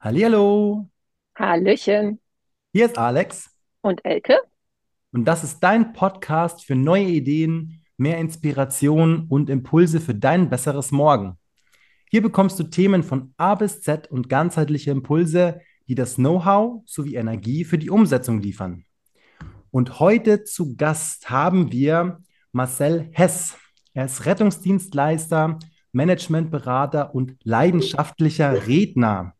Hallihallo, 0.00 0.88
Hallöchen. 1.36 2.20
hier 2.72 2.86
ist 2.86 2.96
Alex 2.98 3.50
Und 3.80 4.04
Elke? 4.04 4.38
und 5.12 5.24
das 5.24 5.42
ist 5.42 5.60
dein 5.60 5.92
Podcast 5.92 6.64
für 6.64 6.76
neue 6.76 7.06
Ideen, 7.06 7.82
mehr 7.96 8.18
Inspiration 8.18 9.26
und 9.28 9.50
Impulse 9.50 10.00
für 10.00 10.14
dein 10.14 10.50
besseres 10.50 10.92
Morgen. 10.92 11.36
Hier 12.10 12.22
bekommst 12.22 12.60
du 12.60 12.64
Themen 12.64 13.02
von 13.02 13.34
A 13.38 13.56
bis 13.56 13.80
Z 13.80 14.08
und 14.10 14.28
ganzheitliche 14.28 14.92
Impulse, 14.92 15.60
die 15.88 15.96
das 15.96 16.14
Know-how 16.14 16.82
sowie 16.86 17.16
Energie 17.16 17.64
für 17.64 17.76
die 17.78 17.90
Umsetzung 17.90 18.40
liefern. 18.40 18.84
Und 19.72 19.98
heute 19.98 20.44
zu 20.44 20.76
Gast 20.76 21.28
haben 21.28 21.72
wir 21.72 22.20
Marcel 22.52 23.08
Hess. 23.12 23.56
Er 23.94 24.04
ist 24.04 24.24
Rettungsdienstleister, 24.26 25.58
Managementberater 25.90 27.14
und 27.14 27.36
leidenschaftlicher 27.42 28.66
Redner. 28.68 29.34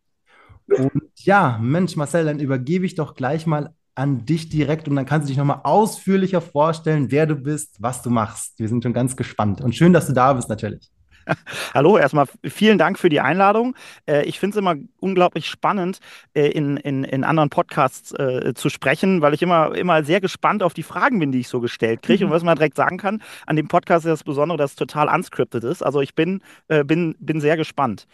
Und 0.68 1.02
ja, 1.16 1.58
Mensch, 1.60 1.96
Marcel, 1.96 2.24
dann 2.24 2.40
übergebe 2.40 2.86
ich 2.86 2.94
doch 2.94 3.14
gleich 3.14 3.46
mal 3.46 3.74
an 3.94 4.24
dich 4.24 4.48
direkt 4.48 4.88
und 4.88 4.94
dann 4.94 5.06
kannst 5.06 5.26
du 5.26 5.30
dich 5.30 5.38
nochmal 5.38 5.60
ausführlicher 5.64 6.40
vorstellen, 6.40 7.10
wer 7.10 7.26
du 7.26 7.34
bist, 7.34 7.76
was 7.80 8.00
du 8.02 8.10
machst. 8.10 8.58
Wir 8.58 8.68
sind 8.68 8.84
schon 8.84 8.92
ganz 8.92 9.16
gespannt 9.16 9.60
und 9.60 9.74
schön, 9.74 9.92
dass 9.92 10.06
du 10.06 10.12
da 10.12 10.32
bist 10.34 10.48
natürlich. 10.48 10.88
Hallo, 11.74 11.98
erstmal 11.98 12.26
vielen 12.44 12.78
Dank 12.78 12.98
für 12.98 13.08
die 13.08 13.20
Einladung. 13.20 13.74
Äh, 14.06 14.24
ich 14.24 14.38
finde 14.38 14.54
es 14.54 14.58
immer 14.58 14.76
unglaublich 15.00 15.46
spannend, 15.46 15.98
äh, 16.34 16.48
in, 16.48 16.76
in, 16.76 17.04
in 17.04 17.24
anderen 17.24 17.50
Podcasts 17.50 18.12
äh, 18.12 18.54
zu 18.54 18.68
sprechen, 18.68 19.20
weil 19.20 19.34
ich 19.34 19.42
immer, 19.42 19.74
immer 19.74 20.04
sehr 20.04 20.20
gespannt 20.20 20.62
auf 20.62 20.74
die 20.74 20.82
Fragen 20.82 21.18
bin, 21.18 21.32
die 21.32 21.40
ich 21.40 21.48
so 21.48 21.60
gestellt 21.60 22.02
kriege. 22.02 22.24
Mhm. 22.24 22.30
Und 22.30 22.36
was 22.36 22.44
man 22.44 22.56
direkt 22.56 22.76
sagen 22.76 22.98
kann, 22.98 23.22
an 23.46 23.56
dem 23.56 23.68
Podcast 23.68 24.06
ist 24.06 24.10
das 24.10 24.24
Besondere, 24.24 24.58
dass 24.58 24.70
es 24.72 24.76
total 24.76 25.08
unscripted 25.08 25.64
ist. 25.64 25.82
Also 25.82 26.00
ich 26.00 26.14
bin, 26.14 26.40
bin, 26.84 27.14
bin 27.18 27.40
sehr 27.40 27.56
gespannt. 27.56 28.06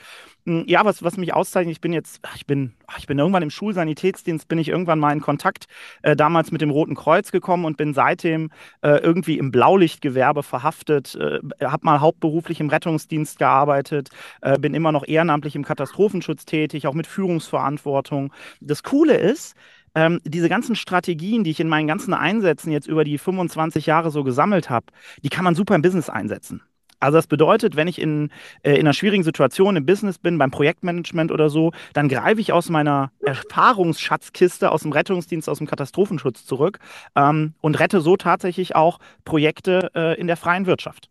Hm, 0.47 0.65
ja, 0.67 0.85
was, 0.85 1.03
was 1.03 1.17
mich 1.17 1.33
auszeichnet, 1.33 1.73
ich 1.73 1.81
bin 1.81 1.95
jetzt, 1.95 2.21
ich 2.35 2.47
bin, 2.47 2.75
ich 2.99 3.07
bin 3.07 3.19
irgendwann 3.19 3.43
im 3.43 3.49
Schulsanitätsdienst, 3.51 4.47
bin 4.47 4.59
ich 4.59 4.69
irgendwann 4.69 4.99
mal 4.99 5.13
in 5.13 5.21
Kontakt 5.21 5.65
äh, 6.03 6.15
damals 6.15 6.53
mit 6.53 6.61
dem 6.61 6.69
Roten 6.69 6.95
Kreuz 6.95 7.33
gekommen 7.33 7.65
und 7.65 7.79
bin 7.79 7.95
seitdem 7.95 8.51
äh, 8.83 8.99
irgendwie 8.99 9.39
im 9.39 9.51
Blaulichtgewerbe 9.51 10.43
verhaftet, 10.43 11.15
äh, 11.15 11.41
habe 11.65 11.87
mal 11.87 12.01
hauptberuflich 12.01 12.61
im 12.61 12.69
Rettungsdienst 12.69 13.39
gearbeitet, 13.39 14.11
äh, 14.43 14.59
bin 14.59 14.75
immer 14.75 14.93
noch 14.93 15.07
ehrenamtlich 15.07 15.57
im 15.57 15.65
Katastrophenschutz 15.65 16.45
tätig, 16.45 16.87
auch 16.87 16.95
mit 16.95 17.07
Führungsverantwortung. 17.07 18.31
Das 18.61 18.83
Coole 18.83 19.17
ist, 19.17 19.55
ähm, 19.95 20.21
diese 20.25 20.51
ganzen 20.51 20.77
Strategien, 20.77 21.45
die 21.45 21.53
ich 21.53 21.61
in 21.61 21.69
meinen 21.69 21.87
ganzen 21.87 22.13
Einsätzen 22.13 22.71
jetzt 22.71 22.87
über 22.89 23.05
die 23.05 23.17
25 23.17 23.87
Jahre 23.87 24.11
so 24.11 24.25
gesammelt 24.25 24.69
habe, 24.69 24.87
die 25.23 25.31
kann 25.31 25.45
man 25.45 25.55
super 25.55 25.75
im 25.75 25.83
Business 25.83 26.11
einsetzen. 26.11 26.63
Also 27.05 27.19
das 27.19 27.27
bedeutet, 27.27 27.77
wenn 27.77 27.87
ich 27.87 28.01
in, 28.01 28.31
äh, 28.63 28.73
in 28.73 28.81
einer 28.81 28.95
schwierigen 28.95 29.23
Situation 29.23 29.77
im 29.77 29.85
Business 29.85 30.19
bin, 30.19 30.39
beim 30.39 30.51
Projektmanagement 30.51 31.31
oder 31.31 31.51
so, 31.51 31.73
dann 31.93 32.09
greife 32.09 32.41
ich 32.41 32.53
aus 32.53 32.71
meiner 32.71 33.13
Erfahrungsschatzkiste 33.21 34.73
aus 34.73 34.83
dem 34.83 34.93
Rettungsdienst, 34.93 35.49
aus 35.51 35.59
dem 35.59 35.67
Katastrophenschutz 35.67 36.47
zurück 36.47 36.79
ähm, 37.15 37.53
und 37.61 37.79
rette 37.79 38.01
so 38.01 38.17
tatsächlich 38.17 38.75
auch 38.75 39.01
Projekte 39.27 39.91
äh, 39.95 40.19
in 40.19 40.27
der 40.27 40.39
freien 40.39 40.65
Wirtschaft. 40.65 41.11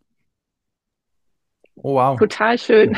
Oh, 1.76 1.96
wow. 1.96 2.18
Total 2.18 2.58
schön. 2.58 2.98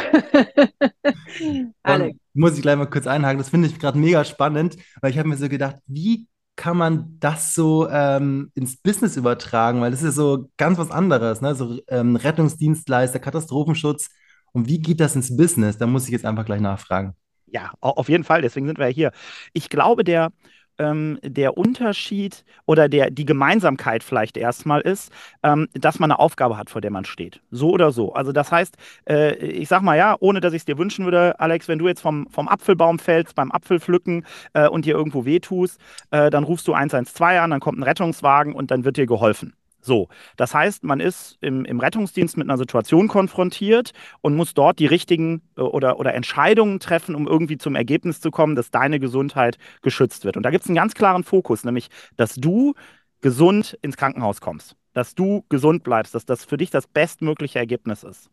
Dann 1.84 2.20
muss 2.34 2.56
ich 2.56 2.62
gleich 2.62 2.78
mal 2.78 2.86
kurz 2.86 3.08
einhaken. 3.08 3.40
Das 3.40 3.50
finde 3.50 3.68
ich 3.68 3.78
gerade 3.78 3.98
mega 3.98 4.24
spannend, 4.24 4.78
weil 5.02 5.12
ich 5.12 5.18
habe 5.18 5.28
mir 5.28 5.38
so 5.38 5.50
gedacht, 5.50 5.78
wie 5.88 6.28
kann 6.56 6.78
man 6.78 7.18
das 7.20 7.54
so 7.54 7.90
ähm, 7.90 8.52
ins 8.56 8.78
Business 8.78 9.18
übertragen? 9.18 9.82
Weil 9.82 9.92
das 9.92 10.04
ist 10.04 10.16
so 10.16 10.50
ganz 10.58 10.78
was 10.78 10.92
anderes, 10.92 11.42
ne? 11.42 11.56
So 11.56 11.80
ähm, 11.88 12.16
Rettungsdienstleister, 12.16 13.20
Katastrophenschutz. 13.20 14.10
Und 14.54 14.68
wie 14.68 14.80
geht 14.80 15.00
das 15.00 15.16
ins 15.16 15.36
Business? 15.36 15.78
Da 15.78 15.86
muss 15.86 16.06
ich 16.06 16.12
jetzt 16.12 16.26
einfach 16.26 16.46
gleich 16.46 16.62
nachfragen. 16.62 17.16
Ja, 17.48 17.72
auf 17.80 18.10
jeden 18.10 18.24
Fall. 18.24 18.42
Deswegen 18.42 18.68
sind 18.68 18.80
wir 18.80 18.88
ja 18.88 18.94
hier. 18.94 19.12
Ich 19.54 19.70
glaube, 19.70 20.04
der, 20.04 20.32
ähm, 20.80 21.20
der 21.24 21.58
Unterschied 21.58 22.46
oder 22.66 22.90
der, 22.90 23.12
die 23.12 23.26
Gemeinsamkeit 23.26 24.04
vielleicht 24.04 24.38
erstmal 24.38 24.82
ist, 24.82 25.12
ähm, 25.44 25.68
dass 25.74 26.00
man 26.00 26.12
eine 26.12 26.20
Aufgabe 26.20 26.58
hat, 26.58 26.70
vor 26.70 26.82
der 26.82 26.92
man 26.92 27.06
steht. 27.06 27.42
So 27.52 27.72
oder 27.72 27.92
so. 27.92 28.14
Also 28.14 28.32
das 28.32 28.52
heißt, 28.52 28.76
äh, 29.10 29.36
ich 29.36 29.68
sag 29.68 29.82
mal 29.82 29.98
ja, 29.98 30.16
ohne 30.20 30.40
dass 30.42 30.54
ich 30.54 30.62
es 30.62 30.66
dir 30.66 30.78
wünschen 30.78 31.06
würde, 31.06 31.40
Alex, 31.40 31.68
wenn 31.68 31.80
du 31.80 31.88
jetzt 31.88 32.02
vom, 32.02 32.28
vom 32.30 32.48
Apfelbaum 32.48 33.00
fällst 33.00 33.36
beim 33.36 33.52
Apfelpflücken 33.52 34.26
äh, 34.54 34.68
und 34.68 34.86
dir 34.86 34.96
irgendwo 34.96 35.26
wehtust, 35.26 35.80
äh, 36.12 36.30
dann 36.30 36.44
rufst 36.44 36.68
du 36.68 36.74
112 36.74 37.42
an, 37.42 37.52
dann 37.52 37.60
kommt 37.60 37.80
ein 37.80 37.84
Rettungswagen 37.84 38.54
und 38.54 38.72
dann 38.72 38.86
wird 38.86 38.98
dir 38.98 39.06
geholfen. 39.06 39.54
So, 39.86 40.10
das 40.36 40.54
heißt, 40.54 40.84
man 40.84 41.00
ist 41.00 41.38
im, 41.42 41.64
im, 41.64 41.80
Rettungsdienst 41.80 42.38
mit 42.38 42.48
einer 42.48 42.58
Situation 42.58 43.08
konfrontiert 43.08 43.92
und 44.22 44.36
muss 44.36 44.54
dort 44.56 44.80
die 44.80 44.88
richtigen 44.88 45.44
äh, 45.58 45.62
oder, 45.62 46.00
oder 46.00 46.16
Entscheidungen 46.16 46.80
treffen, 46.80 47.14
um 47.14 47.28
irgendwie 47.28 47.58
zum 47.58 47.76
Ergebnis 47.76 48.20
zu 48.20 48.32
kommen, 48.32 48.56
dass 48.56 48.72
deine 48.72 49.00
Gesundheit 49.00 49.58
geschützt 49.84 50.26
wird. 50.26 50.38
Und 50.38 50.44
da 50.44 50.50
gibt 50.50 50.64
es 50.64 50.70
einen 50.70 50.76
ganz 50.76 50.96
klaren 50.96 51.24
Fokus, 51.24 51.64
nämlich, 51.64 51.90
dass 52.18 52.36
du 52.36 52.74
gesund 53.22 53.78
ins 53.82 53.96
Krankenhaus 53.96 54.42
kommst 54.42 54.76
dass 54.96 55.14
du 55.14 55.44
gesund 55.50 55.84
bleibst, 55.84 56.16
dass 56.16 56.26
das 56.26 56.46
für 56.46 56.56
dich 56.56 56.72
das 56.72 56.88
bestmögliche 56.88 57.60
Ergebnis 57.60 58.04
ist. 58.04 58.32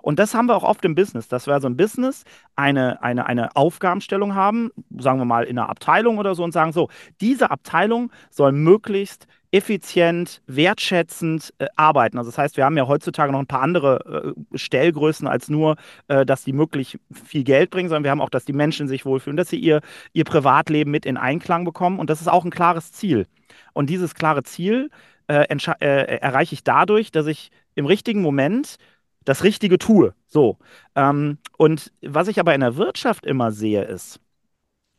Und 0.00 0.18
das 0.18 0.34
haben 0.34 0.46
wir 0.46 0.56
auch 0.56 0.64
oft 0.64 0.84
im 0.86 0.94
Business, 0.94 1.28
dass 1.28 1.46
wir 1.46 1.52
also 1.52 1.68
im 1.68 1.76
Business 1.76 2.24
eine, 2.56 3.02
eine, 3.02 3.26
eine 3.26 3.54
Aufgabenstellung 3.54 4.34
haben, 4.34 4.70
sagen 4.96 5.18
wir 5.18 5.26
mal 5.26 5.44
in 5.44 5.58
einer 5.58 5.68
Abteilung 5.68 6.16
oder 6.16 6.34
so, 6.34 6.42
und 6.44 6.52
sagen, 6.52 6.72
so, 6.72 6.88
diese 7.20 7.50
Abteilung 7.50 8.10
soll 8.30 8.52
möglichst 8.52 9.26
effizient, 9.50 10.42
wertschätzend 10.46 11.54
äh, 11.58 11.66
arbeiten. 11.76 12.18
Also 12.18 12.30
das 12.30 12.38
heißt, 12.38 12.56
wir 12.56 12.64
haben 12.64 12.76
ja 12.76 12.86
heutzutage 12.86 13.32
noch 13.32 13.38
ein 13.38 13.46
paar 13.46 13.62
andere 13.62 14.34
äh, 14.52 14.58
Stellgrößen 14.58 15.26
als 15.26 15.48
nur, 15.48 15.76
äh, 16.08 16.26
dass 16.26 16.44
die 16.44 16.52
möglich 16.52 16.98
viel 17.12 17.44
Geld 17.44 17.70
bringen, 17.70 17.88
sondern 17.88 18.04
wir 18.04 18.10
haben 18.10 18.20
auch, 18.20 18.30
dass 18.30 18.44
die 18.44 18.52
Menschen 18.52 18.88
sich 18.88 19.06
wohlfühlen, 19.06 19.36
dass 19.36 19.48
sie 19.48 19.58
ihr, 19.58 19.80
ihr 20.12 20.24
Privatleben 20.24 20.90
mit 20.90 21.06
in 21.06 21.16
Einklang 21.16 21.64
bekommen. 21.64 21.98
Und 21.98 22.10
das 22.10 22.20
ist 22.20 22.28
auch 22.28 22.44
ein 22.44 22.50
klares 22.50 22.92
Ziel. 22.92 23.26
Und 23.72 23.88
dieses 23.88 24.14
klare 24.14 24.42
Ziel 24.42 24.90
äh, 25.28 25.44
äh, 25.44 26.18
erreiche 26.18 26.54
ich 26.54 26.64
dadurch, 26.64 27.10
dass 27.10 27.26
ich 27.26 27.50
im 27.74 27.86
richtigen 27.86 28.20
Moment 28.20 28.76
das 29.24 29.44
Richtige 29.44 29.78
tue. 29.78 30.14
So. 30.26 30.58
Ähm, 30.94 31.38
und 31.56 31.92
was 32.02 32.28
ich 32.28 32.38
aber 32.38 32.54
in 32.54 32.60
der 32.60 32.76
Wirtschaft 32.76 33.24
immer 33.24 33.52
sehe, 33.52 33.84
ist, 33.84 34.20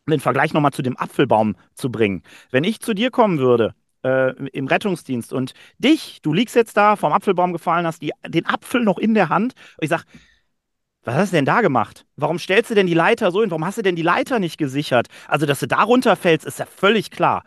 den 0.07 0.19
Vergleich 0.19 0.53
nochmal 0.53 0.71
zu 0.71 0.81
dem 0.81 0.97
Apfelbaum 0.97 1.55
zu 1.75 1.91
bringen. 1.91 2.23
Wenn 2.49 2.63
ich 2.63 2.79
zu 2.79 2.95
dir 2.95 3.11
kommen 3.11 3.37
würde 3.37 3.75
äh, 4.03 4.31
im 4.49 4.67
Rettungsdienst 4.67 5.33
und 5.33 5.53
dich, 5.77 6.19
du 6.21 6.33
liegst 6.33 6.55
jetzt 6.55 6.77
da 6.77 6.95
vom 6.95 7.13
Apfelbaum 7.13 7.53
gefallen, 7.53 7.85
hast 7.85 8.01
die, 8.01 8.11
den 8.27 8.45
Apfel 8.45 8.83
noch 8.83 8.97
in 8.97 9.13
der 9.13 9.29
Hand 9.29 9.53
und 9.77 9.83
ich 9.83 9.89
sag, 9.89 10.05
was 11.03 11.15
hast 11.15 11.31
du 11.31 11.37
denn 11.37 11.45
da 11.45 11.61
gemacht? 11.61 12.05
Warum 12.17 12.39
stellst 12.39 12.69
du 12.69 12.75
denn 12.75 12.87
die 12.87 12.93
Leiter 12.93 13.31
so 13.31 13.41
hin? 13.41 13.49
Warum 13.49 13.65
hast 13.65 13.77
du 13.77 13.81
denn 13.81 13.95
die 13.95 14.01
Leiter 14.01 14.39
nicht 14.39 14.57
gesichert? 14.57 15.07
Also, 15.27 15.45
dass 15.45 15.59
du 15.59 15.67
da 15.67 15.81
runterfällst, 15.83 16.45
ist 16.45 16.59
ja 16.59 16.65
völlig 16.65 17.09
klar. 17.09 17.43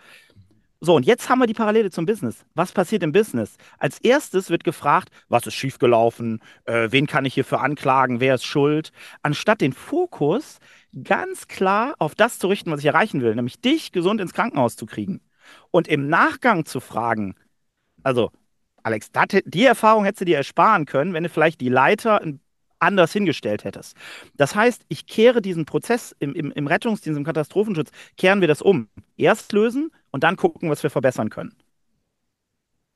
So, 0.84 0.96
und 0.96 1.06
jetzt 1.06 1.28
haben 1.28 1.38
wir 1.38 1.46
die 1.46 1.54
Parallele 1.54 1.90
zum 1.90 2.06
Business. 2.06 2.44
Was 2.54 2.72
passiert 2.72 3.04
im 3.04 3.12
Business? 3.12 3.56
Als 3.78 4.00
erstes 4.00 4.50
wird 4.50 4.64
gefragt, 4.64 5.10
was 5.28 5.46
ist 5.46 5.54
schiefgelaufen? 5.54 6.40
Äh, 6.64 6.88
wen 6.90 7.06
kann 7.06 7.24
ich 7.24 7.34
hierfür 7.34 7.60
anklagen? 7.60 8.18
Wer 8.18 8.34
ist 8.34 8.44
schuld? 8.44 8.90
Anstatt 9.22 9.60
den 9.60 9.74
Fokus 9.74 10.58
ganz 11.04 11.46
klar 11.46 11.94
auf 12.00 12.16
das 12.16 12.40
zu 12.40 12.48
richten, 12.48 12.72
was 12.72 12.80
ich 12.80 12.86
erreichen 12.86 13.20
will, 13.20 13.36
nämlich 13.36 13.60
dich 13.60 13.92
gesund 13.92 14.20
ins 14.20 14.32
Krankenhaus 14.32 14.74
zu 14.74 14.86
kriegen. 14.86 15.20
Und 15.70 15.88
im 15.88 16.08
Nachgang 16.08 16.64
zu 16.64 16.80
fragen, 16.80 17.34
also 18.02 18.30
Alex, 18.82 19.10
die 19.44 19.64
Erfahrung 19.64 20.04
hättest 20.04 20.22
du 20.22 20.24
dir 20.24 20.36
ersparen 20.36 20.86
können, 20.86 21.14
wenn 21.14 21.22
du 21.22 21.28
vielleicht 21.28 21.60
die 21.60 21.68
Leiter 21.68 22.20
anders 22.80 23.12
hingestellt 23.12 23.64
hättest. 23.64 23.96
Das 24.34 24.54
heißt, 24.56 24.84
ich 24.88 25.06
kehre 25.06 25.40
diesen 25.40 25.66
Prozess 25.66 26.14
im, 26.18 26.34
im, 26.34 26.50
im 26.50 26.66
Rettungsdienst, 26.66 27.16
im 27.16 27.24
Katastrophenschutz, 27.24 27.90
kehren 28.16 28.40
wir 28.40 28.48
das 28.48 28.60
um. 28.60 28.88
Erst 29.16 29.52
lösen 29.52 29.92
und 30.10 30.24
dann 30.24 30.36
gucken, 30.36 30.68
was 30.68 30.82
wir 30.82 30.90
verbessern 30.90 31.30
können. 31.30 31.54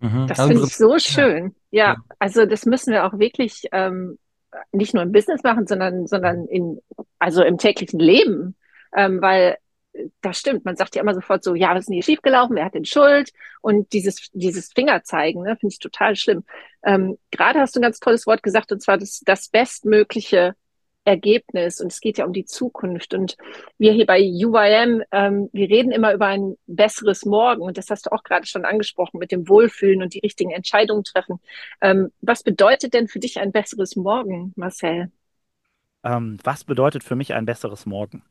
Mhm. 0.01 0.27
Das 0.27 0.41
also 0.41 0.51
finde 0.51 0.67
ich 0.67 0.77
so 0.77 0.99
schön. 0.99 1.55
Ja. 1.71 1.93
ja. 1.93 1.97
also 2.19 2.47
das 2.47 2.67
müssen 2.67 2.93
wir 2.93 3.05
auch 3.05 3.19
wirklich 3.19 3.69
ähm, 3.71 4.19
nicht 4.73 4.93
nur 4.93 5.03
im 5.03 5.13
Business 5.13 5.43
machen, 5.43 5.67
sondern, 5.67 6.07
sondern 6.07 6.47
in, 6.47 6.81
also 7.19 7.43
im 7.43 7.57
täglichen 7.57 8.01
Leben. 8.01 8.57
Ähm, 8.95 9.21
weil 9.21 9.57
das 10.21 10.39
stimmt. 10.39 10.65
Man 10.65 10.77
sagt 10.77 10.95
ja 10.95 11.03
immer 11.03 11.15
sofort 11.15 11.45
so, 11.45 11.55
ja, 11.55 11.75
was 11.75 11.81
ist 11.81 11.89
denn 11.89 11.95
hier 11.95 12.03
schiefgelaufen? 12.03 12.57
Wer 12.57 12.65
hat 12.65 12.75
denn 12.75 12.85
Schuld? 12.85 13.31
Und 13.61 13.93
dieses, 13.93 14.31
dieses 14.33 14.73
Fingerzeigen, 14.73 15.43
ne, 15.43 15.57
finde 15.57 15.73
ich 15.73 15.79
total 15.79 16.17
schlimm. 16.17 16.45
Ähm, 16.85 17.19
Gerade 17.31 17.61
hast 17.61 17.75
du 17.75 17.81
ein 17.81 17.83
ganz 17.83 18.01
tolles 18.01 18.27
Wort 18.27 18.43
gesagt, 18.43 18.73
und 18.73 18.81
zwar 18.81 18.99
das, 18.99 19.21
das 19.25 19.49
bestmögliche 19.49 20.55
Ergebnis. 21.05 21.81
Und 21.81 21.93
es 21.93 22.01
geht 22.01 22.19
ja 22.19 22.25
um 22.25 22.33
die 22.33 22.45
Zukunft. 22.45 23.15
Und 23.15 23.37
wir 23.79 23.93
hier 23.93 24.07
bei 24.07 24.21
UIM, 24.21 25.03
ähm, 25.13 25.49
wir 25.53 25.69
reden 25.69 25.93
immer 25.93 26.13
über 26.13 26.27
ein 26.27 26.57
besseres 26.67 27.25
Morgen. 27.25 27.63
Und 27.63 27.79
das 27.79 27.89
hast 27.91 28.07
du 28.07 28.13
auch 28.13 28.23
gerade 28.23 28.47
schon 28.47 28.65
angesprochen 28.65 29.19
mit 29.19 29.33
dem 29.33 29.49
Wohlfühlen 29.49 30.03
und 30.03 30.15
die 30.15 30.21
richtigen 30.21 30.51
Entscheidungen 30.51 31.05
treffen. 31.05 31.41
Ähm, 31.81 32.11
was 32.21 32.43
bedeutet 32.43 32.93
denn 32.93 33.09
für 33.09 33.21
dich 33.21 33.39
ein 33.39 33.53
besseres 33.53 33.97
Morgen, 33.97 34.53
Marcel? 34.57 35.11
Ähm, 36.05 36.39
was 36.43 36.65
bedeutet 36.65 37.05
für 37.05 37.17
mich 37.17 37.35
ein 37.35 37.47
besseres 37.47 37.87
Morgen? 37.87 38.23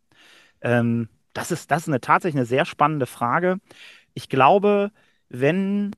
Das 1.35 1.51
ist, 1.51 1.69
das 1.69 1.83
ist 1.83 1.89
eine 1.89 2.01
tatsächlich 2.01 2.39
eine 2.39 2.45
sehr 2.45 2.65
spannende 2.65 3.05
Frage. 3.05 3.57
Ich 4.13 4.29
glaube, 4.29 4.91
wenn 5.27 5.91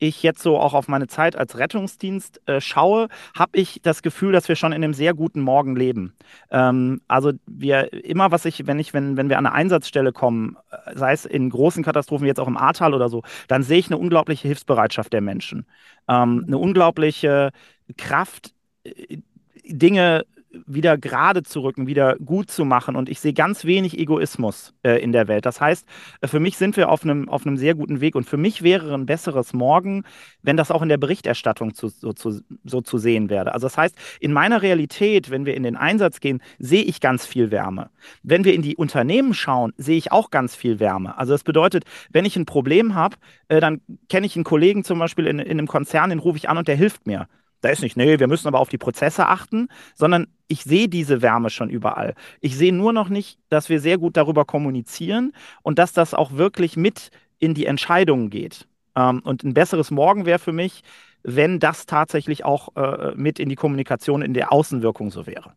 ich 0.00 0.22
jetzt 0.22 0.42
so 0.42 0.58
auch 0.58 0.74
auf 0.74 0.88
meine 0.88 1.06
Zeit 1.06 1.36
als 1.36 1.58
Rettungsdienst 1.58 2.40
äh, 2.48 2.60
schaue, 2.60 3.08
habe 3.38 3.58
ich 3.58 3.80
das 3.82 4.02
Gefühl, 4.02 4.32
dass 4.32 4.48
wir 4.48 4.56
schon 4.56 4.72
in 4.72 4.82
einem 4.82 4.94
sehr 4.94 5.14
guten 5.14 5.42
Morgen 5.42 5.76
leben. 5.76 6.14
Ähm, 6.50 7.02
also 7.06 7.32
wir 7.46 7.92
immer, 7.92 8.32
was 8.32 8.46
ich, 8.46 8.66
wenn 8.66 8.80
ich, 8.80 8.92
wenn, 8.92 9.16
wenn 9.16 9.28
wir 9.28 9.38
an 9.38 9.46
eine 9.46 9.54
Einsatzstelle 9.54 10.12
kommen, 10.12 10.56
äh, 10.70 10.96
sei 10.98 11.12
es 11.12 11.24
in 11.24 11.50
großen 11.50 11.84
Katastrophen, 11.84 12.24
wie 12.24 12.28
jetzt 12.28 12.40
auch 12.40 12.48
im 12.48 12.56
Ahrtal 12.56 12.94
oder 12.94 13.08
so, 13.08 13.22
dann 13.46 13.62
sehe 13.62 13.78
ich 13.78 13.86
eine 13.88 13.98
unglaubliche 13.98 14.48
Hilfsbereitschaft 14.48 15.12
der 15.12 15.20
Menschen. 15.20 15.66
Ähm, 16.08 16.44
eine 16.46 16.58
unglaubliche 16.58 17.50
Kraft, 17.96 18.54
äh, 18.84 19.18
Dinge 19.66 20.24
wieder 20.66 20.98
gerade 20.98 21.42
zu 21.42 21.60
rücken, 21.60 21.86
wieder 21.86 22.16
gut 22.16 22.50
zu 22.50 22.64
machen. 22.64 22.96
Und 22.96 23.08
ich 23.08 23.20
sehe 23.20 23.32
ganz 23.32 23.64
wenig 23.64 23.98
Egoismus 23.98 24.74
äh, 24.82 25.02
in 25.02 25.12
der 25.12 25.28
Welt. 25.28 25.46
Das 25.46 25.60
heißt, 25.60 25.86
äh, 26.20 26.26
für 26.26 26.40
mich 26.40 26.56
sind 26.56 26.76
wir 26.76 26.88
auf 26.88 27.04
einem, 27.04 27.28
auf 27.28 27.46
einem 27.46 27.56
sehr 27.56 27.74
guten 27.74 28.00
Weg. 28.00 28.14
Und 28.14 28.24
für 28.24 28.36
mich 28.36 28.62
wäre 28.62 28.92
ein 28.94 29.06
besseres 29.06 29.52
Morgen, 29.52 30.04
wenn 30.42 30.56
das 30.56 30.70
auch 30.70 30.82
in 30.82 30.88
der 30.88 30.96
Berichterstattung 30.96 31.74
zu, 31.74 31.88
so, 31.88 32.12
zu, 32.12 32.40
so 32.64 32.80
zu 32.80 32.98
sehen 32.98 33.30
werde. 33.30 33.54
Also 33.54 33.66
das 33.66 33.76
heißt, 33.76 33.96
in 34.20 34.32
meiner 34.32 34.62
Realität, 34.62 35.30
wenn 35.30 35.46
wir 35.46 35.54
in 35.54 35.62
den 35.62 35.76
Einsatz 35.76 36.20
gehen, 36.20 36.42
sehe 36.58 36.82
ich 36.82 37.00
ganz 37.00 37.26
viel 37.26 37.50
Wärme. 37.50 37.90
Wenn 38.22 38.44
wir 38.44 38.54
in 38.54 38.62
die 38.62 38.76
Unternehmen 38.76 39.34
schauen, 39.34 39.72
sehe 39.76 39.96
ich 39.96 40.12
auch 40.12 40.30
ganz 40.30 40.56
viel 40.56 40.80
Wärme. 40.80 41.16
Also 41.16 41.32
das 41.32 41.44
bedeutet, 41.44 41.84
wenn 42.10 42.24
ich 42.24 42.36
ein 42.36 42.46
Problem 42.46 42.94
habe, 42.94 43.16
äh, 43.48 43.60
dann 43.60 43.80
kenne 44.08 44.26
ich 44.26 44.34
einen 44.36 44.44
Kollegen 44.44 44.84
zum 44.84 44.98
Beispiel 44.98 45.26
in, 45.26 45.38
in 45.38 45.58
einem 45.58 45.68
Konzern, 45.68 46.10
den 46.10 46.18
rufe 46.18 46.38
ich 46.38 46.48
an 46.48 46.58
und 46.58 46.68
der 46.68 46.76
hilft 46.76 47.06
mir. 47.06 47.28
Da 47.60 47.68
ist 47.68 47.82
nicht, 47.82 47.96
nee, 47.96 48.18
wir 48.18 48.26
müssen 48.28 48.48
aber 48.48 48.60
auf 48.60 48.68
die 48.70 48.78
Prozesse 48.78 49.26
achten, 49.28 49.68
sondern 49.94 50.28
ich 50.48 50.62
sehe 50.64 50.88
diese 50.88 51.22
Wärme 51.22 51.50
schon 51.50 51.70
überall. 51.70 52.14
Ich 52.40 52.56
sehe 52.56 52.72
nur 52.72 52.92
noch 52.92 53.08
nicht, 53.08 53.38
dass 53.50 53.68
wir 53.68 53.80
sehr 53.80 53.98
gut 53.98 54.16
darüber 54.16 54.44
kommunizieren 54.44 55.32
und 55.62 55.78
dass 55.78 55.92
das 55.92 56.14
auch 56.14 56.32
wirklich 56.32 56.76
mit 56.76 57.10
in 57.38 57.54
die 57.54 57.66
Entscheidungen 57.66 58.30
geht. 58.30 58.66
Ähm, 58.96 59.20
und 59.24 59.44
ein 59.44 59.54
besseres 59.54 59.90
Morgen 59.90 60.26
wäre 60.26 60.38
für 60.38 60.52
mich, 60.52 60.82
wenn 61.22 61.58
das 61.60 61.86
tatsächlich 61.86 62.44
auch 62.44 62.74
äh, 62.76 63.14
mit 63.14 63.38
in 63.38 63.48
die 63.48 63.56
Kommunikation, 63.56 64.22
in 64.22 64.34
der 64.34 64.52
Außenwirkung 64.52 65.10
so 65.10 65.26
wäre. 65.26 65.52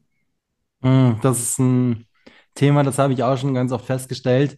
Hm, 0.82 1.20
das 1.22 1.40
ist 1.40 1.60
ein 1.60 2.06
Thema, 2.56 2.84
das 2.84 3.00
habe 3.00 3.14
ich 3.14 3.24
auch 3.24 3.38
schon 3.38 3.54
ganz 3.54 3.72
oft 3.72 3.86
festgestellt, 3.86 4.58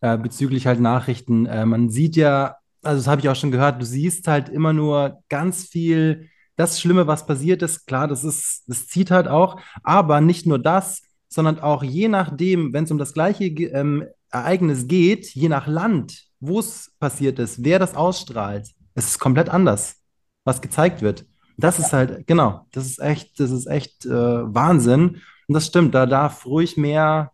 äh, 0.00 0.18
bezüglich 0.18 0.66
halt 0.66 0.80
Nachrichten. 0.80 1.46
Äh, 1.46 1.66
man 1.66 1.88
sieht 1.90 2.16
ja, 2.16 2.56
also 2.82 2.98
das 3.00 3.06
habe 3.06 3.20
ich 3.20 3.28
auch 3.28 3.36
schon 3.36 3.50
gehört, 3.52 3.80
du 3.80 3.86
siehst 3.86 4.26
halt 4.26 4.48
immer 4.48 4.72
nur 4.72 5.22
ganz 5.28 5.66
viel 5.68 6.28
das 6.60 6.78
Schlimme, 6.78 7.06
was 7.06 7.24
passiert 7.24 7.62
ist, 7.62 7.86
klar, 7.86 8.06
das 8.06 8.22
ist, 8.22 8.64
das 8.66 8.86
zieht 8.86 9.10
halt 9.10 9.28
auch, 9.28 9.58
aber 9.82 10.20
nicht 10.20 10.46
nur 10.46 10.58
das, 10.58 11.02
sondern 11.28 11.58
auch 11.58 11.82
je 11.82 12.08
nachdem, 12.08 12.74
wenn 12.74 12.84
es 12.84 12.90
um 12.90 12.98
das 12.98 13.14
gleiche 13.14 13.44
ähm, 13.46 14.04
Ereignis 14.30 14.86
geht, 14.86 15.34
je 15.34 15.48
nach 15.48 15.66
Land, 15.66 16.26
wo 16.38 16.58
es 16.58 16.92
passiert 17.00 17.38
ist, 17.38 17.64
wer 17.64 17.78
das 17.78 17.94
ausstrahlt, 17.94 18.68
es 18.94 19.06
ist 19.06 19.18
komplett 19.18 19.48
anders, 19.48 20.02
was 20.44 20.60
gezeigt 20.60 21.00
wird. 21.00 21.24
Das 21.56 21.78
ist 21.78 21.94
halt, 21.94 22.26
genau, 22.26 22.66
das 22.72 22.86
ist 22.86 23.00
echt, 23.00 23.40
das 23.40 23.50
ist 23.50 23.66
echt 23.66 24.04
äh, 24.04 24.10
Wahnsinn. 24.10 25.20
Und 25.48 25.54
das 25.54 25.66
stimmt, 25.66 25.94
da 25.94 26.04
darf 26.04 26.44
ruhig 26.44 26.76
mehr 26.76 27.32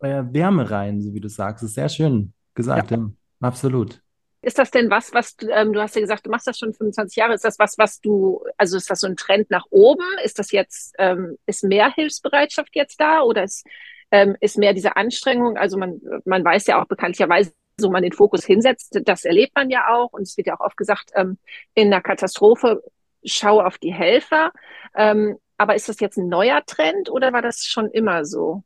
äh, 0.00 0.22
Wärme 0.30 0.70
rein, 0.70 1.02
so 1.02 1.12
wie 1.12 1.20
du 1.20 1.28
sagst. 1.28 1.62
Das 1.62 1.70
ist 1.70 1.74
sehr 1.74 1.88
schön 1.88 2.32
gesagt, 2.54 2.92
ja. 2.92 2.98
ja. 2.98 3.10
Absolut. 3.40 4.00
Ist 4.40 4.58
das 4.58 4.70
denn 4.70 4.88
was, 4.88 5.12
was 5.12 5.36
ähm, 5.50 5.72
du 5.72 5.80
hast 5.80 5.96
ja 5.96 6.00
gesagt, 6.00 6.24
du 6.26 6.30
machst 6.30 6.46
das 6.46 6.58
schon 6.58 6.72
25 6.72 7.16
Jahre. 7.16 7.34
Ist 7.34 7.44
das 7.44 7.58
was, 7.58 7.76
was 7.76 8.00
du, 8.00 8.44
also 8.56 8.76
ist 8.76 8.88
das 8.88 9.00
so 9.00 9.08
ein 9.08 9.16
Trend 9.16 9.50
nach 9.50 9.64
oben? 9.70 10.04
Ist 10.22 10.38
das 10.38 10.52
jetzt, 10.52 10.94
ähm, 10.98 11.36
ist 11.46 11.64
mehr 11.64 11.92
Hilfsbereitschaft 11.92 12.74
jetzt 12.76 13.00
da 13.00 13.22
oder 13.22 13.42
ist, 13.42 13.66
ähm, 14.12 14.36
ist 14.40 14.56
mehr 14.56 14.74
diese 14.74 14.96
Anstrengung? 14.96 15.56
Also 15.56 15.76
man, 15.76 16.00
man 16.24 16.44
weiß 16.44 16.66
ja 16.68 16.80
auch 16.80 16.86
bekanntlicherweise, 16.86 17.52
so 17.80 17.90
man 17.90 18.02
den 18.02 18.12
Fokus 18.12 18.44
hinsetzt, 18.44 19.00
das 19.04 19.24
erlebt 19.24 19.54
man 19.56 19.70
ja 19.70 19.88
auch. 19.92 20.12
Und 20.12 20.22
es 20.22 20.36
wird 20.36 20.46
ja 20.46 20.54
auch 20.54 20.64
oft 20.64 20.76
gesagt, 20.76 21.10
ähm, 21.14 21.38
in 21.74 21.92
einer 21.92 22.02
Katastrophe 22.02 22.82
schau 23.24 23.60
auf 23.60 23.78
die 23.78 23.92
Helfer. 23.92 24.52
Ähm, 24.94 25.36
aber 25.56 25.74
ist 25.74 25.88
das 25.88 25.98
jetzt 25.98 26.16
ein 26.16 26.28
neuer 26.28 26.64
Trend 26.64 27.10
oder 27.10 27.32
war 27.32 27.42
das 27.42 27.64
schon 27.64 27.90
immer 27.90 28.24
so? 28.24 28.62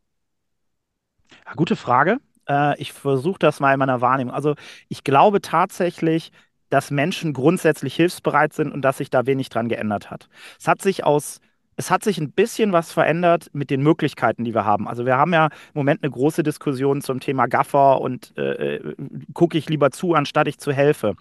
Gute 1.57 1.77
Frage. 1.77 2.19
Äh, 2.53 2.81
ich 2.81 2.93
versuche 2.93 3.39
das 3.39 3.61
mal 3.61 3.73
in 3.73 3.79
meiner 3.79 4.01
Wahrnehmung. 4.01 4.35
Also 4.35 4.55
ich 4.89 5.05
glaube 5.05 5.41
tatsächlich, 5.41 6.33
dass 6.69 6.91
Menschen 6.91 7.33
grundsätzlich 7.33 7.95
hilfsbereit 7.95 8.53
sind 8.53 8.73
und 8.73 8.83
dass 8.83 8.99
sich 8.99 9.11
da 9.11 9.27
wenig 9.27 9.49
dran 9.49 9.69
geändert 9.69 10.11
hat. 10.11 10.29
Es 10.59 10.69
hat 10.69 10.83
sich 10.83 11.05
aus 11.05 11.41
es 11.75 11.91
hat 11.91 12.05
sich 12.05 12.19
ein 12.19 12.33
bisschen 12.33 12.73
was 12.73 12.93
verändert 12.93 13.49
mit 13.55 13.71
den 13.71 13.83
Möglichkeiten, 13.83 14.45
die 14.45 14.55
wir 14.55 14.67
haben. 14.67 14.87
Also 14.87 15.07
wir 15.07 15.17
haben 15.17 15.33
ja 15.33 15.47
im 15.47 15.51
Moment 15.73 16.03
eine 16.03 16.13
große 16.13 16.43
Diskussion 16.43 17.01
zum 17.01 17.19
Thema 17.19 17.47
Gaffer 17.47 18.01
und 18.01 18.35
äh, 18.37 18.77
äh 18.77 18.95
gucke 19.33 19.57
ich 19.57 19.71
lieber 19.71 19.91
zu, 19.91 20.13
anstatt 20.13 20.49
ich 20.49 20.59
zu 20.59 20.71
helfe. 20.71 21.15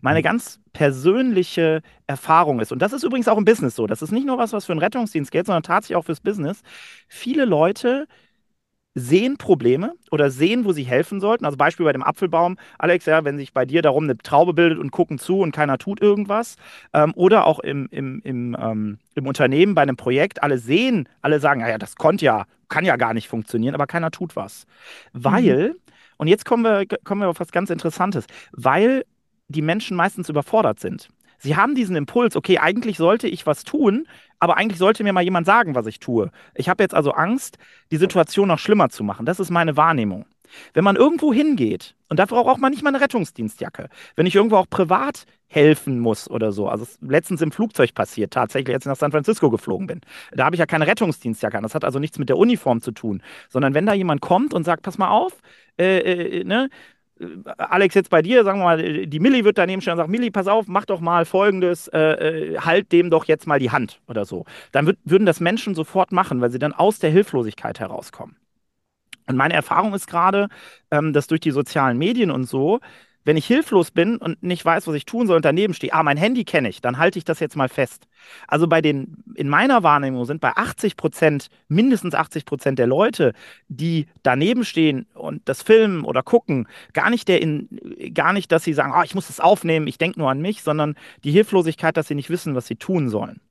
Meine 0.00 0.20
mhm. 0.20 0.24
ganz 0.24 0.60
persönliche 0.72 1.82
Erfahrung 2.06 2.60
ist, 2.60 2.72
und 2.72 2.80
das 2.80 2.94
ist 2.94 3.02
übrigens 3.02 3.28
auch 3.28 3.36
im 3.36 3.44
Business 3.44 3.76
so, 3.76 3.86
das 3.86 4.00
ist 4.00 4.10
nicht 4.10 4.26
nur 4.26 4.38
was, 4.38 4.54
was 4.54 4.64
für 4.64 4.72
einen 4.72 4.80
Rettungsdienst 4.80 5.30
gilt, 5.30 5.46
sondern 5.46 5.62
tatsächlich 5.62 5.96
auch 5.96 6.06
fürs 6.06 6.20
Business. 6.20 6.62
Viele 7.06 7.44
Leute 7.44 8.06
sehen 8.94 9.36
Probleme 9.36 9.92
oder 10.10 10.30
sehen, 10.30 10.64
wo 10.64 10.72
sie 10.72 10.82
helfen 10.82 11.20
sollten. 11.20 11.44
Also 11.44 11.56
Beispiel 11.56 11.84
bei 11.84 11.92
dem 11.92 12.02
Apfelbaum, 12.02 12.58
Alex, 12.78 13.06
ja, 13.06 13.24
wenn 13.24 13.38
sich 13.38 13.52
bei 13.52 13.64
dir 13.64 13.82
darum 13.82 14.04
eine 14.04 14.18
Traube 14.18 14.54
bildet 14.54 14.78
und 14.78 14.90
gucken 14.90 15.18
zu 15.18 15.40
und 15.40 15.52
keiner 15.52 15.78
tut 15.78 16.00
irgendwas. 16.00 16.56
Ähm, 16.92 17.12
oder 17.14 17.46
auch 17.46 17.60
im, 17.60 17.88
im, 17.90 18.20
im, 18.24 18.56
ähm, 18.60 18.98
im 19.14 19.26
Unternehmen 19.26 19.74
bei 19.74 19.82
einem 19.82 19.96
Projekt, 19.96 20.42
alle 20.42 20.58
sehen, 20.58 21.08
alle 21.22 21.40
sagen, 21.40 21.60
naja, 21.60 21.78
das 21.78 21.96
konnte 21.96 22.24
ja, 22.24 22.44
kann 22.68 22.84
ja 22.84 22.96
gar 22.96 23.14
nicht 23.14 23.28
funktionieren, 23.28 23.74
aber 23.74 23.86
keiner 23.86 24.10
tut 24.10 24.36
was. 24.36 24.66
Weil, 25.12 25.70
mhm. 25.70 25.74
und 26.18 26.28
jetzt 26.28 26.44
kommen 26.44 26.64
wir, 26.64 26.84
kommen 27.04 27.20
wir 27.20 27.28
auf 27.28 27.40
was 27.40 27.52
ganz 27.52 27.70
Interessantes, 27.70 28.26
weil 28.52 29.04
die 29.48 29.62
Menschen 29.62 29.96
meistens 29.96 30.28
überfordert 30.28 30.80
sind. 30.80 31.08
Sie 31.38 31.56
haben 31.56 31.74
diesen 31.74 31.96
Impuls, 31.96 32.36
okay, 32.36 32.58
eigentlich 32.58 32.96
sollte 32.96 33.28
ich 33.28 33.46
was 33.46 33.64
tun, 33.64 34.06
aber 34.38 34.56
eigentlich 34.56 34.78
sollte 34.78 35.04
mir 35.04 35.12
mal 35.12 35.22
jemand 35.22 35.46
sagen, 35.46 35.74
was 35.74 35.86
ich 35.86 36.00
tue. 36.00 36.30
Ich 36.54 36.68
habe 36.68 36.82
jetzt 36.82 36.94
also 36.94 37.12
Angst, 37.12 37.58
die 37.90 37.96
Situation 37.96 38.48
noch 38.48 38.58
schlimmer 38.58 38.88
zu 38.90 39.04
machen. 39.04 39.26
Das 39.26 39.40
ist 39.40 39.50
meine 39.50 39.76
Wahrnehmung. 39.76 40.26
Wenn 40.72 40.84
man 40.84 40.96
irgendwo 40.96 41.32
hingeht, 41.32 41.94
und 42.08 42.18
dafür 42.18 42.42
braucht 42.42 42.60
man 42.60 42.70
nicht 42.70 42.82
mal 42.82 42.88
eine 42.88 43.00
Rettungsdienstjacke, 43.00 43.88
wenn 44.16 44.26
ich 44.26 44.34
irgendwo 44.34 44.56
auch 44.56 44.68
privat 44.68 45.24
helfen 45.46 45.98
muss 45.98 46.28
oder 46.30 46.52
so, 46.52 46.68
also 46.68 46.86
letztens 47.00 47.42
im 47.42 47.52
Flugzeug 47.52 47.94
passiert, 47.94 48.32
tatsächlich, 48.32 48.74
als 48.74 48.84
ich 48.84 48.88
nach 48.88 48.96
San 48.96 49.10
Francisco 49.10 49.50
geflogen 49.50 49.86
bin, 49.86 50.00
da 50.32 50.44
habe 50.44 50.56
ich 50.56 50.60
ja 50.60 50.66
keine 50.66 50.86
Rettungsdienstjacke 50.86 51.56
an, 51.56 51.62
das 51.62 51.74
hat 51.74 51.84
also 51.84 51.98
nichts 51.98 52.18
mit 52.18 52.28
der 52.28 52.38
Uniform 52.38 52.80
zu 52.80 52.92
tun, 52.92 53.22
sondern 53.48 53.74
wenn 53.74 53.86
da 53.86 53.92
jemand 53.92 54.20
kommt 54.20 54.54
und 54.54 54.64
sagt, 54.64 54.82
pass 54.82 54.98
mal 54.98 55.10
auf, 55.10 55.32
äh, 55.78 55.98
äh, 55.98 56.44
ne, 56.44 56.70
Alex, 57.58 57.94
jetzt 57.94 58.10
bei 58.10 58.22
dir, 58.22 58.44
sagen 58.44 58.60
wir 58.60 58.64
mal, 58.64 59.06
die 59.06 59.20
Milli 59.20 59.44
wird 59.44 59.58
daneben 59.58 59.80
stehen 59.80 59.92
und 59.92 59.98
sagt, 59.98 60.10
Milli, 60.10 60.30
pass 60.30 60.46
auf, 60.46 60.66
mach 60.68 60.84
doch 60.84 61.00
mal 61.00 61.24
folgendes, 61.24 61.88
äh, 61.88 61.98
äh, 61.98 62.58
halt 62.58 62.92
dem 62.92 63.10
doch 63.10 63.24
jetzt 63.24 63.46
mal 63.46 63.58
die 63.58 63.70
Hand 63.70 64.00
oder 64.06 64.24
so. 64.24 64.44
Dann 64.72 64.86
würd, 64.86 64.98
würden 65.04 65.26
das 65.26 65.40
Menschen 65.40 65.74
sofort 65.74 66.12
machen, 66.12 66.40
weil 66.40 66.50
sie 66.50 66.58
dann 66.58 66.72
aus 66.72 66.98
der 66.98 67.10
Hilflosigkeit 67.10 67.80
herauskommen. 67.80 68.36
Und 69.26 69.36
meine 69.36 69.54
Erfahrung 69.54 69.94
ist 69.94 70.06
gerade, 70.06 70.48
ähm, 70.90 71.12
dass 71.12 71.26
durch 71.26 71.40
die 71.40 71.50
sozialen 71.50 71.98
Medien 71.98 72.30
und 72.30 72.44
so 72.44 72.80
wenn 73.28 73.36
ich 73.36 73.46
hilflos 73.46 73.90
bin 73.90 74.16
und 74.16 74.42
nicht 74.42 74.64
weiß, 74.64 74.86
was 74.86 74.94
ich 74.94 75.04
tun 75.04 75.26
soll 75.26 75.36
und 75.36 75.44
daneben 75.44 75.74
stehe, 75.74 75.92
ah, 75.92 76.02
mein 76.02 76.16
Handy 76.16 76.44
kenne 76.44 76.70
ich, 76.70 76.80
dann 76.80 76.96
halte 76.96 77.18
ich 77.18 77.26
das 77.26 77.40
jetzt 77.40 77.56
mal 77.56 77.68
fest. 77.68 78.08
Also 78.46 78.66
bei 78.66 78.80
den, 78.80 79.22
in 79.34 79.50
meiner 79.50 79.82
Wahrnehmung 79.82 80.24
sind 80.24 80.40
bei 80.40 80.52
80 80.56 80.96
Prozent, 80.96 81.48
mindestens 81.68 82.14
80 82.14 82.46
Prozent 82.46 82.78
der 82.78 82.86
Leute, 82.86 83.34
die 83.68 84.06
daneben 84.22 84.64
stehen 84.64 85.04
und 85.12 85.46
das 85.46 85.62
filmen 85.62 86.04
oder 86.04 86.22
gucken, 86.22 86.68
gar 86.94 87.10
nicht 87.10 87.28
der 87.28 87.42
in, 87.42 87.68
gar 88.14 88.32
nicht, 88.32 88.50
dass 88.50 88.64
sie 88.64 88.72
sagen, 88.72 88.94
ah, 88.94 89.04
ich 89.04 89.14
muss 89.14 89.26
das 89.26 89.40
aufnehmen, 89.40 89.88
ich 89.88 89.98
denke 89.98 90.18
nur 90.18 90.30
an 90.30 90.40
mich, 90.40 90.62
sondern 90.62 90.94
die 91.22 91.32
Hilflosigkeit, 91.32 91.98
dass 91.98 92.08
sie 92.08 92.14
nicht 92.14 92.30
wissen, 92.30 92.54
was 92.54 92.66
sie 92.66 92.76
tun 92.76 93.10
sollen. 93.10 93.42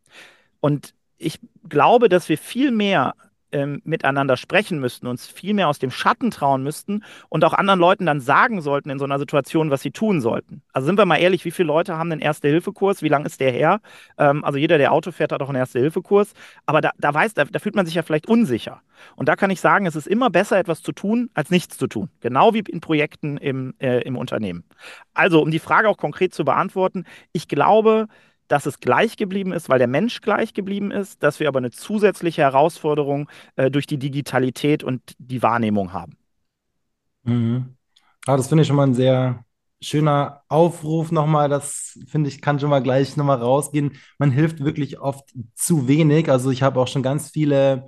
Und 0.60 0.96
ich 1.20 1.40
glaube, 1.70 2.10
dass 2.10 2.30
wir 2.30 2.40
viel 2.40 2.72
mehr 2.72 3.14
ähm, 3.52 3.82
miteinander 3.84 4.38
sprechen 4.38 4.80
müssten, 4.80 5.08
uns 5.08 5.28
viel 5.28 5.54
mehr 5.54 5.68
aus 5.68 5.80
dem 5.80 5.92
Schatten 5.92 6.32
trauen 6.32 6.64
müssten 6.64 7.04
und 7.30 7.44
auch 7.44 7.54
anderen 7.54 7.80
Leuten 7.80 8.06
dann 8.06 8.20
sagen 8.20 8.62
sollten 8.62 8.90
in 8.90 9.00
so 9.00 9.06
einer 9.06 9.20
Situation, 9.20 9.72
was 9.72 9.82
sie 9.82 9.92
tun 9.92 10.22
sollten. 10.22 10.62
Also 10.74 10.86
sind 10.86 10.98
wir 10.98 11.06
mal 11.06 11.18
ehrlich, 11.18 11.46
wie 11.46 11.52
viele 11.52 11.68
Leute 11.68 11.98
haben 11.98 12.12
einen 12.12 12.22
Erste-Hilfe-Kurs? 12.22 13.02
Wie 13.02 13.10
lange 13.10 13.26
ist 13.26 13.40
der 13.40 13.52
her? 13.52 13.82
Ähm, 14.18 14.44
also 14.44 14.58
jeder, 14.58 14.78
der 14.78 14.92
Auto 14.92 15.12
fährt, 15.12 15.32
hat 15.32 15.42
auch 15.42 15.50
einen 15.50 15.58
Erste-Hilfe-Kurs. 15.58 16.34
Aber 16.66 16.82
da, 16.82 16.92
da 16.98 17.14
weiß, 17.14 17.34
da, 17.34 17.46
da 17.46 17.60
fühlt 17.60 17.76
man 17.76 17.86
sich 17.86 17.96
ja 17.96 18.04
vielleicht 18.04 18.28
unsicher. 18.28 18.82
Und 19.16 19.30
da 19.30 19.36
kann 19.36 19.50
ich 19.50 19.62
sagen, 19.62 19.86
es 19.86 19.96
ist 19.96 20.08
immer 20.08 20.30
besser, 20.30 20.58
etwas 20.58 20.82
zu 20.82 20.92
tun, 20.92 21.30
als 21.34 21.50
nichts 21.50 21.78
zu 21.78 21.88
tun. 21.88 22.10
Genau 22.20 22.54
wie 22.54 22.60
in 22.60 22.82
Projekten 22.82 23.38
im, 23.38 23.76
äh, 23.80 24.02
im 24.02 24.18
Unternehmen. 24.18 24.64
Also, 25.14 25.42
um 25.42 25.52
die 25.52 25.60
Frage 25.60 25.90
auch 25.90 25.98
konkret 25.98 26.34
zu 26.34 26.46
beantworten, 26.46 27.06
ich 27.32 27.48
glaube, 27.48 28.08
dass 28.48 28.66
es 28.66 28.80
gleich 28.80 29.18
geblieben 29.18 29.52
ist, 29.52 29.70
weil 29.70 29.80
der 29.80 29.88
Mensch 29.88 30.22
gleich 30.22 30.54
geblieben 30.54 30.92
ist, 30.92 31.22
dass 31.24 31.40
wir 31.40 31.48
aber 31.48 31.60
eine 31.60 31.72
zusätzliche 31.72 32.42
Herausforderung 32.42 33.30
äh, 33.56 33.70
durch 33.70 33.88
die 33.88 33.98
Digitalität 33.98 34.84
und 34.84 35.02
die 35.18 35.42
Wahrnehmung 35.42 35.94
haben. 35.94 36.18
Mhm. 37.24 37.76
Ah, 38.26 38.38
das 38.38 38.48
finde 38.48 38.62
ich 38.62 38.68
schon 38.68 38.78
mal 38.78 38.88
ein 38.88 38.94
sehr 38.94 39.44
schöner 39.82 40.42
Aufruf 40.50 41.12
nochmal. 41.12 41.50
Das 41.50 42.00
finde 42.08 42.30
ich, 42.30 42.42
kann 42.42 42.60
schon 42.60 42.70
mal 42.70 42.82
gleich 42.82 43.16
nochmal 43.16 43.38
rausgehen. 43.38 43.94
Man 44.18 44.32
hilft 44.32 44.64
wirklich 44.64 45.00
oft 45.00 45.30
zu 45.56 45.88
wenig. 45.88 46.30
Also 46.30 46.52
ich 46.52 46.64
habe 46.64 46.80
auch 46.80 46.88
schon 46.88 47.04
ganz 47.04 47.30
viele 47.30 47.88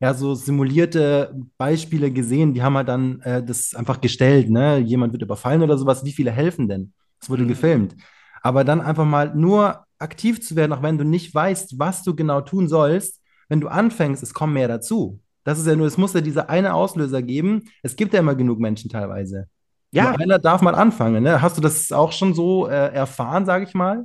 ja, 0.00 0.14
so 0.14 0.34
simulierte 0.34 1.34
Beispiele 1.58 2.10
gesehen, 2.10 2.54
die 2.54 2.62
haben 2.62 2.76
halt 2.76 2.88
dann 2.88 3.20
äh, 3.20 3.42
das 3.44 3.74
einfach 3.74 4.00
gestellt, 4.00 4.48
ne? 4.48 4.78
Jemand 4.78 5.12
wird 5.12 5.22
überfallen 5.22 5.62
oder 5.62 5.76
sowas. 5.76 6.04
Wie 6.04 6.12
viele 6.12 6.30
helfen 6.30 6.68
denn? 6.68 6.94
Es 7.20 7.28
wurde 7.28 7.42
mhm. 7.42 7.48
gefilmt. 7.48 7.96
Aber 8.42 8.64
dann 8.64 8.80
einfach 8.80 9.04
mal 9.04 9.34
nur 9.34 9.84
aktiv 10.00 10.40
zu 10.42 10.56
werden, 10.56 10.72
auch 10.72 10.82
wenn 10.82 10.98
du 10.98 11.04
nicht 11.04 11.34
weißt, 11.34 11.78
was 11.78 12.02
du 12.02 12.14
genau 12.14 12.40
tun 12.40 12.68
sollst, 12.68 13.20
wenn 13.48 13.60
du 13.60 13.68
anfängst, 13.68 14.22
es 14.22 14.34
kommen 14.34 14.54
mehr 14.54 14.68
dazu. 14.68 15.20
Das 15.44 15.58
ist 15.58 15.66
ja 15.66 15.74
nur, 15.74 15.86
es 15.86 15.96
muss 15.96 16.12
ja 16.12 16.20
dieser 16.20 16.50
eine 16.50 16.74
Auslöser 16.74 17.22
geben. 17.22 17.64
Es 17.82 17.96
gibt 17.96 18.12
ja 18.12 18.20
immer 18.20 18.34
genug 18.34 18.60
Menschen 18.60 18.90
teilweise. 18.90 19.48
Ja. 19.92 20.10
Nur 20.10 20.20
einer 20.20 20.38
darf 20.38 20.62
mal 20.62 20.74
anfangen. 20.74 21.22
Ne? 21.22 21.42
Hast 21.42 21.56
du 21.56 21.60
das 21.60 21.90
auch 21.92 22.12
schon 22.12 22.34
so 22.34 22.68
äh, 22.68 22.92
erfahren, 22.92 23.46
sage 23.46 23.64
ich 23.64 23.74
mal? 23.74 24.04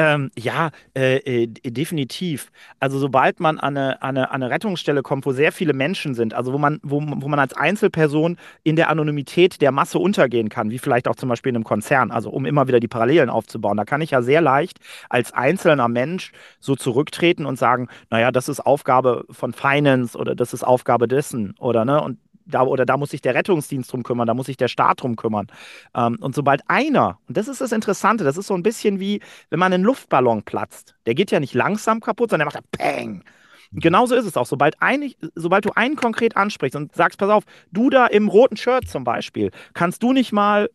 Ähm, 0.00 0.30
ja, 0.38 0.70
äh, 0.96 1.16
äh, 1.16 1.48
definitiv. 1.48 2.52
Also 2.78 3.00
sobald 3.00 3.40
man 3.40 3.58
an 3.58 3.76
eine, 3.76 4.00
an, 4.00 4.16
eine, 4.16 4.30
an 4.30 4.42
eine 4.44 4.50
Rettungsstelle 4.54 5.02
kommt, 5.02 5.26
wo 5.26 5.32
sehr 5.32 5.50
viele 5.50 5.72
Menschen 5.72 6.14
sind, 6.14 6.34
also 6.34 6.52
wo 6.52 6.58
man, 6.58 6.78
wo, 6.84 7.02
wo 7.02 7.26
man 7.26 7.40
als 7.40 7.52
Einzelperson 7.52 8.36
in 8.62 8.76
der 8.76 8.90
Anonymität 8.90 9.60
der 9.60 9.72
Masse 9.72 9.98
untergehen 9.98 10.50
kann, 10.50 10.70
wie 10.70 10.78
vielleicht 10.78 11.08
auch 11.08 11.16
zum 11.16 11.28
Beispiel 11.28 11.50
in 11.50 11.56
einem 11.56 11.64
Konzern, 11.64 12.12
also 12.12 12.30
um 12.30 12.46
immer 12.46 12.68
wieder 12.68 12.78
die 12.78 12.86
Parallelen 12.86 13.28
aufzubauen, 13.28 13.76
da 13.76 13.84
kann 13.84 14.00
ich 14.00 14.12
ja 14.12 14.22
sehr 14.22 14.40
leicht 14.40 14.78
als 15.08 15.32
einzelner 15.32 15.88
Mensch 15.88 16.30
so 16.60 16.76
zurücktreten 16.76 17.44
und 17.44 17.58
sagen, 17.58 17.88
naja, 18.08 18.30
das 18.30 18.48
ist 18.48 18.60
Aufgabe 18.60 19.24
von 19.30 19.52
Finance 19.52 20.16
oder 20.16 20.36
das 20.36 20.52
ist 20.52 20.62
Aufgabe 20.62 21.08
dessen 21.08 21.56
oder 21.58 21.84
ne, 21.84 22.00
und 22.00 22.18
da, 22.48 22.62
oder 22.62 22.86
da 22.86 22.96
muss 22.96 23.10
sich 23.10 23.20
der 23.20 23.34
Rettungsdienst 23.34 23.92
drum 23.92 24.02
kümmern, 24.02 24.26
da 24.26 24.34
muss 24.34 24.46
sich 24.46 24.56
der 24.56 24.68
Staat 24.68 25.02
drum 25.02 25.16
kümmern. 25.16 25.46
Ähm, 25.94 26.18
und 26.20 26.34
sobald 26.34 26.62
einer, 26.68 27.18
und 27.28 27.36
das 27.36 27.48
ist 27.48 27.60
das 27.60 27.72
Interessante, 27.72 28.24
das 28.24 28.36
ist 28.36 28.46
so 28.46 28.54
ein 28.54 28.62
bisschen 28.62 29.00
wie, 29.00 29.20
wenn 29.50 29.58
man 29.58 29.72
einen 29.72 29.84
Luftballon 29.84 30.42
platzt, 30.42 30.96
der 31.06 31.14
geht 31.14 31.30
ja 31.30 31.40
nicht 31.40 31.54
langsam 31.54 32.00
kaputt, 32.00 32.30
sondern 32.30 32.48
der 32.48 32.54
macht 32.60 32.64
ja 32.64 32.78
Peng. 32.86 33.24
Und 33.72 33.82
genauso 33.82 34.14
ist 34.14 34.24
es 34.24 34.36
auch. 34.36 34.46
Sobald, 34.46 34.80
ein, 34.80 35.12
sobald 35.34 35.64
du 35.66 35.70
einen 35.74 35.96
konkret 35.96 36.36
ansprichst 36.36 36.76
und 36.76 36.94
sagst, 36.94 37.18
pass 37.18 37.28
auf, 37.30 37.44
du 37.70 37.90
da 37.90 38.06
im 38.06 38.28
roten 38.28 38.56
Shirt 38.56 38.88
zum 38.88 39.04
Beispiel, 39.04 39.50
kannst 39.74 40.02
du 40.02 40.12
nicht 40.12 40.32
mal 40.32 40.70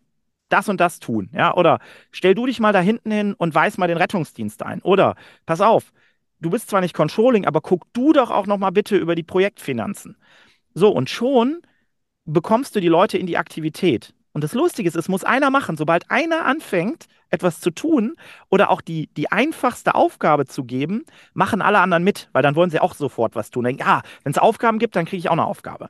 das 0.50 0.70
und 0.70 0.80
das 0.80 1.00
tun, 1.00 1.30
ja? 1.34 1.56
Oder 1.56 1.80
stell 2.12 2.36
du 2.36 2.46
dich 2.46 2.60
mal 2.60 2.74
da 2.74 2.80
hinten 2.80 3.12
hin 3.12 3.34
und 3.34 3.56
weis 3.56 3.77
mal 3.77 3.88
den 3.88 3.98
Rettungsdienst 3.98 4.62
ein. 4.63 4.82
Oder 4.82 5.15
pass 5.48 5.62
auf, 5.62 5.92
du 6.39 6.51
bist 6.51 6.70
zwar 6.70 6.82
nicht 6.82 6.94
Controlling, 6.94 7.46
aber 7.48 7.62
guck 7.62 7.92
du 7.94 8.13
doch 8.13 8.30
auch 8.30 8.46
noch 8.46 8.60
mal 8.60 8.72
bitte 8.72 8.96
über 8.98 9.15
die 9.15 9.24
Projektfinanzen. 9.24 10.15
So, 10.74 10.89
und 10.89 11.10
schon 11.10 11.62
bekommst 12.25 12.75
du 12.75 12.80
die 12.80 12.88
Leute 12.88 13.18
in 13.18 13.27
die 13.27 13.38
Aktivität. 13.38 14.13
Und 14.34 14.44
das 14.44 14.53
Lustige 14.53 14.89
ist, 14.89 14.96
es 14.96 15.10
muss 15.10 15.24
einer 15.24 15.51
machen. 15.51 15.77
Sobald 15.77 16.10
einer 16.10 16.46
anfängt, 16.46 17.06
etwas 17.30 17.60
zu 17.60 17.70
tun 17.70 18.15
oder 18.50 18.70
auch 18.70 18.82
die, 18.82 19.08
die 19.15 19.32
einfachste 19.32 19.96
Aufgabe 19.96 20.46
zu 20.46 20.63
geben, 20.63 21.06
machen 21.34 21.62
alle 21.62 21.80
anderen 21.80 22.03
mit, 22.03 22.30
weil 22.32 22.42
dann 22.42 22.56
wollen 22.56 22.72
sie 22.72 22.80
auch 22.80 22.96
sofort 22.96 23.36
was 23.36 23.51
tun. 23.51 23.65
Denken, 23.65 23.84
ah, 23.84 24.01
wenn 24.24 24.32
es 24.32 24.38
Aufgaben 24.38 24.80
gibt, 24.80 24.96
dann 24.96 25.06
kriege 25.06 25.20
ich 25.20 25.30
auch 25.30 25.34
eine 25.34 25.46
Aufgabe. 25.46 25.89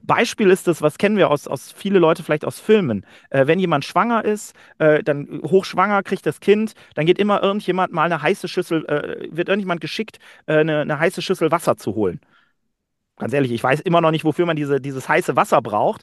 Beispiel 0.00 0.50
ist 0.50 0.68
das, 0.68 0.80
was 0.80 0.98
kennen 0.98 1.16
wir 1.16 1.30
aus, 1.30 1.48
aus 1.48 1.72
viele 1.72 1.98
Leute 1.98 2.22
vielleicht 2.22 2.44
aus 2.44 2.60
Filmen. 2.60 3.04
Äh, 3.30 3.48
wenn 3.48 3.58
jemand 3.58 3.84
schwanger 3.84 4.24
ist, 4.24 4.54
äh, 4.78 5.02
dann 5.02 5.40
hochschwanger 5.44 6.04
kriegt 6.04 6.24
das 6.26 6.38
Kind, 6.38 6.74
dann 6.94 7.06
geht 7.06 7.18
immer 7.18 7.42
irgendjemand 7.42 7.92
mal 7.92 8.04
eine 8.04 8.22
heiße 8.22 8.46
Schüssel, 8.46 8.84
äh, 8.86 9.28
wird 9.34 9.48
irgendjemand 9.48 9.80
geschickt, 9.80 10.18
äh, 10.46 10.58
eine, 10.58 10.82
eine 10.82 10.98
heiße 11.00 11.22
Schüssel 11.22 11.50
Wasser 11.50 11.76
zu 11.76 11.96
holen. 11.96 12.20
Ganz 13.22 13.34
ehrlich, 13.34 13.52
ich 13.52 13.62
weiß 13.62 13.78
immer 13.82 14.00
noch 14.00 14.10
nicht, 14.10 14.24
wofür 14.24 14.46
man 14.46 14.56
diese, 14.56 14.80
dieses 14.80 15.08
heiße 15.08 15.36
Wasser 15.36 15.62
braucht. 15.62 16.02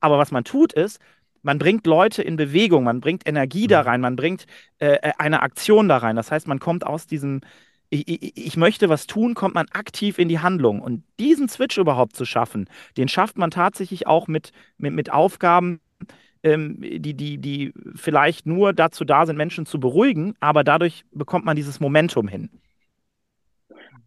Aber 0.00 0.16
was 0.16 0.30
man 0.30 0.44
tut, 0.44 0.72
ist, 0.72 0.98
man 1.42 1.58
bringt 1.58 1.86
Leute 1.86 2.22
in 2.22 2.36
Bewegung, 2.36 2.84
man 2.84 3.02
bringt 3.02 3.28
Energie 3.28 3.66
da 3.66 3.82
mhm. 3.82 3.88
rein, 3.88 4.00
man 4.00 4.16
bringt 4.16 4.46
äh, 4.78 4.94
äh, 4.94 5.12
eine 5.18 5.42
Aktion 5.42 5.88
da 5.90 5.98
rein. 5.98 6.16
Das 6.16 6.30
heißt, 6.30 6.48
man 6.48 6.60
kommt 6.60 6.86
aus 6.86 7.06
diesem, 7.06 7.42
ich, 7.90 8.08
ich, 8.08 8.46
ich, 8.46 8.56
möchte 8.56 8.88
was 8.88 9.06
tun, 9.06 9.34
kommt 9.34 9.54
man 9.54 9.66
aktiv 9.72 10.18
in 10.18 10.30
die 10.30 10.38
Handlung. 10.38 10.80
Und 10.80 11.04
diesen 11.20 11.50
Switch 11.50 11.76
überhaupt 11.76 12.16
zu 12.16 12.24
schaffen, 12.24 12.66
den 12.96 13.08
schafft 13.08 13.36
man 13.36 13.50
tatsächlich 13.50 14.06
auch 14.06 14.26
mit, 14.26 14.52
mit, 14.78 14.94
mit 14.94 15.12
Aufgaben, 15.12 15.80
ähm, 16.42 16.78
die, 16.80 17.12
die, 17.12 17.36
die 17.36 17.74
vielleicht 17.94 18.46
nur 18.46 18.72
dazu 18.72 19.04
da 19.04 19.26
sind, 19.26 19.36
Menschen 19.36 19.66
zu 19.66 19.78
beruhigen, 19.78 20.34
aber 20.40 20.64
dadurch 20.64 21.04
bekommt 21.12 21.44
man 21.44 21.56
dieses 21.56 21.78
Momentum 21.78 22.26
hin. 22.26 22.48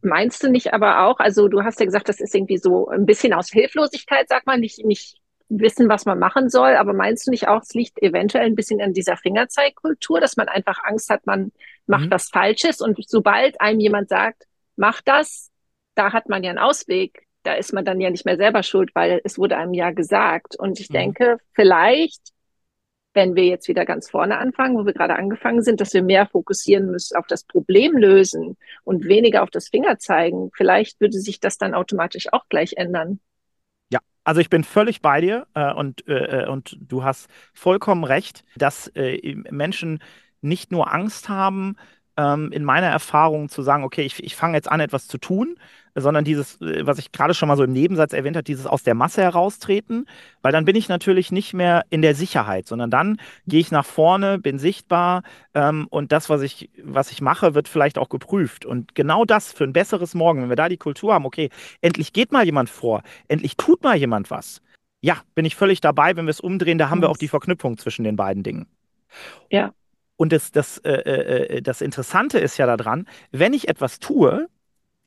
Meinst 0.02 0.44
du 0.44 0.50
nicht 0.50 0.74
aber 0.74 1.06
auch, 1.06 1.20
also 1.20 1.48
du 1.48 1.64
hast 1.64 1.80
ja 1.80 1.86
gesagt, 1.86 2.10
das 2.10 2.20
ist 2.20 2.34
irgendwie 2.36 2.58
so 2.58 2.88
ein 2.90 3.06
bisschen 3.06 3.34
aus 3.34 3.50
Hilflosigkeit, 3.50 4.28
sag 4.30 4.46
mal, 4.46 4.60
nicht, 4.60 4.86
nicht 4.86 5.18
wissen, 5.50 5.90
was 5.90 6.06
man 6.06 6.20
machen 6.20 6.50
soll, 6.50 6.76
aber 6.76 6.94
meinst 6.94 7.26
du 7.26 7.32
nicht 7.32 7.48
auch, 7.48 7.62
es 7.62 7.74
liegt 7.74 8.02
eventuell 8.02 8.46
ein 8.46 8.56
bisschen 8.56 8.82
an 8.82 8.94
dieser 8.94 9.18
Fingerzeigkultur, 9.18 10.20
dass 10.20 10.38
man 10.38 10.50
einfach 10.50 10.84
Angst 10.84 11.10
hat, 11.10 11.26
man 11.26 11.52
macht 11.86 12.06
mhm. 12.06 12.12
was 12.12 12.30
Falsches 12.30 12.82
und 12.82 12.98
sobald 13.08 13.60
einem 13.62 13.80
jemand 13.80 14.10
sagt, 14.10 14.44
mach 14.76 15.02
das, 15.02 15.52
da 15.96 16.14
hat 16.14 16.30
man 16.30 16.44
ja 16.44 16.52
einen 16.52 16.60
Ausweg, 16.60 17.28
da 17.44 17.54
ist 17.54 17.74
man 17.74 17.86
dann 17.86 18.02
ja 18.02 18.10
nicht 18.10 18.26
mehr 18.26 18.38
selber 18.38 18.62
schuld, 18.62 18.92
weil 18.94 19.22
es 19.24 19.38
wurde 19.38 19.58
einem 19.58 19.74
ja 19.74 19.92
gesagt. 19.92 20.58
Und 20.58 20.80
ich 20.80 20.90
mhm. 20.90 20.94
denke, 20.94 21.38
vielleicht 21.54 22.22
wenn 23.14 23.36
wir 23.36 23.46
jetzt 23.46 23.68
wieder 23.68 23.86
ganz 23.86 24.10
vorne 24.10 24.38
anfangen, 24.38 24.78
wo 24.78 24.86
wir 24.86 24.94
gerade 24.94 25.16
angefangen 25.16 25.64
sind, 25.64 25.82
dass 25.82 25.94
wir 25.94 26.04
mehr 26.04 26.28
fokussieren 26.28 26.92
müssen 26.92 27.18
auf 27.18 27.26
das 27.28 27.44
Problem 27.44 27.98
lösen 27.98 28.58
und 28.84 29.06
weniger 29.06 29.44
auf 29.44 29.50
das 29.50 29.70
Finger 29.70 29.98
zeigen, 29.98 30.52
vielleicht 30.56 31.02
würde 31.02 31.20
sich 31.20 31.40
das 31.40 31.58
dann 31.58 31.74
automatisch 31.74 32.32
auch 32.32 32.48
gleich 32.50 32.74
ändern. 32.78 33.20
Ja, 33.92 34.00
also 34.24 34.40
ich 34.40 34.50
bin 34.50 34.64
völlig 34.64 35.02
bei 35.02 35.22
dir 35.22 35.48
äh, 35.56 35.74
und, 35.74 36.08
äh, 36.08 36.44
äh 36.44 36.48
und 36.48 36.78
du 36.80 37.04
hast 37.04 37.28
vollkommen 37.54 38.04
recht, 38.04 38.44
dass 38.56 38.92
äh, 38.96 39.36
Menschen 39.50 40.00
nicht 40.42 40.72
nur 40.72 40.94
Angst 40.94 41.30
haben, 41.30 41.76
ähm, 42.18 42.52
in 42.52 42.64
meiner 42.64 42.88
Erfahrung 42.88 43.50
zu 43.50 43.62
sagen, 43.62 43.84
okay, 43.84 44.02
ich, 44.02 44.24
ich 44.24 44.36
fange 44.36 44.56
jetzt 44.56 44.70
an, 44.70 44.80
etwas 44.80 45.08
zu 45.08 45.18
tun, 45.18 45.56
sondern 45.96 46.26
dieses, 46.26 46.60
äh, 46.62 46.86
was 46.86 46.98
ich 46.98 47.12
gerade 47.12 47.34
schon 47.34 47.48
mal 47.48 47.58
so 47.58 47.64
im 47.64 47.74
Nebensatz 47.74 48.14
erwähnt 48.14 48.36
habe, 48.36 48.44
dieses 48.44 48.68
aus 48.68 48.84
der 48.84 48.96
Masse 48.96 49.22
heraustreten, 49.22 50.08
weil 50.42 50.52
dann 50.52 50.66
bin 50.66 50.76
ich 50.76 50.90
natürlich 50.90 51.32
nicht 51.32 51.54
mehr 51.54 51.86
in 51.90 52.02
der 52.02 52.16
Sicherheit, 52.16 52.68
sondern 52.68 52.90
dann 52.90 53.18
gehe 53.46 53.60
ich 53.60 53.72
nach 53.72 53.86
vorne, 53.86 54.40
bin 54.40 54.60
sichtbar 54.60 55.24
ähm, 55.54 55.88
und 55.90 56.12
das, 56.12 56.30
was 56.30 56.42
ich, 56.42 56.70
was 56.84 57.12
ich 57.12 57.22
mache, 57.22 57.56
wird 57.56 57.68
vielleicht 57.68 57.98
auch 57.98 58.10
geprüft. 58.10 58.66
Und 58.66 58.96
genau 58.96 59.26
das 59.26 59.54
für 59.54 59.64
ein 59.64 59.74
besseres 59.74 60.14
Morgen, 60.16 60.42
wenn 60.42 60.50
wir 60.50 60.56
da 60.56 60.70
die 60.70 60.78
Kultur 60.78 61.14
haben, 61.14 61.26
okay, 61.26 61.50
endlich 61.82 62.14
geht 62.14 62.32
mal 62.32 62.46
jemand 62.46 62.70
vor, 62.70 63.04
endlich 63.28 63.58
tut 63.58 63.84
mal 63.84 63.96
jemand 63.96 64.32
was. 64.32 64.62
Ja, 65.02 65.18
bin 65.36 65.46
ich 65.46 65.56
völlig 65.56 65.82
dabei, 65.82 66.16
wenn 66.16 66.26
wir 66.26 66.32
es 66.32 66.40
umdrehen, 66.40 66.80
da 66.80 66.90
haben 66.90 67.02
wir 67.02 67.10
auch 67.10 67.18
die 67.18 67.28
Verknüpfung 67.28 67.78
zwischen 67.78 68.04
den 68.04 68.16
beiden 68.16 68.44
Dingen. 68.44 68.66
Ja. 69.50 69.74
Und 70.18 70.34
das, 70.34 70.52
das, 70.52 70.80
äh, 70.80 70.92
äh, 70.92 71.58
äh, 71.58 71.62
das 71.62 71.82
Interessante 71.82 72.40
ist 72.40 72.58
ja 72.58 72.66
daran, 72.66 73.08
wenn 73.32 73.54
ich 73.54 73.70
etwas 73.70 74.00
tue, 74.00 74.50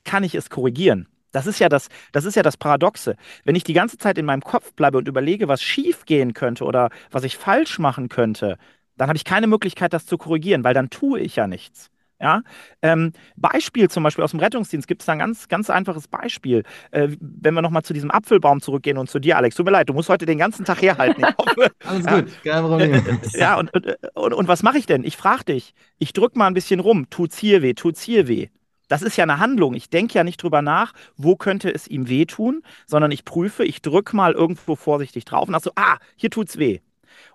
kann 0.03 0.23
ich 0.23 0.35
es 0.35 0.49
korrigieren. 0.49 1.07
Das 1.31 1.47
ist 1.47 1.59
ja 1.59 1.69
das, 1.69 1.89
das 2.11 2.25
ist 2.25 2.35
ja 2.35 2.43
das 2.43 2.57
Paradoxe. 2.57 3.15
Wenn 3.45 3.55
ich 3.55 3.63
die 3.63 3.73
ganze 3.73 3.97
Zeit 3.97 4.17
in 4.17 4.25
meinem 4.25 4.41
Kopf 4.41 4.73
bleibe 4.73 4.97
und 4.97 5.07
überlege, 5.07 5.47
was 5.47 5.61
schief 5.61 6.05
gehen 6.05 6.33
könnte 6.33 6.65
oder 6.65 6.89
was 7.11 7.23
ich 7.23 7.37
falsch 7.37 7.79
machen 7.79 8.09
könnte, 8.09 8.57
dann 8.97 9.07
habe 9.07 9.17
ich 9.17 9.25
keine 9.25 9.47
Möglichkeit, 9.47 9.93
das 9.93 10.05
zu 10.05 10.17
korrigieren, 10.17 10.63
weil 10.63 10.73
dann 10.73 10.89
tue 10.89 11.19
ich 11.19 11.37
ja 11.37 11.47
nichts. 11.47 11.89
Ja? 12.21 12.43
Ähm, 12.81 13.11
Beispiel 13.35 13.89
zum 13.89 14.03
Beispiel 14.03 14.23
aus 14.23 14.31
dem 14.31 14.39
Rettungsdienst 14.39 14.87
gibt 14.87 15.01
es 15.01 15.07
da 15.07 15.13
ein 15.13 15.19
ganz, 15.19 15.47
ganz 15.47 15.69
einfaches 15.69 16.07
Beispiel. 16.07 16.63
Äh, 16.91 17.09
wenn 17.19 17.53
wir 17.53 17.61
nochmal 17.61 17.83
zu 17.83 17.93
diesem 17.93 18.11
Apfelbaum 18.11 18.61
zurückgehen 18.61 18.97
und 18.97 19.09
zu 19.09 19.19
dir, 19.19 19.37
Alex, 19.37 19.55
tut 19.55 19.65
mir 19.65 19.71
leid, 19.71 19.89
du 19.89 19.93
musst 19.93 20.09
heute 20.09 20.25
den 20.25 20.37
ganzen 20.37 20.65
Tag 20.65 20.81
herhalten. 20.81 21.23
Alles 21.85 22.05
ja, 22.05 22.21
gut, 22.21 22.43
kein 22.43 22.63
Problem. 22.63 23.19
Ja, 23.33 23.57
und, 23.57 23.73
und, 23.73 23.87
und, 24.13 24.33
und 24.33 24.47
was 24.47 24.61
mache 24.61 24.77
ich 24.77 24.85
denn? 24.85 25.03
Ich 25.03 25.17
frage 25.17 25.45
dich, 25.45 25.73
ich 25.97 26.13
drücke 26.13 26.37
mal 26.37 26.47
ein 26.47 26.53
bisschen 26.53 26.79
rum, 26.79 27.09
tut's 27.09 27.37
hier 27.37 27.61
weh, 27.61 27.73
tut's 27.73 28.01
hier 28.01 28.27
weh. 28.27 28.49
Das 28.87 29.01
ist 29.01 29.15
ja 29.15 29.23
eine 29.23 29.39
Handlung. 29.39 29.73
Ich 29.73 29.89
denke 29.89 30.15
ja 30.15 30.23
nicht 30.23 30.43
drüber 30.43 30.61
nach, 30.61 30.93
wo 31.15 31.37
könnte 31.37 31.73
es 31.73 31.87
ihm 31.87 32.09
wehtun, 32.09 32.61
sondern 32.85 33.09
ich 33.11 33.23
prüfe, 33.23 33.63
ich 33.63 33.81
drücke 33.81 34.15
mal 34.15 34.33
irgendwo 34.33 34.75
vorsichtig 34.75 35.23
drauf 35.23 35.47
und 35.47 35.53
sage 35.53 35.63
so, 35.63 35.71
ah, 35.75 35.97
hier 36.17 36.29
tut's 36.29 36.57
weh. 36.57 36.79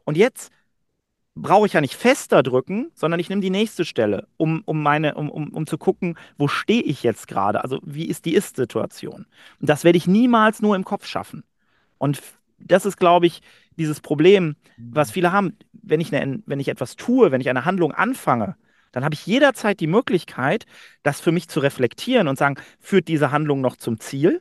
Und 0.04 0.16
jetzt 0.16 0.52
brauche 1.36 1.66
ich 1.66 1.74
ja 1.74 1.80
nicht 1.82 1.94
fester 1.94 2.42
drücken, 2.42 2.90
sondern 2.94 3.20
ich 3.20 3.28
nehme 3.28 3.42
die 3.42 3.50
nächste 3.50 3.84
Stelle, 3.84 4.26
um, 4.38 4.62
um, 4.64 4.82
meine, 4.82 5.14
um, 5.14 5.30
um, 5.30 5.50
um 5.50 5.66
zu 5.66 5.76
gucken, 5.76 6.18
wo 6.38 6.48
stehe 6.48 6.82
ich 6.82 7.02
jetzt 7.02 7.28
gerade? 7.28 7.62
Also 7.62 7.78
wie 7.84 8.06
ist 8.06 8.24
die 8.24 8.34
Ist-Situation? 8.34 9.26
Und 9.60 9.68
das 9.68 9.84
werde 9.84 9.98
ich 9.98 10.06
niemals 10.06 10.62
nur 10.62 10.74
im 10.74 10.84
Kopf 10.84 11.06
schaffen. 11.06 11.44
Und 11.98 12.22
das 12.58 12.86
ist, 12.86 12.96
glaube 12.96 13.26
ich, 13.26 13.42
dieses 13.76 14.00
Problem, 14.00 14.56
was 14.78 15.10
viele 15.10 15.30
haben. 15.30 15.56
Wenn 15.72 16.00
ich, 16.00 16.14
eine, 16.14 16.42
wenn 16.46 16.58
ich 16.58 16.68
etwas 16.68 16.96
tue, 16.96 17.30
wenn 17.30 17.42
ich 17.42 17.50
eine 17.50 17.66
Handlung 17.66 17.92
anfange, 17.92 18.56
dann 18.92 19.04
habe 19.04 19.14
ich 19.14 19.26
jederzeit 19.26 19.78
die 19.78 19.86
Möglichkeit, 19.86 20.64
das 21.02 21.20
für 21.20 21.32
mich 21.32 21.48
zu 21.48 21.60
reflektieren 21.60 22.28
und 22.28 22.38
sagen, 22.38 22.56
führt 22.80 23.08
diese 23.08 23.30
Handlung 23.30 23.60
noch 23.60 23.76
zum 23.76 24.00
Ziel? 24.00 24.40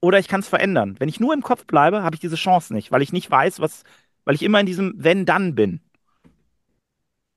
Oder 0.00 0.18
ich 0.18 0.28
kann 0.28 0.40
es 0.40 0.48
verändern. 0.48 0.96
Wenn 0.98 1.10
ich 1.10 1.20
nur 1.20 1.34
im 1.34 1.42
Kopf 1.42 1.66
bleibe, 1.66 2.02
habe 2.02 2.16
ich 2.16 2.20
diese 2.20 2.36
Chance 2.36 2.72
nicht, 2.72 2.90
weil 2.90 3.02
ich 3.02 3.12
nicht 3.12 3.30
weiß, 3.30 3.60
was, 3.60 3.82
weil 4.24 4.34
ich 4.34 4.42
immer 4.42 4.60
in 4.60 4.66
diesem 4.66 4.94
Wenn-Dann 4.96 5.54
bin. 5.54 5.80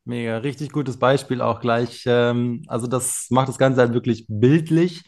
Mega, 0.05 0.37
richtig 0.37 0.71
gutes 0.71 0.97
Beispiel 0.97 1.41
auch 1.41 1.61
gleich. 1.61 2.03
Ähm, 2.05 2.63
also 2.67 2.87
das 2.87 3.27
macht 3.29 3.47
das 3.47 3.57
Ganze 3.57 3.81
halt 3.81 3.93
wirklich 3.93 4.25
bildlich 4.27 5.03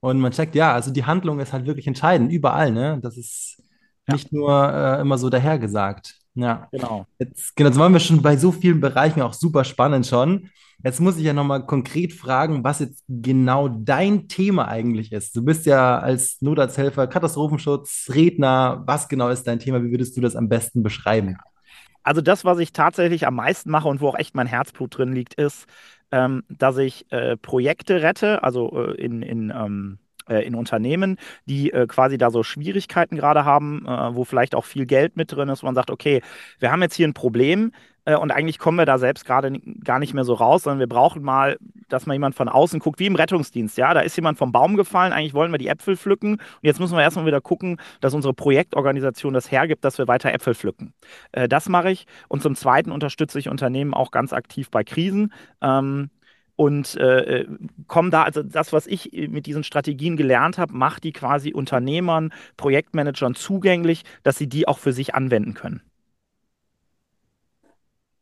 und 0.00 0.20
man 0.20 0.32
checkt, 0.32 0.54
ja, 0.54 0.74
also 0.74 0.90
die 0.90 1.06
Handlung 1.06 1.40
ist 1.40 1.54
halt 1.54 1.64
wirklich 1.66 1.86
entscheidend, 1.86 2.30
überall, 2.30 2.70
ne? 2.70 2.98
Das 3.00 3.16
ist 3.16 3.62
ja. 4.06 4.14
nicht 4.14 4.32
nur 4.34 4.70
äh, 4.70 5.00
immer 5.00 5.16
so 5.16 5.30
dahergesagt. 5.30 6.18
Ja, 6.34 6.68
genau. 6.72 7.06
Jetzt, 7.18 7.56
genau, 7.56 7.70
jetzt 7.70 7.78
waren 7.78 7.92
wir 7.94 8.00
schon 8.00 8.20
bei 8.20 8.36
so 8.36 8.52
vielen 8.52 8.80
Bereichen, 8.80 9.22
auch 9.22 9.32
super 9.32 9.64
spannend 9.64 10.06
schon. 10.06 10.50
Jetzt 10.82 11.00
muss 11.00 11.16
ich 11.16 11.24
ja 11.24 11.32
nochmal 11.32 11.64
konkret 11.64 12.12
fragen, 12.12 12.62
was 12.64 12.80
jetzt 12.80 13.02
genau 13.08 13.68
dein 13.68 14.28
Thema 14.28 14.68
eigentlich 14.68 15.10
ist. 15.12 15.34
Du 15.34 15.42
bist 15.42 15.64
ja 15.64 15.98
als 15.98 16.42
Notarzthelfer, 16.42 17.06
Katastrophenschutz, 17.06 18.10
Redner. 18.12 18.82
Was 18.84 19.08
genau 19.08 19.30
ist 19.30 19.44
dein 19.44 19.58
Thema? 19.58 19.82
Wie 19.82 19.90
würdest 19.90 20.14
du 20.18 20.20
das 20.20 20.36
am 20.36 20.50
besten 20.50 20.82
beschreiben? 20.82 21.38
Also 22.04 22.20
das, 22.20 22.44
was 22.44 22.58
ich 22.58 22.72
tatsächlich 22.72 23.26
am 23.26 23.34
meisten 23.36 23.70
mache 23.70 23.88
und 23.88 24.00
wo 24.00 24.08
auch 24.08 24.18
echt 24.18 24.34
mein 24.34 24.46
Herzblut 24.46 24.96
drin 24.96 25.12
liegt, 25.12 25.34
ist, 25.34 25.66
ähm, 26.12 26.44
dass 26.48 26.78
ich 26.78 27.10
äh, 27.10 27.36
Projekte 27.36 28.02
rette, 28.02 28.42
also 28.44 28.70
äh, 28.86 28.94
in, 28.94 29.22
in 29.22 29.50
ähm, 29.50 29.98
äh, 30.28 30.46
in 30.46 30.54
Unternehmen, 30.54 31.18
die 31.46 31.72
äh, 31.72 31.86
quasi 31.86 32.18
da 32.18 32.30
so 32.30 32.42
Schwierigkeiten 32.42 33.16
gerade 33.16 33.44
haben, 33.44 33.86
äh, 33.86 34.14
wo 34.14 34.24
vielleicht 34.24 34.54
auch 34.54 34.64
viel 34.64 34.86
Geld 34.86 35.16
mit 35.16 35.32
drin 35.32 35.48
ist, 35.48 35.62
wo 35.62 35.66
man 35.66 35.74
sagt, 35.74 35.90
okay, 35.90 36.22
wir 36.60 36.70
haben 36.70 36.82
jetzt 36.82 36.94
hier 36.94 37.08
ein 37.08 37.14
Problem, 37.14 37.72
und 38.06 38.30
eigentlich 38.30 38.58
kommen 38.58 38.76
wir 38.76 38.84
da 38.84 38.98
selbst 38.98 39.24
gerade 39.24 39.58
gar 39.82 39.98
nicht 39.98 40.12
mehr 40.12 40.24
so 40.24 40.34
raus, 40.34 40.64
sondern 40.64 40.80
wir 40.80 40.88
brauchen 40.88 41.22
mal, 41.22 41.56
dass 41.88 42.04
mal 42.04 42.12
jemand 42.12 42.34
von 42.34 42.48
außen 42.48 42.80
guckt, 42.80 43.00
wie 43.00 43.06
im 43.06 43.16
Rettungsdienst. 43.16 43.78
Ja, 43.78 43.94
da 43.94 44.00
ist 44.00 44.16
jemand 44.16 44.36
vom 44.36 44.52
Baum 44.52 44.76
gefallen, 44.76 45.12
eigentlich 45.12 45.32
wollen 45.32 45.52
wir 45.52 45.58
die 45.58 45.68
Äpfel 45.68 45.96
pflücken. 45.96 46.34
Und 46.34 46.60
jetzt 46.62 46.80
müssen 46.80 46.96
wir 46.96 47.02
erstmal 47.02 47.24
wieder 47.24 47.40
gucken, 47.40 47.78
dass 48.00 48.12
unsere 48.12 48.34
Projektorganisation 48.34 49.32
das 49.32 49.50
hergibt, 49.50 49.84
dass 49.84 49.96
wir 49.96 50.06
weiter 50.06 50.32
Äpfel 50.32 50.54
pflücken. 50.54 50.92
Äh, 51.32 51.48
das 51.48 51.68
mache 51.68 51.90
ich. 51.90 52.06
Und 52.28 52.42
zum 52.42 52.56
Zweiten 52.56 52.92
unterstütze 52.92 53.38
ich 53.38 53.48
Unternehmen 53.48 53.94
auch 53.94 54.10
ganz 54.10 54.34
aktiv 54.34 54.70
bei 54.70 54.84
Krisen. 54.84 55.32
Ähm, 55.62 56.10
und 56.56 56.96
äh, 56.96 57.40
äh 57.40 57.48
kommen 57.86 58.10
da, 58.10 58.22
also 58.22 58.42
das, 58.42 58.72
was 58.72 58.86
ich 58.86 59.10
mit 59.12 59.46
diesen 59.46 59.64
Strategien 59.64 60.16
gelernt 60.16 60.58
habe, 60.58 60.74
macht 60.74 61.04
die 61.04 61.12
quasi 61.12 61.52
Unternehmern, 61.52 62.32
Projektmanagern 62.56 63.34
zugänglich, 63.34 64.02
dass 64.22 64.36
sie 64.36 64.48
die 64.48 64.68
auch 64.68 64.78
für 64.78 64.92
sich 64.92 65.14
anwenden 65.14 65.54
können. 65.54 65.82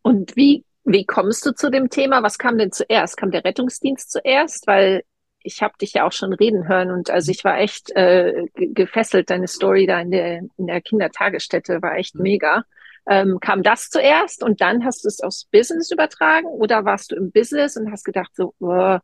Und 0.02 0.36
wie, 0.36 0.64
wie 0.84 1.04
kommst 1.04 1.46
du 1.46 1.54
zu 1.54 1.70
dem 1.70 1.88
Thema? 1.90 2.22
Was 2.22 2.38
kam 2.38 2.58
denn 2.58 2.72
zuerst? 2.72 3.16
Kam 3.16 3.30
der 3.30 3.44
Rettungsdienst 3.44 4.10
zuerst? 4.10 4.66
Weil 4.66 5.02
ich 5.44 5.62
habe 5.62 5.74
dich 5.80 5.94
ja 5.94 6.06
auch 6.06 6.12
schon 6.12 6.32
reden 6.32 6.68
hören 6.68 6.90
und 6.90 7.10
also 7.10 7.30
ich 7.30 7.44
war 7.44 7.58
echt 7.58 7.90
äh, 7.96 8.46
gefesselt. 8.54 9.30
Deine 9.30 9.48
Story 9.48 9.86
da 9.86 10.00
in 10.00 10.10
der, 10.10 10.42
in 10.56 10.66
der 10.66 10.80
Kindertagesstätte 10.80 11.82
war 11.82 11.96
echt 11.96 12.14
mhm. 12.14 12.22
mega. 12.22 12.64
Ähm, 13.08 13.40
kam 13.40 13.64
das 13.64 13.90
zuerst 13.90 14.44
und 14.44 14.60
dann 14.60 14.84
hast 14.84 15.04
du 15.04 15.08
es 15.08 15.20
aufs 15.20 15.46
Business 15.46 15.90
übertragen 15.90 16.46
oder 16.46 16.84
warst 16.84 17.10
du 17.10 17.16
im 17.16 17.32
Business 17.32 17.76
und 17.76 17.90
hast 17.90 18.04
gedacht 18.04 18.30
so, 18.34 18.54
oh, 18.60 18.98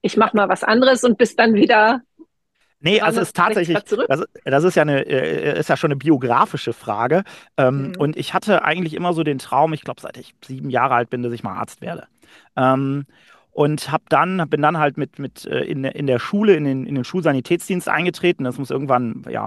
ich 0.00 0.16
mach 0.16 0.32
mal 0.32 0.48
was 0.48 0.62
anderes 0.62 1.02
und 1.02 1.18
bist 1.18 1.38
dann 1.38 1.54
wieder 1.54 2.02
Nee, 2.80 3.00
also 3.00 3.20
es 3.20 3.28
ist 3.28 3.36
tatsächlich, 3.36 3.78
das, 4.08 4.24
das, 4.44 4.64
ist 4.64 4.74
ja 4.74 4.82
eine, 4.82 5.02
äh, 5.06 5.58
ist 5.58 5.68
ja 5.68 5.76
schon 5.76 5.88
eine 5.88 5.96
biografische 5.96 6.72
Frage. 6.72 7.24
Ähm, 7.58 7.88
mhm. 7.88 7.96
Und 7.98 8.16
ich 8.16 8.32
hatte 8.32 8.64
eigentlich 8.64 8.94
immer 8.94 9.12
so 9.12 9.22
den 9.22 9.38
Traum, 9.38 9.74
ich 9.74 9.82
glaube, 9.82 10.00
seit 10.00 10.16
ich 10.16 10.34
sieben 10.44 10.70
Jahre 10.70 10.94
alt 10.94 11.10
bin, 11.10 11.22
dass 11.22 11.32
ich 11.32 11.42
mal 11.42 11.56
Arzt 11.56 11.82
werde. 11.82 12.06
Ähm, 12.56 13.06
und 13.52 13.90
hab 13.90 14.08
dann, 14.08 14.48
bin 14.48 14.62
dann 14.62 14.78
halt 14.78 14.96
mit, 14.96 15.18
mit 15.18 15.44
äh, 15.46 15.60
in, 15.60 15.84
in 15.84 16.06
der 16.06 16.18
Schule, 16.18 16.54
in 16.54 16.64
den, 16.64 16.86
in 16.86 16.94
den 16.94 17.04
Schulsanitätsdienst 17.04 17.88
eingetreten. 17.88 18.44
Das 18.44 18.58
muss 18.58 18.70
irgendwann, 18.70 19.24
ja, 19.28 19.46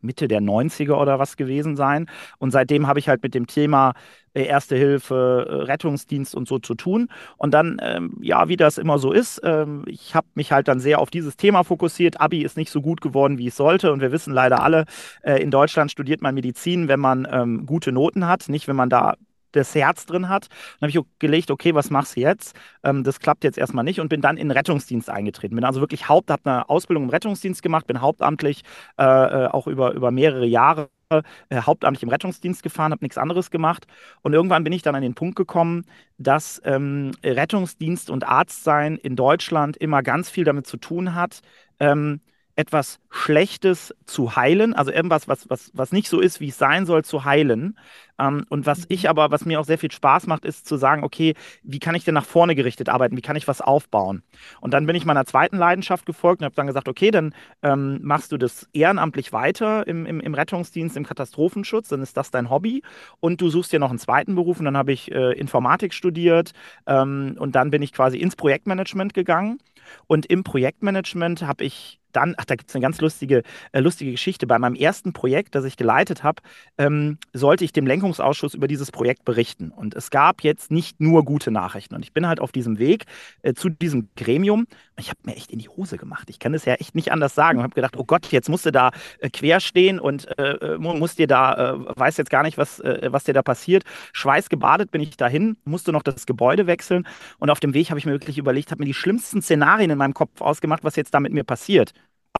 Mitte 0.00 0.28
der 0.28 0.40
90er 0.40 0.94
oder 0.94 1.18
was 1.18 1.36
gewesen 1.36 1.76
sein. 1.76 2.06
Und 2.38 2.50
seitdem 2.50 2.86
habe 2.86 2.98
ich 2.98 3.08
halt 3.08 3.22
mit 3.22 3.34
dem 3.34 3.46
Thema 3.46 3.94
äh, 4.34 4.44
Erste 4.44 4.76
Hilfe, 4.76 5.46
äh, 5.48 5.54
Rettungsdienst 5.64 6.34
und 6.34 6.48
so 6.48 6.58
zu 6.58 6.74
tun. 6.74 7.08
Und 7.36 7.54
dann, 7.54 7.78
ähm, 7.80 8.16
ja, 8.20 8.48
wie 8.48 8.56
das 8.56 8.78
immer 8.78 8.98
so 8.98 9.12
ist, 9.12 9.40
ähm, 9.44 9.84
ich 9.86 10.14
habe 10.14 10.26
mich 10.34 10.50
halt 10.52 10.68
dann 10.68 10.80
sehr 10.80 10.98
auf 10.98 11.10
dieses 11.10 11.36
Thema 11.36 11.62
fokussiert. 11.62 12.20
Abi 12.20 12.42
ist 12.42 12.56
nicht 12.56 12.70
so 12.70 12.82
gut 12.82 13.00
geworden, 13.00 13.38
wie 13.38 13.46
es 13.46 13.56
sollte. 13.56 13.92
Und 13.92 14.00
wir 14.00 14.12
wissen 14.12 14.34
leider 14.34 14.62
alle, 14.62 14.84
äh, 15.22 15.40
in 15.40 15.50
Deutschland 15.50 15.90
studiert 15.90 16.22
man 16.22 16.34
Medizin, 16.34 16.88
wenn 16.88 17.00
man 17.00 17.26
ähm, 17.30 17.66
gute 17.66 17.92
Noten 17.92 18.26
hat, 18.26 18.48
nicht 18.48 18.66
wenn 18.66 18.76
man 18.76 18.90
da 18.90 19.14
das 19.56 19.74
Herz 19.74 20.06
drin 20.06 20.28
hat. 20.28 20.48
Dann 20.80 20.90
habe 20.90 20.98
ich 20.98 21.04
gelegt, 21.18 21.50
okay, 21.50 21.74
was 21.74 21.90
machst 21.90 22.16
du 22.16 22.20
jetzt? 22.20 22.56
Ähm, 22.82 23.04
das 23.04 23.20
klappt 23.20 23.44
jetzt 23.44 23.58
erstmal 23.58 23.84
nicht 23.84 24.00
und 24.00 24.08
bin 24.08 24.20
dann 24.20 24.36
in 24.36 24.48
den 24.48 24.56
Rettungsdienst 24.56 25.10
eingetreten. 25.10 25.54
Bin 25.54 25.64
also 25.64 25.80
wirklich 25.80 26.08
Haupt, 26.08 26.30
habe 26.30 26.42
eine 26.44 26.68
Ausbildung 26.68 27.04
im 27.04 27.10
Rettungsdienst 27.10 27.62
gemacht, 27.62 27.86
bin 27.86 28.00
hauptamtlich 28.00 28.62
äh, 28.98 29.04
äh 29.04 29.48
auch 29.48 29.66
über, 29.66 29.92
über 29.92 30.10
mehrere 30.10 30.46
Jahre 30.46 30.88
äh, 31.10 31.22
hauptamtlich 31.52 32.02
im 32.02 32.08
Rettungsdienst 32.08 32.62
gefahren, 32.62 32.92
habe 32.92 33.04
nichts 33.04 33.18
anderes 33.18 33.50
gemacht. 33.50 33.86
Und 34.22 34.32
irgendwann 34.32 34.64
bin 34.64 34.72
ich 34.72 34.82
dann 34.82 34.94
an 34.94 35.02
den 35.02 35.14
Punkt 35.14 35.36
gekommen, 35.36 35.84
dass 36.18 36.60
ähm, 36.64 37.12
Rettungsdienst 37.22 38.10
und 38.10 38.24
Arztsein 38.24 38.96
in 38.96 39.16
Deutschland 39.16 39.76
immer 39.76 40.02
ganz 40.02 40.30
viel 40.30 40.44
damit 40.44 40.66
zu 40.66 40.76
tun 40.76 41.14
hat, 41.14 41.40
ähm, 41.80 42.20
etwas 42.56 43.00
Schlechtes 43.10 43.94
zu 44.06 44.36
heilen, 44.36 44.74
also 44.74 44.92
irgendwas, 44.92 45.28
was, 45.28 45.48
was, 45.50 45.70
was 45.74 45.92
nicht 45.92 46.08
so 46.08 46.20
ist, 46.20 46.40
wie 46.40 46.48
es 46.48 46.58
sein 46.58 46.86
soll, 46.86 47.04
zu 47.04 47.24
heilen. 47.24 47.76
Ähm, 48.18 48.44
und 48.48 48.66
was 48.66 48.84
ich 48.88 49.04
mhm. 49.04 49.08
aber, 49.08 49.30
was 49.30 49.44
mir 49.44 49.58
auch 49.58 49.64
sehr 49.64 49.78
viel 49.78 49.90
Spaß 49.90 50.26
macht, 50.26 50.44
ist 50.44 50.66
zu 50.66 50.76
sagen, 50.76 51.02
okay, 51.02 51.34
wie 51.62 51.80
kann 51.80 51.94
ich 51.94 52.04
denn 52.04 52.14
nach 52.14 52.24
vorne 52.24 52.54
gerichtet 52.54 52.88
arbeiten? 52.88 53.16
Wie 53.16 53.22
kann 53.22 53.36
ich 53.36 53.48
was 53.48 53.60
aufbauen? 53.60 54.22
Und 54.60 54.72
dann 54.72 54.86
bin 54.86 54.94
ich 54.94 55.04
meiner 55.04 55.26
zweiten 55.26 55.56
Leidenschaft 55.56 56.06
gefolgt 56.06 56.40
und 56.40 56.44
habe 56.44 56.54
dann 56.54 56.66
gesagt, 56.66 56.88
okay, 56.88 57.10
dann 57.10 57.34
ähm, 57.62 57.98
machst 58.02 58.30
du 58.30 58.36
das 58.36 58.68
ehrenamtlich 58.72 59.32
weiter 59.32 59.86
im, 59.86 60.06
im, 60.06 60.20
im, 60.20 60.34
Rettungsdienst, 60.34 60.96
im 60.96 61.06
Katastrophenschutz, 61.06 61.88
dann 61.88 62.02
ist 62.02 62.16
das 62.16 62.30
dein 62.30 62.50
Hobby 62.50 62.82
und 63.20 63.40
du 63.40 63.48
suchst 63.48 63.72
dir 63.72 63.80
noch 63.80 63.90
einen 63.90 63.98
zweiten 63.98 64.34
Beruf 64.34 64.58
und 64.58 64.64
dann 64.64 64.76
habe 64.76 64.92
ich 64.92 65.10
äh, 65.10 65.32
Informatik 65.32 65.92
studiert 65.92 66.52
ähm, 66.86 67.36
und 67.38 67.56
dann 67.56 67.70
bin 67.70 67.82
ich 67.82 67.92
quasi 67.92 68.18
ins 68.18 68.36
Projektmanagement 68.36 69.14
gegangen 69.14 69.58
und 70.06 70.26
im 70.26 70.44
Projektmanagement 70.44 71.42
habe 71.42 71.64
ich 71.64 72.00
dann, 72.14 72.34
ach, 72.36 72.44
da 72.44 72.54
gibt 72.54 72.70
es 72.70 72.74
eine 72.74 72.82
ganz 72.82 73.00
lustige, 73.00 73.42
äh, 73.72 73.80
lustige 73.80 74.12
Geschichte. 74.12 74.46
Bei 74.46 74.58
meinem 74.58 74.74
ersten 74.74 75.12
Projekt, 75.12 75.54
das 75.54 75.64
ich 75.64 75.76
geleitet 75.76 76.22
habe, 76.22 76.42
ähm, 76.78 77.18
sollte 77.32 77.64
ich 77.64 77.72
dem 77.72 77.86
Lenkungsausschuss 77.86 78.54
über 78.54 78.68
dieses 78.68 78.90
Projekt 78.90 79.24
berichten. 79.24 79.70
Und 79.70 79.94
es 79.94 80.10
gab 80.10 80.42
jetzt 80.42 80.70
nicht 80.70 81.00
nur 81.00 81.24
gute 81.24 81.50
Nachrichten. 81.50 81.94
Und 81.94 82.04
ich 82.04 82.12
bin 82.12 82.26
halt 82.26 82.40
auf 82.40 82.52
diesem 82.52 82.78
Weg 82.78 83.04
äh, 83.42 83.54
zu 83.54 83.68
diesem 83.68 84.08
Gremium. 84.16 84.66
Ich 84.96 85.08
habe 85.08 85.18
mir 85.24 85.34
echt 85.34 85.50
in 85.50 85.58
die 85.58 85.68
Hose 85.68 85.96
gemacht. 85.96 86.30
Ich 86.30 86.38
kann 86.38 86.54
es 86.54 86.64
ja 86.64 86.74
echt 86.74 86.94
nicht 86.94 87.12
anders 87.12 87.34
sagen. 87.34 87.58
Und 87.58 87.64
habe 87.64 87.74
gedacht, 87.74 87.96
oh 87.96 88.04
Gott, 88.04 88.26
jetzt 88.32 88.48
musst 88.48 88.66
du 88.66 88.70
da 88.70 88.90
äh, 89.18 89.30
quer 89.30 89.60
stehen 89.60 89.98
und 89.98 90.26
äh, 90.38 90.52
äh, 90.52 90.78
musst 90.78 91.18
dir 91.18 91.26
da, 91.26 91.74
äh, 91.74 91.96
weiß 91.96 92.16
jetzt 92.16 92.30
gar 92.30 92.42
nicht, 92.42 92.58
was, 92.58 92.80
was 92.84 93.24
dir 93.24 93.34
da 93.34 93.42
passiert. 93.42 93.84
Schweißgebadet 94.12 94.90
bin 94.90 95.00
ich 95.00 95.16
dahin, 95.16 95.56
musste 95.64 95.92
noch 95.92 96.02
das 96.02 96.26
Gebäude 96.26 96.66
wechseln. 96.66 97.06
Und 97.38 97.50
auf 97.50 97.60
dem 97.60 97.74
Weg 97.74 97.90
habe 97.90 97.98
ich 97.98 98.06
mir 98.06 98.12
wirklich 98.12 98.38
überlegt, 98.38 98.70
habe 98.70 98.82
mir 98.82 98.86
die 98.86 98.94
schlimmsten 98.94 99.42
Szenarien 99.42 99.90
in 99.90 99.98
meinem 99.98 100.14
Kopf 100.14 100.40
ausgemacht, 100.40 100.84
was 100.84 100.96
jetzt 100.96 101.14
da 101.14 101.20
mit 101.20 101.32
mir 101.32 101.44
passiert. 101.44 101.92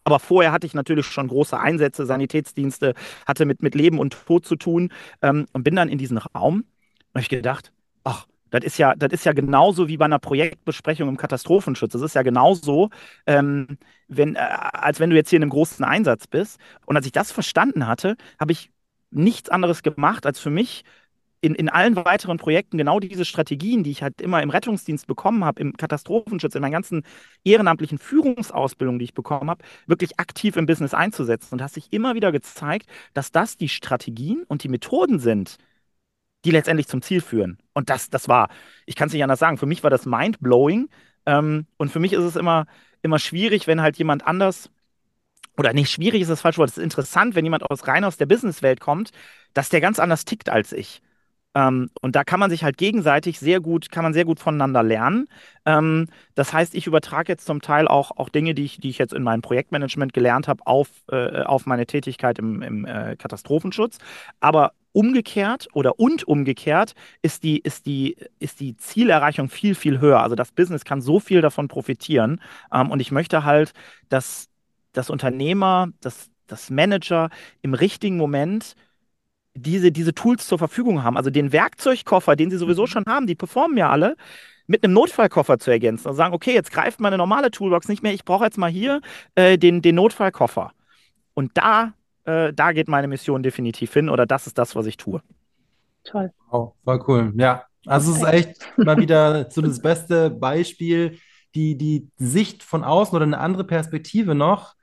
Aber 0.04 0.18
vorher 0.18 0.52
hatte 0.52 0.66
ich 0.66 0.74
natürlich 0.74 1.06
schon 1.06 1.28
große 1.28 1.58
Einsätze, 1.58 2.06
Sanitätsdienste, 2.06 2.94
hatte 3.26 3.46
mit, 3.46 3.62
mit 3.62 3.74
Leben 3.74 3.98
und 3.98 4.12
Tod 4.26 4.46
zu 4.46 4.56
tun 4.56 4.90
ähm, 5.22 5.46
und 5.52 5.64
bin 5.64 5.76
dann 5.76 5.88
in 5.88 5.98
diesen 5.98 6.18
Raum 6.18 6.56
und 6.60 6.66
habe 7.14 7.22
ich 7.22 7.28
gedacht, 7.28 7.72
ach, 8.04 8.26
das 8.50 8.64
ist 8.64 8.78
ja, 8.78 8.94
das 8.94 9.12
ist 9.12 9.24
ja 9.24 9.32
genauso 9.32 9.88
wie 9.88 9.96
bei 9.96 10.04
einer 10.04 10.20
Projektbesprechung 10.20 11.08
im 11.08 11.16
Katastrophenschutz. 11.16 11.92
Das 11.92 12.02
ist 12.02 12.14
ja 12.14 12.22
genauso, 12.22 12.90
ähm, 13.26 13.78
wenn, 14.08 14.36
äh, 14.36 14.38
als 14.38 15.00
wenn 15.00 15.10
du 15.10 15.16
jetzt 15.16 15.30
hier 15.30 15.38
in 15.38 15.42
einem 15.42 15.50
großen 15.50 15.84
Einsatz 15.84 16.26
bist. 16.28 16.60
Und 16.86 16.96
als 16.96 17.06
ich 17.06 17.12
das 17.12 17.32
verstanden 17.32 17.86
hatte, 17.88 18.16
habe 18.38 18.52
ich 18.52 18.70
nichts 19.10 19.48
anderes 19.48 19.82
gemacht, 19.82 20.26
als 20.26 20.38
für 20.38 20.50
mich 20.50 20.84
in, 21.44 21.54
in 21.54 21.68
allen 21.68 21.94
weiteren 21.94 22.38
Projekten 22.38 22.78
genau 22.78 23.00
diese 23.00 23.26
Strategien, 23.26 23.82
die 23.84 23.90
ich 23.90 24.02
halt 24.02 24.22
immer 24.22 24.42
im 24.42 24.48
Rettungsdienst 24.48 25.06
bekommen 25.06 25.44
habe, 25.44 25.60
im 25.60 25.76
Katastrophenschutz, 25.76 26.54
in 26.54 26.62
meinen 26.62 26.72
ganzen 26.72 27.02
ehrenamtlichen 27.44 27.98
Führungsausbildungen, 27.98 28.98
die 28.98 29.04
ich 29.04 29.14
bekommen 29.14 29.50
habe, 29.50 29.62
wirklich 29.86 30.18
aktiv 30.18 30.56
im 30.56 30.64
Business 30.64 30.94
einzusetzen. 30.94 31.54
Und 31.54 31.62
hast 31.62 31.74
sich 31.74 31.92
immer 31.92 32.14
wieder 32.14 32.32
gezeigt, 32.32 32.88
dass 33.12 33.30
das 33.30 33.58
die 33.58 33.68
Strategien 33.68 34.44
und 34.48 34.64
die 34.64 34.68
Methoden 34.68 35.18
sind, 35.18 35.58
die 36.46 36.50
letztendlich 36.50 36.88
zum 36.88 37.02
Ziel 37.02 37.20
führen. 37.20 37.58
Und 37.74 37.90
das, 37.90 38.08
das 38.08 38.26
war, 38.26 38.48
ich 38.86 38.96
kann 38.96 39.08
es 39.08 39.12
nicht 39.12 39.22
anders 39.22 39.38
sagen, 39.38 39.58
für 39.58 39.66
mich 39.66 39.82
war 39.82 39.90
das 39.90 40.06
mind-blowing. 40.06 40.88
Ähm, 41.26 41.66
und 41.76 41.90
für 41.90 42.00
mich 42.00 42.14
ist 42.14 42.24
es 42.24 42.36
immer, 42.36 42.66
immer 43.02 43.18
schwierig, 43.18 43.66
wenn 43.66 43.82
halt 43.82 43.98
jemand 43.98 44.26
anders 44.26 44.70
oder 45.58 45.72
nicht 45.74 45.90
schwierig 45.90 46.22
ist 46.22 46.30
das 46.30 46.40
falsche 46.40 46.58
Wort, 46.58 46.70
es 46.70 46.78
ist 46.78 46.82
interessant, 46.82 47.34
wenn 47.34 47.44
jemand 47.44 47.70
aus 47.70 47.86
rein 47.86 48.04
aus 48.04 48.16
der 48.16 48.26
Businesswelt 48.26 48.80
kommt, 48.80 49.10
dass 49.52 49.68
der 49.68 49.80
ganz 49.80 49.98
anders 50.00 50.24
tickt 50.24 50.48
als 50.48 50.72
ich. 50.72 51.00
Ähm, 51.54 51.90
und 52.00 52.16
da 52.16 52.24
kann 52.24 52.40
man 52.40 52.50
sich 52.50 52.64
halt 52.64 52.76
gegenseitig 52.76 53.38
sehr 53.38 53.60
gut, 53.60 53.90
kann 53.90 54.02
man 54.02 54.12
sehr 54.12 54.24
gut 54.24 54.40
voneinander 54.40 54.82
lernen. 54.82 55.28
Ähm, 55.64 56.08
das 56.34 56.52
heißt, 56.52 56.74
ich 56.74 56.86
übertrage 56.86 57.32
jetzt 57.32 57.46
zum 57.46 57.62
Teil 57.62 57.88
auch, 57.88 58.10
auch 58.16 58.28
Dinge, 58.28 58.54
die 58.54 58.64
ich, 58.64 58.78
die 58.78 58.90
ich 58.90 58.98
jetzt 58.98 59.14
in 59.14 59.22
meinem 59.22 59.42
Projektmanagement 59.42 60.12
gelernt 60.12 60.48
habe, 60.48 60.66
auf, 60.66 60.88
äh, 61.10 61.42
auf 61.42 61.66
meine 61.66 61.86
Tätigkeit 61.86 62.38
im, 62.38 62.62
im 62.62 62.84
äh, 62.84 63.16
Katastrophenschutz. 63.16 63.98
Aber 64.40 64.72
umgekehrt 64.92 65.68
oder 65.72 65.98
und 65.98 66.24
umgekehrt 66.24 66.94
ist 67.20 67.42
die, 67.42 67.58
ist 67.58 67.86
die, 67.86 68.16
ist 68.38 68.60
die 68.60 68.76
Zielerreichung 68.76 69.48
viel, 69.48 69.74
viel 69.74 70.00
höher. 70.00 70.22
Also 70.22 70.36
das 70.36 70.52
Business 70.52 70.84
kann 70.84 71.00
so 71.00 71.20
viel 71.20 71.40
davon 71.40 71.68
profitieren. 71.68 72.40
Ähm, 72.72 72.90
und 72.90 73.00
ich 73.00 73.12
möchte 73.12 73.44
halt, 73.44 73.72
dass 74.08 74.48
das 74.92 75.10
Unternehmer, 75.10 75.88
dass 76.00 76.30
das 76.46 76.70
Manager 76.70 77.30
im 77.62 77.74
richtigen 77.74 78.16
Moment 78.16 78.76
diese, 79.54 79.92
diese 79.92 80.14
Tools 80.14 80.46
zur 80.46 80.58
Verfügung 80.58 81.02
haben. 81.02 81.16
Also 81.16 81.30
den 81.30 81.52
Werkzeugkoffer, 81.52 82.36
den 82.36 82.50
sie 82.50 82.58
sowieso 82.58 82.82
mhm. 82.82 82.88
schon 82.88 83.04
haben, 83.06 83.26
die 83.26 83.34
performen 83.34 83.76
ja 83.76 83.90
alle, 83.90 84.16
mit 84.66 84.82
einem 84.82 84.94
Notfallkoffer 84.94 85.58
zu 85.58 85.70
ergänzen. 85.70 86.08
Also 86.08 86.16
sagen, 86.16 86.34
okay, 86.34 86.54
jetzt 86.54 86.72
greift 86.72 87.00
meine 87.00 87.18
normale 87.18 87.50
Toolbox 87.50 87.88
nicht 87.88 88.02
mehr, 88.02 88.14
ich 88.14 88.24
brauche 88.24 88.44
jetzt 88.44 88.58
mal 88.58 88.70
hier 88.70 89.00
äh, 89.34 89.58
den, 89.58 89.82
den 89.82 89.94
Notfallkoffer. 89.94 90.72
Und 91.34 91.52
da, 91.54 91.92
äh, 92.24 92.52
da 92.52 92.72
geht 92.72 92.88
meine 92.88 93.08
Mission 93.08 93.42
definitiv 93.42 93.92
hin 93.92 94.08
oder 94.08 94.26
das 94.26 94.46
ist 94.46 94.58
das, 94.58 94.74
was 94.74 94.86
ich 94.86 94.96
tue. 94.96 95.22
Toll. 96.04 96.32
Oh, 96.50 96.72
voll 96.84 97.02
cool. 97.06 97.32
Ja, 97.36 97.64
also 97.86 98.12
es 98.12 98.18
ist 98.18 98.24
echt 98.24 98.78
mal 98.78 98.96
wieder 98.96 99.46
so 99.50 99.60
das 99.60 99.80
beste 99.80 100.30
Beispiel, 100.30 101.18
die, 101.54 101.76
die 101.76 102.08
Sicht 102.16 102.62
von 102.62 102.84
außen 102.84 103.14
oder 103.14 103.24
eine 103.24 103.38
andere 103.38 103.64
Perspektive 103.64 104.34
noch 104.34 104.74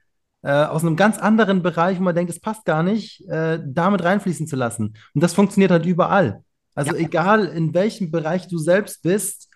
äh, 0.44 0.52
aus 0.52 0.84
einem 0.84 0.96
ganz 0.96 1.18
anderen 1.20 1.62
Bereich, 1.62 2.00
wo 2.00 2.04
man 2.04 2.16
denkt, 2.16 2.32
es 2.32 2.40
passt 2.40 2.66
gar 2.66 2.84
nicht, 2.84 3.28
äh, 3.30 3.60
damit 3.66 4.04
reinfließen 4.04 4.48
zu 4.48 4.56
lassen. 4.56 4.96
Und 5.14 5.22
das 5.22 5.34
funktioniert 5.34 5.72
halt 5.72 5.86
überall. 5.86 6.44
Also 6.74 6.96
ja. 6.96 7.02
egal 7.02 7.46
in 7.46 7.74
welchem 7.74 8.12
Bereich 8.12 8.48
du 8.48 8.58
selbst 8.58 9.04
bist, 9.04 9.50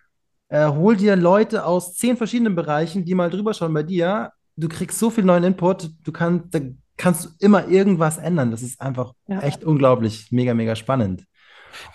äh, 0.49 0.67
hol 0.67 0.95
dir 0.95 1.15
Leute 1.15 1.65
aus 1.65 1.95
zehn 1.95 2.17
verschiedenen 2.17 2.55
Bereichen, 2.55 3.05
die 3.05 3.15
mal 3.15 3.29
drüber 3.29 3.53
schauen 3.53 3.73
bei 3.73 3.83
dir. 3.83 4.31
Du 4.55 4.67
kriegst 4.67 4.99
so 4.99 5.09
viel 5.09 5.23
neuen 5.23 5.43
Input, 5.43 5.89
du 6.03 6.11
kannst, 6.11 6.53
da 6.53 6.59
kannst 6.97 7.25
du 7.25 7.29
immer 7.39 7.67
irgendwas 7.67 8.17
ändern. 8.17 8.51
Das 8.51 8.61
ist 8.61 8.79
einfach 8.79 9.13
ja. 9.27 9.39
echt 9.39 9.63
unglaublich, 9.63 10.31
mega, 10.31 10.53
mega 10.53 10.75
spannend. 10.75 11.25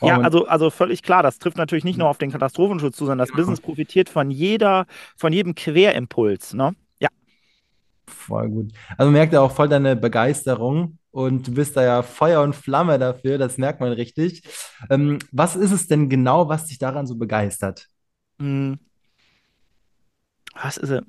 Ja, 0.03 0.21
also, 0.21 0.47
also 0.47 0.69
völlig 0.69 1.03
klar, 1.03 1.23
das 1.23 1.39
trifft 1.39 1.57
natürlich 1.57 1.85
nicht 1.85 1.99
nur 1.99 2.09
auf 2.09 2.19
den 2.19 2.31
Katastrophenschutz 2.31 2.97
zu, 2.97 3.07
sondern 3.07 3.27
das 3.27 3.35
Business 3.35 3.61
profitiert 3.63 4.11
von 4.11 4.31
jeder, 4.31 4.87
von 5.17 5.33
jedem 5.33 5.55
Querimpuls, 5.55 6.53
ne? 6.53 6.75
Ja. 8.11 8.15
Voll 8.15 8.49
gut. 8.49 8.73
Also 8.97 9.11
merkt 9.11 9.33
er 9.33 9.43
auch 9.43 9.53
voll 9.53 9.69
deine 9.69 9.97
Begeisterung 9.97 10.99
und 11.11 11.49
du 11.49 11.55
bist 11.55 11.77
da 11.77 11.83
ja 11.83 12.03
Feuer 12.03 12.43
und 12.43 12.55
Flamme 12.55 12.99
dafür, 12.99 13.39
das 13.39 13.59
merkt 13.59 13.81
man 13.81 13.93
richtig. 13.93 14.43
Ähm, 14.91 15.19
was 15.33 15.57
ist 15.57 15.73
es 15.73 15.87
denn 15.87 16.09
genau, 16.09 16.49
was 16.49 16.67
dich 16.67 16.79
daran 16.79 17.07
so 17.07 17.17
begeistert? 17.17 17.89
Hm. 18.39 18.79
Was 20.55 20.77
ist 20.77 20.91
es? 20.91 21.03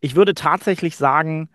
Ich 0.00 0.14
würde 0.14 0.34
tatsächlich 0.34 0.96
sagen, 0.96 1.48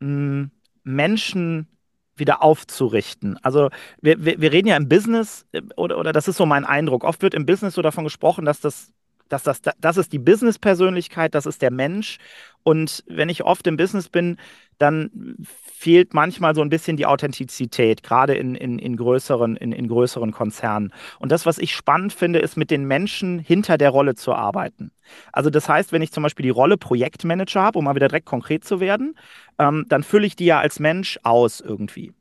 hm, 0.00 0.50
Menschen 0.82 1.68
wieder 2.16 2.42
aufzurichten. 2.42 3.38
Also 3.42 3.70
wir, 4.00 4.24
wir, 4.24 4.40
wir 4.40 4.52
reden 4.52 4.68
ja 4.68 4.76
im 4.76 4.88
Business, 4.88 5.46
äh, 5.52 5.62
oder, 5.76 5.98
oder 5.98 6.12
das 6.12 6.28
ist 6.28 6.36
so 6.36 6.46
mein 6.46 6.64
Eindruck, 6.64 7.04
oft 7.04 7.22
wird 7.22 7.34
im 7.34 7.46
Business 7.46 7.74
so 7.74 7.82
davon 7.82 8.04
gesprochen, 8.04 8.44
dass 8.44 8.60
das 8.60 8.92
dass 9.28 9.42
das, 9.42 9.62
das 9.80 9.96
ist 9.96 10.12
die 10.12 10.18
Business-Persönlichkeit, 10.18 11.34
das 11.34 11.46
ist 11.46 11.62
der 11.62 11.70
Mensch. 11.70 12.18
Und 12.62 13.04
wenn 13.06 13.28
ich 13.28 13.44
oft 13.44 13.66
im 13.66 13.76
Business 13.76 14.08
bin, 14.08 14.38
dann 14.78 15.36
fehlt 15.42 16.14
manchmal 16.14 16.54
so 16.54 16.62
ein 16.62 16.70
bisschen 16.70 16.96
die 16.96 17.06
Authentizität, 17.06 18.02
gerade 18.02 18.34
in, 18.34 18.54
in, 18.54 18.78
in, 18.78 18.96
größeren, 18.96 19.56
in, 19.56 19.72
in 19.72 19.88
größeren 19.88 20.32
Konzernen. 20.32 20.92
Und 21.18 21.30
das, 21.30 21.46
was 21.46 21.58
ich 21.58 21.74
spannend 21.74 22.12
finde, 22.12 22.38
ist 22.38 22.56
mit 22.56 22.70
den 22.70 22.84
Menschen 22.84 23.38
hinter 23.38 23.78
der 23.78 23.90
Rolle 23.90 24.14
zu 24.14 24.32
arbeiten. 24.32 24.92
Also 25.32 25.50
das 25.50 25.68
heißt, 25.68 25.92
wenn 25.92 26.02
ich 26.02 26.12
zum 26.12 26.22
Beispiel 26.22 26.44
die 26.44 26.50
Rolle 26.50 26.76
Projektmanager 26.76 27.62
habe, 27.62 27.78
um 27.78 27.84
mal 27.84 27.94
wieder 27.94 28.08
direkt 28.08 28.26
konkret 28.26 28.64
zu 28.64 28.80
werden, 28.80 29.16
ähm, 29.58 29.84
dann 29.88 30.02
fülle 30.02 30.26
ich 30.26 30.36
die 30.36 30.46
ja 30.46 30.58
als 30.58 30.80
Mensch 30.80 31.18
aus 31.22 31.60
irgendwie. 31.60 32.12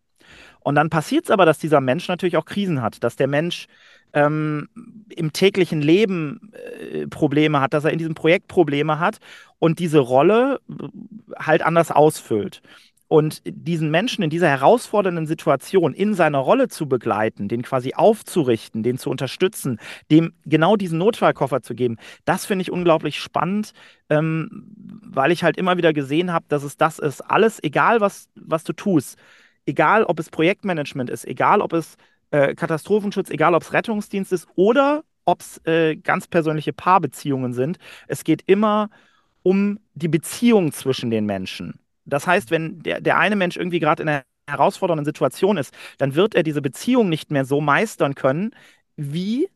Und 0.64 0.76
dann 0.76 0.90
passiert 0.90 1.26
es 1.26 1.32
aber, 1.32 1.46
dass 1.46 1.60
dieser 1.60 1.82
Mensch 1.82 2.08
natürlich 2.08 2.38
auch 2.38 2.46
Krisen 2.46 2.82
hat, 2.82 3.04
dass 3.04 3.16
der 3.16 3.28
Mensch 3.28 3.68
ähm, 4.14 4.70
im 5.10 5.34
täglichen 5.34 5.82
Leben 5.82 6.52
äh, 6.54 7.08
Probleme 7.08 7.60
hat, 7.60 7.74
dass 7.74 7.84
er 7.84 7.92
in 7.92 7.98
diesem 7.98 8.16
Projekt 8.16 8.48
Probleme 8.48 9.00
hat 9.00 9.18
und 9.60 9.80
diese 9.80 10.00
Rolle 10.00 10.60
äh, 10.70 10.88
halt 11.38 11.64
anders 11.64 11.92
ausfüllt. 11.92 12.62
Und 13.08 13.44
diesen 13.46 13.92
Menschen 13.92 14.24
in 14.24 14.32
dieser 14.32 14.48
herausfordernden 14.48 15.28
Situation 15.28 15.94
in 15.94 16.16
seiner 16.16 16.40
Rolle 16.40 16.68
zu 16.68 16.88
begleiten, 16.88 17.48
den 17.48 17.62
quasi 17.62 17.94
aufzurichten, 17.94 18.82
den 18.82 18.98
zu 18.98 19.12
unterstützen, 19.12 19.80
dem 20.10 20.34
genau 20.46 20.78
diesen 20.78 20.98
Notfallkoffer 20.98 21.62
zu 21.62 21.76
geben, 21.76 21.98
das 22.26 22.48
finde 22.48 22.64
ich 22.64 22.72
unglaublich 22.72 23.20
spannend, 23.20 23.74
ähm, 24.10 24.74
weil 25.04 25.32
ich 25.32 25.44
halt 25.44 25.58
immer 25.58 25.78
wieder 25.78 25.94
gesehen 25.94 26.34
habe, 26.34 26.46
dass 26.48 26.64
es 26.64 26.76
das 26.76 26.98
ist. 26.98 27.22
Alles, 27.22 27.62
egal 27.62 28.02
was, 28.02 28.30
was 28.34 28.64
du 28.64 28.74
tust, 28.74 29.20
egal 29.66 30.04
ob 30.06 30.20
es 30.20 30.30
Projektmanagement 30.30 31.10
ist, 31.10 31.26
egal 31.26 31.62
ob 31.62 31.74
es 31.74 31.98
äh, 32.32 32.56
Katastrophenschutz, 32.56 33.30
egal 33.30 33.56
ob 33.56 33.64
es 33.64 33.74
Rettungsdienst 33.74 34.32
ist 34.34 34.48
oder 34.56 35.04
ob 35.26 35.42
es 35.42 35.62
äh, 35.66 35.96
ganz 35.96 36.28
persönliche 36.28 36.74
Paarbeziehungen 36.74 37.54
sind. 37.54 37.78
Es 38.08 38.24
geht 38.24 38.44
immer 38.46 38.90
um 39.44 39.80
die 39.94 40.08
Beziehung 40.08 40.72
zwischen 40.72 41.12
den 41.12 41.26
Menschen. 41.26 41.80
Das 42.06 42.28
heißt, 42.28 42.52
wenn 42.52 42.82
der, 42.84 43.02
der 43.02 43.18
eine 43.18 43.36
Mensch 43.36 43.58
irgendwie 43.58 43.80
gerade 43.80 44.04
in 44.04 44.10
einer 44.10 44.24
herausfordernden 44.50 45.06
Situation 45.06 45.58
ist, 45.58 45.74
dann 45.98 46.16
wird 46.16 46.36
er 46.36 46.44
diese 46.44 46.62
Beziehung 46.62 47.10
nicht 47.10 47.32
mehr 47.32 47.46
so 47.46 47.62
meistern 47.62 48.16
können, 48.16 48.52
wie 48.98 49.50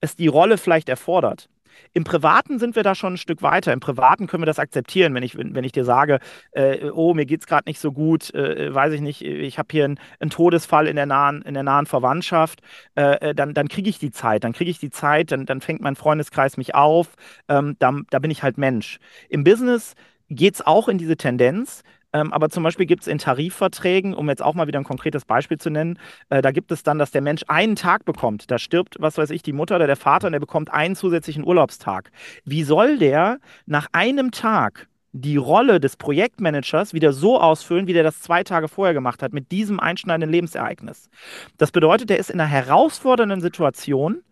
es 0.00 0.16
die 0.16 0.26
Rolle 0.26 0.58
vielleicht 0.58 0.88
erfordert. 0.88 1.48
Im 1.92 2.04
Privaten 2.04 2.58
sind 2.58 2.76
wir 2.76 2.82
da 2.82 2.94
schon 2.94 3.14
ein 3.14 3.18
Stück 3.18 3.42
weiter. 3.42 3.72
Im 3.72 3.80
Privaten 3.80 4.26
können 4.26 4.42
wir 4.42 4.46
das 4.46 4.58
akzeptieren, 4.58 5.14
wenn 5.14 5.22
ich, 5.22 5.36
wenn 5.36 5.64
ich 5.64 5.72
dir 5.72 5.84
sage, 5.84 6.18
äh, 6.52 6.90
oh, 6.90 7.14
mir 7.14 7.26
geht 7.26 7.40
es 7.40 7.46
gerade 7.46 7.68
nicht 7.68 7.80
so 7.80 7.92
gut, 7.92 8.32
äh, 8.34 8.74
weiß 8.74 8.92
ich 8.92 9.00
nicht, 9.00 9.22
ich 9.22 9.58
habe 9.58 9.68
hier 9.70 9.84
einen 9.84 10.30
Todesfall 10.30 10.86
in 10.86 10.96
der 10.96 11.06
nahen, 11.06 11.42
in 11.42 11.54
der 11.54 11.62
nahen 11.62 11.86
Verwandtschaft, 11.86 12.60
äh, 12.96 13.30
äh 13.30 13.34
dann, 13.34 13.54
dann 13.54 13.68
kriege 13.68 13.88
ich 13.88 13.98
die 13.98 14.10
Zeit, 14.10 14.44
dann 14.44 14.52
kriege 14.52 14.70
ich 14.70 14.78
die 14.78 14.90
Zeit, 14.90 15.32
dann, 15.32 15.46
dann 15.46 15.60
fängt 15.60 15.80
mein 15.80 15.96
Freundeskreis 15.96 16.56
mich 16.56 16.74
auf, 16.74 17.14
ähm, 17.48 17.76
da, 17.78 17.92
da 18.10 18.18
bin 18.18 18.30
ich 18.30 18.42
halt 18.42 18.58
Mensch. 18.58 18.98
Im 19.28 19.44
Business 19.44 19.94
geht 20.28 20.54
es 20.54 20.66
auch 20.66 20.88
in 20.88 20.98
diese 20.98 21.16
Tendenz, 21.16 21.82
ähm, 22.14 22.32
aber 22.32 22.48
zum 22.48 22.62
Beispiel 22.62 22.86
gibt 22.86 23.02
es 23.02 23.08
in 23.08 23.18
Tarifverträgen, 23.18 24.14
um 24.14 24.28
jetzt 24.28 24.40
auch 24.40 24.54
mal 24.54 24.66
wieder 24.68 24.78
ein 24.78 24.84
konkretes 24.84 25.24
Beispiel 25.24 25.58
zu 25.58 25.68
nennen, 25.68 25.98
äh, 26.30 26.40
da 26.40 26.52
gibt 26.52 26.70
es 26.72 26.84
dann, 26.84 26.98
dass 26.98 27.10
der 27.10 27.20
Mensch 27.20 27.42
einen 27.48 27.74
Tag 27.76 28.04
bekommt. 28.04 28.50
Da 28.50 28.58
stirbt, 28.58 28.96
was 29.00 29.18
weiß 29.18 29.30
ich, 29.30 29.42
die 29.42 29.52
Mutter 29.52 29.76
oder 29.76 29.88
der 29.88 29.96
Vater 29.96 30.28
und 30.28 30.32
der 30.32 30.40
bekommt 30.40 30.72
einen 30.72 30.94
zusätzlichen 30.94 31.44
Urlaubstag. 31.44 32.12
Wie 32.44 32.62
soll 32.62 32.98
der 32.98 33.40
nach 33.66 33.88
einem 33.92 34.30
Tag 34.30 34.88
die 35.16 35.36
Rolle 35.36 35.78
des 35.78 35.96
Projektmanagers 35.96 36.92
wieder 36.92 37.12
so 37.12 37.40
ausfüllen, 37.40 37.86
wie 37.86 37.92
der 37.92 38.02
das 38.02 38.20
zwei 38.20 38.42
Tage 38.42 38.66
vorher 38.66 38.94
gemacht 38.94 39.22
hat, 39.22 39.32
mit 39.32 39.52
diesem 39.52 39.78
einschneidenden 39.78 40.30
Lebensereignis. 40.30 41.08
Das 41.56 41.70
bedeutet, 41.70 42.10
er 42.10 42.18
ist 42.18 42.30
in 42.30 42.40
einer 42.40 42.50
herausfordernden 42.50 43.40
Situation. 43.40 44.22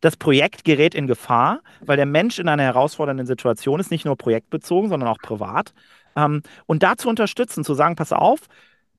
Das 0.00 0.16
Projekt 0.16 0.64
gerät 0.64 0.94
in 0.94 1.06
Gefahr, 1.06 1.60
weil 1.80 1.98
der 1.98 2.06
Mensch 2.06 2.38
in 2.38 2.48
einer 2.48 2.62
herausfordernden 2.62 3.26
Situation 3.26 3.78
ist, 3.78 3.90
nicht 3.90 4.06
nur 4.06 4.16
projektbezogen, 4.16 4.88
sondern 4.88 5.08
auch 5.08 5.18
privat. 5.18 5.74
Ähm, 6.16 6.42
und 6.66 6.82
da 6.82 6.96
zu 6.96 7.08
unterstützen, 7.08 7.64
zu 7.64 7.74
sagen, 7.74 7.96
pass 7.96 8.12
auf, 8.12 8.40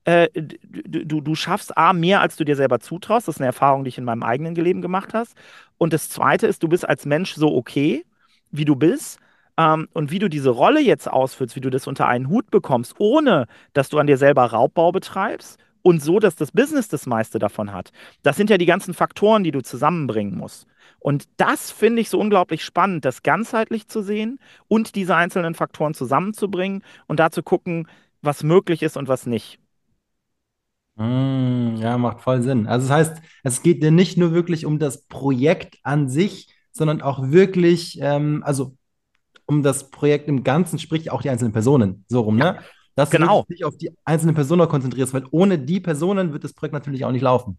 äh, 0.04 0.28
du, 0.32 1.20
du 1.20 1.34
schaffst 1.34 1.76
A, 1.76 1.92
mehr, 1.92 2.20
als 2.20 2.36
du 2.36 2.44
dir 2.44 2.56
selber 2.56 2.80
zutraust. 2.80 3.28
Das 3.28 3.36
ist 3.36 3.40
eine 3.40 3.46
Erfahrung, 3.46 3.84
die 3.84 3.88
ich 3.88 3.98
in 3.98 4.04
meinem 4.04 4.22
eigenen 4.22 4.54
Leben 4.54 4.82
gemacht 4.82 5.14
habe. 5.14 5.28
Und 5.78 5.92
das 5.92 6.08
Zweite 6.08 6.46
ist, 6.46 6.62
du 6.62 6.68
bist 6.68 6.88
als 6.88 7.06
Mensch 7.06 7.34
so 7.34 7.54
okay, 7.54 8.04
wie 8.50 8.64
du 8.64 8.76
bist. 8.76 9.18
Ähm, 9.58 9.88
und 9.92 10.10
wie 10.10 10.18
du 10.18 10.28
diese 10.28 10.50
Rolle 10.50 10.80
jetzt 10.80 11.10
ausführst, 11.10 11.56
wie 11.56 11.60
du 11.60 11.70
das 11.70 11.86
unter 11.86 12.06
einen 12.08 12.28
Hut 12.28 12.50
bekommst, 12.50 12.94
ohne 12.98 13.46
dass 13.72 13.88
du 13.88 13.98
an 13.98 14.06
dir 14.06 14.18
selber 14.18 14.44
Raubbau 14.44 14.92
betreibst 14.92 15.58
und 15.86 16.02
so, 16.02 16.18
dass 16.18 16.34
das 16.34 16.50
Business 16.50 16.88
das 16.88 17.06
meiste 17.06 17.38
davon 17.38 17.72
hat. 17.72 17.92
Das 18.24 18.36
sind 18.36 18.50
ja 18.50 18.58
die 18.58 18.66
ganzen 18.66 18.92
Faktoren, 18.92 19.44
die 19.44 19.52
du 19.52 19.62
zusammenbringen 19.62 20.36
musst. 20.36 20.66
Und 20.98 21.28
das 21.36 21.70
finde 21.70 22.02
ich 22.02 22.10
so 22.10 22.18
unglaublich 22.18 22.64
spannend, 22.64 23.04
das 23.04 23.22
ganzheitlich 23.22 23.86
zu 23.86 24.02
sehen 24.02 24.40
und 24.66 24.96
diese 24.96 25.14
einzelnen 25.14 25.54
Faktoren 25.54 25.94
zusammenzubringen 25.94 26.82
und 27.06 27.20
da 27.20 27.30
zu 27.30 27.44
gucken, 27.44 27.86
was 28.20 28.42
möglich 28.42 28.82
ist 28.82 28.96
und 28.96 29.06
was 29.06 29.26
nicht. 29.26 29.60
Mm, 30.96 31.76
ja, 31.76 31.96
macht 31.98 32.20
voll 32.20 32.42
Sinn. 32.42 32.66
Also 32.66 32.88
das 32.88 32.96
heißt, 32.96 33.22
es 33.44 33.62
geht 33.62 33.80
dir 33.80 33.92
nicht 33.92 34.18
nur 34.18 34.32
wirklich 34.32 34.66
um 34.66 34.80
das 34.80 35.04
Projekt 35.04 35.78
an 35.84 36.08
sich, 36.08 36.52
sondern 36.72 37.00
auch 37.00 37.30
wirklich, 37.30 38.00
ähm, 38.00 38.42
also 38.44 38.76
um 39.46 39.62
das 39.62 39.92
Projekt 39.92 40.26
im 40.26 40.42
Ganzen, 40.42 40.80
sprich 40.80 41.12
auch 41.12 41.22
die 41.22 41.30
einzelnen 41.30 41.52
Personen, 41.52 42.04
so 42.08 42.22
rum, 42.22 42.34
ne? 42.34 42.58
Dass 42.96 43.10
genau. 43.10 43.42
du 43.42 43.54
dich 43.54 43.64
auf 43.64 43.76
die 43.76 43.92
einzelnen 44.04 44.34
Personen 44.34 44.66
konzentrierst, 44.68 45.12
weil 45.12 45.24
ohne 45.30 45.58
die 45.58 45.80
Personen 45.80 46.32
wird 46.32 46.44
das 46.44 46.54
Projekt 46.54 46.72
natürlich 46.72 47.04
auch 47.04 47.12
nicht 47.12 47.22
laufen. 47.22 47.58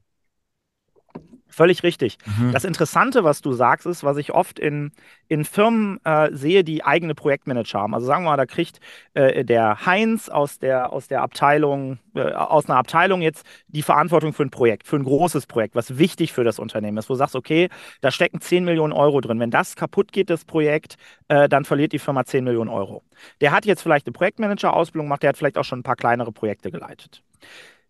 Völlig 1.50 1.84
richtig. 1.84 2.18
Mhm. 2.26 2.52
Das 2.52 2.66
Interessante, 2.66 3.24
was 3.24 3.42
du 3.42 3.54
sagst, 3.54 3.86
ist, 3.86 4.04
was 4.04 4.18
ich 4.18 4.34
oft 4.34 4.60
in, 4.60 4.92
in 5.28 5.46
Firmen 5.46 6.00
äh, 6.04 6.30
sehe, 6.34 6.64
die 6.64 6.84
eigene 6.84 7.16
Projektmanager 7.16 7.80
haben. 7.80 7.94
Also 7.94 8.06
sagen 8.06 8.24
wir 8.26 8.32
mal, 8.32 8.38
da 8.38 8.46
kriegt 8.46 8.80
äh, 9.14 9.46
der 9.46 9.86
Heinz 9.86 10.30
aus 10.30 10.60
der, 10.60 10.92
aus 10.92 11.08
der 11.08 11.22
Abteilung, 11.22 12.00
äh, 12.16 12.32
aus 12.32 12.70
einer 12.70 12.78
Abteilung 12.78 13.22
jetzt 13.22 13.46
die 13.68 13.82
Verantwortung 13.82 14.34
für 14.34 14.44
ein 14.44 14.50
Projekt, 14.50 14.88
für 14.88 14.98
ein 14.98 15.04
großes 15.04 15.48
Projekt, 15.48 15.76
was 15.76 15.98
wichtig 15.98 16.34
für 16.34 16.44
das 16.44 16.60
Unternehmen 16.60 16.98
ist, 16.98 17.10
wo 17.10 17.14
du 17.14 17.18
sagst, 17.18 17.36
okay, 17.36 17.70
da 18.02 18.12
stecken 18.12 18.42
10 18.42 18.66
Millionen 18.66 18.94
Euro 18.94 19.22
drin. 19.22 19.40
Wenn 19.40 19.52
das 19.52 19.76
kaputt 19.76 20.12
geht, 20.12 20.30
das 20.30 20.46
Projekt, 20.46 20.98
äh, 21.30 21.48
dann 21.48 21.66
verliert 21.66 21.94
die 21.94 22.00
Firma 22.00 22.26
10 22.26 22.44
Millionen 22.44 22.70
Euro. 22.70 23.04
Der 23.42 23.52
hat 23.52 23.66
jetzt 23.66 23.82
vielleicht 23.82 24.06
eine 24.06 24.14
Projektmanager-Ausbildung 24.14 25.08
gemacht, 25.08 25.24
der 25.24 25.30
hat 25.30 25.38
vielleicht 25.38 25.58
auch 25.58 25.64
schon 25.64 25.80
ein 25.80 25.84
paar 25.84 25.96
kleinere 25.96 26.32
Projekte 26.32 26.72
geleitet 26.72 27.24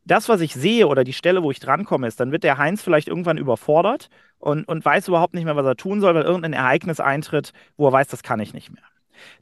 das, 0.07 0.29
was 0.29 0.41
ich 0.41 0.53
sehe 0.53 0.87
oder 0.87 1.03
die 1.03 1.13
Stelle, 1.13 1.43
wo 1.43 1.51
ich 1.51 1.59
drankomme, 1.59 2.07
ist, 2.07 2.19
dann 2.19 2.31
wird 2.31 2.43
der 2.43 2.57
Heinz 2.57 2.81
vielleicht 2.81 3.07
irgendwann 3.07 3.37
überfordert 3.37 4.09
und, 4.39 4.67
und 4.67 4.83
weiß 4.83 5.07
überhaupt 5.07 5.33
nicht 5.33 5.45
mehr, 5.45 5.55
was 5.55 5.65
er 5.65 5.75
tun 5.75 6.01
soll, 6.01 6.15
weil 6.15 6.23
irgendein 6.23 6.53
Ereignis 6.53 6.99
eintritt, 6.99 7.51
wo 7.75 7.87
er 7.87 7.91
weiß, 7.91 8.07
das 8.07 8.23
kann 8.23 8.39
ich 8.39 8.53
nicht 8.53 8.71
mehr. 8.71 8.83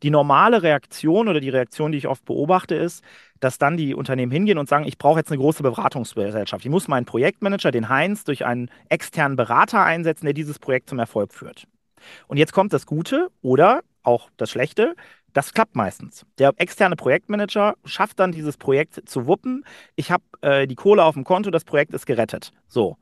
Die 0.04 0.10
normale 0.10 0.64
Reaktion 0.64 1.28
oder 1.28 1.40
die 1.40 1.50
Reaktion, 1.50 1.92
die 1.92 1.98
ich 1.98 2.08
oft 2.08 2.24
beobachte, 2.26 2.76
ist, 2.76 3.04
dass 3.40 3.58
dann 3.58 3.78
die 3.78 3.94
Unternehmen 3.94 4.32
hingehen 4.32 4.58
und 4.58 4.70
sagen, 4.70 4.86
ich 4.86 4.98
brauche 4.98 5.20
jetzt 5.20 5.32
eine 5.32 5.40
große 5.40 5.64
Beratungsgesellschaft. 5.64 6.64
Ich 6.64 6.72
muss 6.72 6.88
meinen 6.88 7.06
Projektmanager, 7.06 7.72
den 7.72 7.90
Heinz, 7.90 8.24
durch 8.24 8.46
einen 8.46 8.70
externen 8.90 9.36
Berater 9.36 9.84
einsetzen, 9.84 10.26
der 10.26 10.34
dieses 10.34 10.60
Projekt 10.60 10.90
zum 10.90 11.00
Erfolg 11.00 11.34
führt. 11.34 11.68
Und 12.28 12.38
jetzt 12.38 12.54
kommt 12.54 12.72
das 12.72 12.86
Gute 12.86 13.30
oder 13.42 13.82
auch 14.04 14.30
das 14.38 14.50
Schlechte. 14.50 14.96
Das 15.36 15.52
klappt 15.52 15.76
meistens. 15.76 16.26
Der 16.38 16.54
externe 16.56 16.96
Projektmanager 16.96 17.76
schafft 17.84 18.22
dann 18.22 18.32
dieses 18.32 18.56
Projekt 18.56 19.02
zu 19.10 19.28
wuppen. 19.28 19.66
Ich 19.98 20.10
habe 20.10 20.24
äh, 20.40 20.66
die 20.66 20.76
Kohle 20.76 21.04
auf 21.04 21.16
dem 21.16 21.26
Konto, 21.26 21.52
das 21.52 21.66
Projekt 21.66 21.94
ist 21.94 22.06
gerettet. 22.06 22.54
So. 22.70 22.96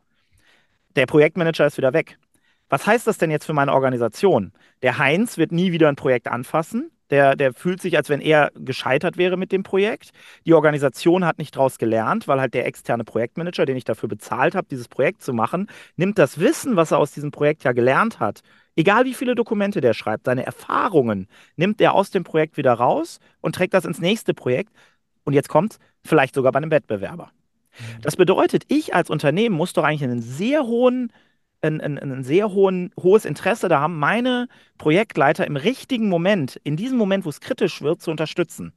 Der 0.95 1.05
Projektmanager 1.05 1.67
ist 1.67 1.77
wieder 1.77 1.93
weg. 1.93 2.17
Was 2.69 2.87
heißt 2.87 3.05
das 3.05 3.19
denn 3.19 3.29
jetzt 3.29 3.45
für 3.45 3.53
meine 3.53 3.71
Organisation? 3.71 4.51
Der 4.81 4.97
Heinz 4.97 5.37
wird 5.37 5.51
nie 5.51 5.73
wieder 5.73 5.87
ein 5.89 5.95
Projekt 5.95 6.27
anfassen. 6.27 6.89
Der, 7.11 7.35
der 7.35 7.53
fühlt 7.53 7.83
sich, 7.83 7.97
als 7.97 8.09
wenn 8.09 8.19
er 8.19 8.49
gescheitert 8.55 9.17
wäre 9.17 9.37
mit 9.37 9.51
dem 9.51 9.61
Projekt. 9.61 10.09
Die 10.47 10.55
Organisation 10.55 11.25
hat 11.25 11.37
nicht 11.37 11.55
daraus 11.55 11.77
gelernt, 11.77 12.27
weil 12.27 12.41
halt 12.41 12.55
der 12.55 12.65
externe 12.65 13.03
Projektmanager, 13.03 13.67
den 13.67 13.77
ich 13.77 13.83
dafür 13.83 14.09
bezahlt 14.09 14.55
habe, 14.55 14.67
dieses 14.71 14.87
Projekt 14.87 15.21
zu 15.21 15.33
machen, 15.33 15.69
nimmt 15.97 16.17
das 16.17 16.39
Wissen, 16.39 16.77
was 16.77 16.89
er 16.89 16.97
aus 16.97 17.11
diesem 17.11 17.29
Projekt 17.29 17.63
ja 17.63 17.73
gelernt 17.73 18.19
hat, 18.19 18.41
egal 18.75 19.05
wie 19.05 19.13
viele 19.13 19.35
Dokumente 19.35 19.81
der 19.81 19.93
schreibt, 19.93 20.25
seine 20.25 20.45
Erfahrungen 20.45 21.27
nimmt 21.55 21.81
er 21.81 21.93
aus 21.93 22.11
dem 22.11 22.23
Projekt 22.23 22.57
wieder 22.57 22.73
raus 22.73 23.19
und 23.41 23.55
trägt 23.55 23.73
das 23.73 23.85
ins 23.85 23.99
nächste 23.99 24.33
Projekt. 24.33 24.73
Und 25.23 25.33
jetzt 25.33 25.49
kommt 25.49 25.77
vielleicht 26.03 26.35
sogar 26.35 26.51
bei 26.51 26.57
einem 26.57 26.71
Wettbewerber. 26.71 27.31
Mhm. 27.77 28.01
Das 28.01 28.15
bedeutet, 28.15 28.63
ich 28.67 28.93
als 28.93 29.09
Unternehmen 29.09 29.55
muss 29.55 29.73
doch 29.73 29.83
eigentlich 29.83 30.03
einen 30.03 30.21
sehr 30.21 30.63
hohen 30.63 31.11
ein, 31.63 31.79
ein, 31.79 31.97
ein 31.97 32.23
sehr 32.23 32.51
hohen, 32.51 32.91
hohes 33.01 33.25
Interesse 33.25 33.69
da 33.69 33.79
haben, 33.79 33.97
meine 33.97 34.47
Projektleiter 34.77 35.47
im 35.47 35.55
richtigen 35.55 36.09
Moment, 36.09 36.59
in 36.63 36.75
diesem 36.75 36.97
Moment, 36.97 37.25
wo 37.25 37.29
es 37.29 37.39
kritisch 37.39 37.81
wird, 37.81 38.01
zu 38.01 38.11
unterstützen. 38.11 38.73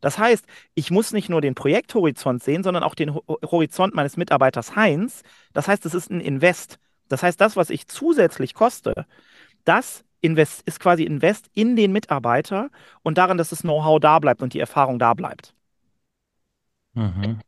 Das 0.00 0.18
heißt, 0.18 0.44
ich 0.74 0.90
muss 0.90 1.12
nicht 1.12 1.28
nur 1.28 1.40
den 1.40 1.54
Projekthorizont 1.54 2.42
sehen, 2.42 2.64
sondern 2.64 2.82
auch 2.82 2.96
den 2.96 3.14
Horizont 3.14 3.94
meines 3.94 4.16
Mitarbeiters 4.16 4.74
Heinz. 4.74 5.22
Das 5.52 5.68
heißt, 5.68 5.86
es 5.86 5.94
ist 5.94 6.10
ein 6.10 6.20
Invest. 6.20 6.78
Das 7.12 7.22
heißt, 7.22 7.40
das, 7.40 7.56
was 7.56 7.70
ich 7.70 7.86
zusätzlich 7.88 8.54
koste, 8.54 9.06
das 9.64 10.04
Invest 10.22 10.62
ist 10.66 10.80
quasi 10.80 11.04
Invest 11.04 11.50
in 11.52 11.76
den 11.76 11.92
Mitarbeiter 11.92 12.70
und 13.02 13.18
darin, 13.18 13.38
dass 13.38 13.50
das 13.50 13.62
Know-how 13.62 14.00
da 14.00 14.18
bleibt 14.18 14.40
und 14.40 14.54
die 14.54 14.60
Erfahrung 14.60 14.98
da 14.98 15.14
bleibt. 15.14 15.54
Mhm. 16.94 17.40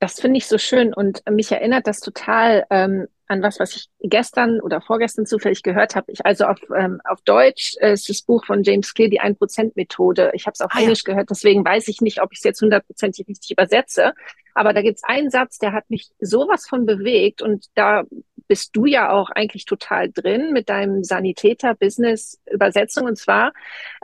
Das 0.00 0.20
finde 0.20 0.38
ich 0.38 0.46
so 0.46 0.58
schön 0.58 0.92
und 0.92 1.22
mich 1.30 1.52
erinnert 1.52 1.86
das 1.86 2.00
total 2.00 2.66
ähm, 2.70 3.06
an 3.28 3.42
was, 3.42 3.58
was 3.58 3.74
ich 3.74 3.88
gestern 4.00 4.60
oder 4.60 4.80
vorgestern 4.80 5.26
zufällig 5.26 5.62
gehört 5.62 5.96
habe. 5.96 6.12
Ich 6.12 6.24
also 6.24 6.44
auf, 6.44 6.58
ähm, 6.76 7.00
auf 7.04 7.20
Deutsch 7.22 7.76
äh, 7.80 7.92
ist 7.92 8.08
das 8.08 8.22
Buch 8.22 8.44
von 8.44 8.62
James 8.62 8.94
Clear, 8.94 9.08
die 9.08 9.20
1%-Methode. 9.20 10.30
Ich 10.34 10.46
habe 10.46 10.52
es 10.54 10.60
auf 10.60 10.70
ah, 10.74 10.80
Englisch 10.80 11.02
ja. 11.06 11.12
gehört, 11.12 11.30
deswegen 11.30 11.64
weiß 11.64 11.88
ich 11.88 12.00
nicht, 12.00 12.22
ob 12.22 12.32
ich 12.32 12.38
es 12.38 12.44
jetzt 12.44 12.62
hundertprozentig 12.62 13.26
richtig 13.28 13.50
übersetze. 13.52 14.14
Aber 14.54 14.72
da 14.72 14.82
gibt 14.82 14.96
es 14.96 15.04
einen 15.04 15.30
Satz, 15.30 15.58
der 15.58 15.72
hat 15.72 15.90
mich 15.90 16.08
sowas 16.20 16.66
von 16.68 16.86
bewegt 16.86 17.42
und 17.42 17.66
da 17.74 18.04
bist 18.48 18.70
du 18.74 18.86
ja 18.86 19.10
auch 19.10 19.30
eigentlich 19.30 19.64
total 19.64 20.10
drin 20.10 20.52
mit 20.52 20.68
deinem 20.68 21.04
Sanitäter-Business-Übersetzung. 21.04 23.06
Und 23.06 23.18
zwar 23.18 23.52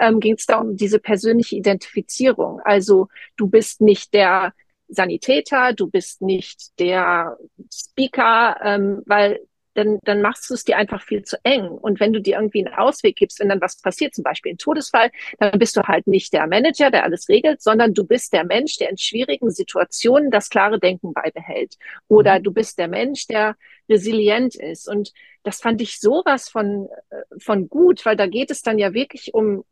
ähm, 0.00 0.20
ging 0.20 0.34
es 0.34 0.46
da 0.46 0.58
um 0.58 0.76
diese 0.76 0.98
persönliche 0.98 1.56
Identifizierung. 1.56 2.60
Also 2.64 3.08
du 3.36 3.48
bist 3.48 3.80
nicht 3.80 4.14
der 4.14 4.52
Sanitäter, 4.88 5.72
du 5.72 5.88
bist 5.88 6.20
nicht 6.20 6.78
der 6.78 7.38
Speaker, 7.72 8.56
ähm, 8.62 9.02
weil 9.06 9.40
dann, 9.74 9.98
dann 10.04 10.22
machst 10.22 10.48
du 10.50 10.54
es 10.54 10.64
dir 10.64 10.76
einfach 10.76 11.02
viel 11.02 11.22
zu 11.22 11.36
eng. 11.44 11.68
Und 11.68 12.00
wenn 12.00 12.12
du 12.12 12.20
dir 12.20 12.36
irgendwie 12.36 12.64
einen 12.64 12.74
Ausweg 12.74 13.16
gibst, 13.16 13.40
wenn 13.40 13.48
dann 13.48 13.60
was 13.60 13.80
passiert, 13.80 14.14
zum 14.14 14.24
Beispiel 14.24 14.52
ein 14.52 14.58
Todesfall, 14.58 15.10
dann 15.38 15.58
bist 15.58 15.76
du 15.76 15.82
halt 15.82 16.06
nicht 16.06 16.32
der 16.32 16.46
Manager, 16.46 16.90
der 16.90 17.04
alles 17.04 17.28
regelt, 17.28 17.62
sondern 17.62 17.94
du 17.94 18.04
bist 18.04 18.32
der 18.32 18.44
Mensch, 18.44 18.76
der 18.78 18.90
in 18.90 18.98
schwierigen 18.98 19.50
Situationen 19.50 20.30
das 20.30 20.50
klare 20.50 20.78
Denken 20.78 21.12
beibehält. 21.12 21.76
Oder 22.08 22.38
mhm. 22.38 22.42
du 22.44 22.52
bist 22.52 22.78
der 22.78 22.88
Mensch, 22.88 23.26
der 23.26 23.56
resilient 23.88 24.54
ist. 24.54 24.88
Und 24.88 25.12
das 25.42 25.60
fand 25.60 25.80
ich 25.80 25.98
sowas 25.98 26.48
von, 26.48 26.88
äh, 27.10 27.22
von 27.38 27.68
gut, 27.68 28.04
weil 28.04 28.16
da 28.16 28.26
geht 28.26 28.50
es 28.50 28.62
dann 28.62 28.78
ja 28.78 28.94
wirklich 28.94 29.34
um 29.34 29.64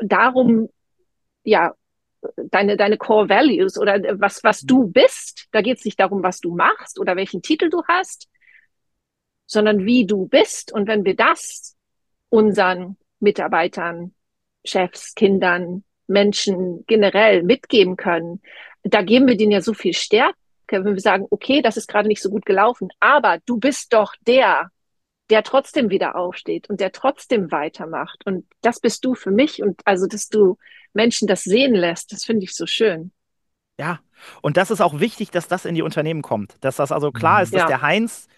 darum, 0.00 0.68
ja, 1.44 1.74
deine, 2.36 2.76
deine 2.76 2.96
Core 2.96 3.28
Values 3.28 3.78
oder 3.78 4.00
was, 4.20 4.42
was 4.44 4.60
du 4.62 4.86
bist. 4.88 5.46
Da 5.52 5.62
geht 5.62 5.78
es 5.78 5.84
nicht 5.84 6.00
darum, 6.00 6.22
was 6.22 6.40
du 6.40 6.54
machst 6.54 6.98
oder 6.98 7.16
welchen 7.16 7.42
Titel 7.42 7.70
du 7.70 7.82
hast, 7.86 8.28
sondern 9.48 9.84
wie 9.84 10.06
du 10.06 10.28
bist. 10.28 10.72
Und 10.72 10.86
wenn 10.86 11.04
wir 11.04 11.16
das 11.16 11.76
unseren 12.28 12.96
Mitarbeitern, 13.18 14.14
Chefs, 14.64 15.14
Kindern, 15.14 15.82
Menschen 16.06 16.84
generell 16.86 17.42
mitgeben 17.42 17.96
können, 17.96 18.40
da 18.84 19.02
geben 19.02 19.26
wir 19.26 19.36
denen 19.36 19.52
ja 19.52 19.60
so 19.60 19.74
viel 19.74 19.94
Stärke, 19.94 20.36
wenn 20.68 20.94
wir 20.94 21.00
sagen, 21.00 21.26
okay, 21.30 21.62
das 21.62 21.76
ist 21.76 21.88
gerade 21.88 22.08
nicht 22.08 22.22
so 22.22 22.30
gut 22.30 22.46
gelaufen, 22.46 22.90
aber 23.00 23.38
du 23.46 23.58
bist 23.58 23.92
doch 23.92 24.14
der, 24.26 24.70
der 25.30 25.42
trotzdem 25.42 25.90
wieder 25.90 26.16
aufsteht 26.16 26.68
und 26.70 26.80
der 26.80 26.92
trotzdem 26.92 27.50
weitermacht. 27.50 28.24
Und 28.26 28.46
das 28.60 28.80
bist 28.80 29.04
du 29.04 29.14
für 29.14 29.30
mich. 29.30 29.62
Und 29.62 29.80
also, 29.86 30.06
dass 30.06 30.28
du 30.28 30.58
Menschen 30.92 31.26
das 31.26 31.42
sehen 31.42 31.74
lässt, 31.74 32.12
das 32.12 32.24
finde 32.24 32.44
ich 32.44 32.54
so 32.54 32.66
schön. 32.66 33.12
Ja, 33.78 34.00
und 34.42 34.56
das 34.56 34.70
ist 34.70 34.80
auch 34.80 35.00
wichtig, 35.00 35.30
dass 35.30 35.48
das 35.48 35.64
in 35.64 35.74
die 35.74 35.82
Unternehmen 35.82 36.22
kommt. 36.22 36.56
Dass 36.60 36.76
das 36.76 36.92
also 36.92 37.12
klar 37.12 37.42
ist, 37.42 37.54
dass 37.54 37.62
ja. 37.62 37.66
der 37.66 37.82
Heinz 37.82 38.28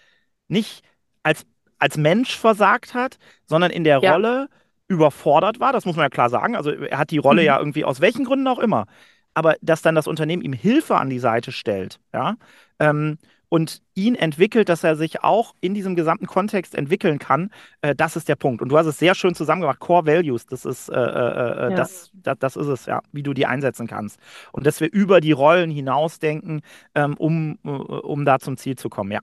nicht 0.47 0.83
als, 1.23 1.45
als 1.79 1.97
Mensch 1.97 2.37
versagt 2.37 2.93
hat, 2.93 3.17
sondern 3.45 3.71
in 3.71 3.83
der 3.83 3.99
ja. 3.99 4.13
Rolle 4.13 4.49
überfordert 4.87 5.59
war. 5.59 5.73
Das 5.73 5.85
muss 5.85 5.95
man 5.95 6.03
ja 6.05 6.09
klar 6.09 6.29
sagen. 6.29 6.55
Also 6.55 6.71
er 6.71 6.97
hat 6.97 7.11
die 7.11 7.17
Rolle 7.17 7.41
mhm. 7.41 7.47
ja 7.47 7.57
irgendwie 7.57 7.85
aus 7.85 8.01
welchen 8.01 8.25
Gründen 8.25 8.47
auch 8.47 8.59
immer. 8.59 8.85
Aber 9.33 9.55
dass 9.61 9.81
dann 9.81 9.95
das 9.95 10.07
Unternehmen 10.07 10.41
ihm 10.41 10.53
Hilfe 10.53 10.97
an 10.97 11.09
die 11.09 11.19
Seite 11.19 11.53
stellt, 11.53 11.99
ja, 12.13 12.35
ähm, 12.79 13.17
und 13.47 13.81
ihn 13.95 14.15
entwickelt, 14.15 14.69
dass 14.69 14.81
er 14.85 14.95
sich 14.95 15.25
auch 15.25 15.55
in 15.59 15.73
diesem 15.73 15.93
gesamten 15.97 16.25
Kontext 16.25 16.73
entwickeln 16.73 17.19
kann, 17.19 17.51
äh, 17.81 17.93
das 17.93 18.15
ist 18.15 18.29
der 18.29 18.37
Punkt. 18.37 18.61
Und 18.61 18.69
du 18.69 18.77
hast 18.77 18.85
es 18.85 18.97
sehr 18.97 19.13
schön 19.13 19.35
zusammengemacht. 19.35 19.79
Core 19.79 20.05
Values, 20.05 20.45
das 20.45 20.63
ist, 20.63 20.87
äh, 20.87 20.93
äh, 20.93 20.97
äh 20.97 21.69
ja. 21.71 21.75
das, 21.75 22.11
das, 22.13 22.37
das, 22.39 22.55
ist 22.55 22.67
es, 22.67 22.85
ja, 22.85 23.01
wie 23.11 23.23
du 23.23 23.33
die 23.33 23.45
einsetzen 23.45 23.87
kannst. 23.87 24.21
Und 24.53 24.65
dass 24.65 24.79
wir 24.79 24.89
über 24.89 25.19
die 25.19 25.33
Rollen 25.33 25.69
hinausdenken, 25.69 26.61
ähm, 26.95 27.15
um, 27.17 27.59
äh, 27.65 27.69
um 27.69 28.23
da 28.23 28.39
zum 28.39 28.55
Ziel 28.55 28.77
zu 28.77 28.87
kommen, 28.87 29.11
ja. 29.11 29.19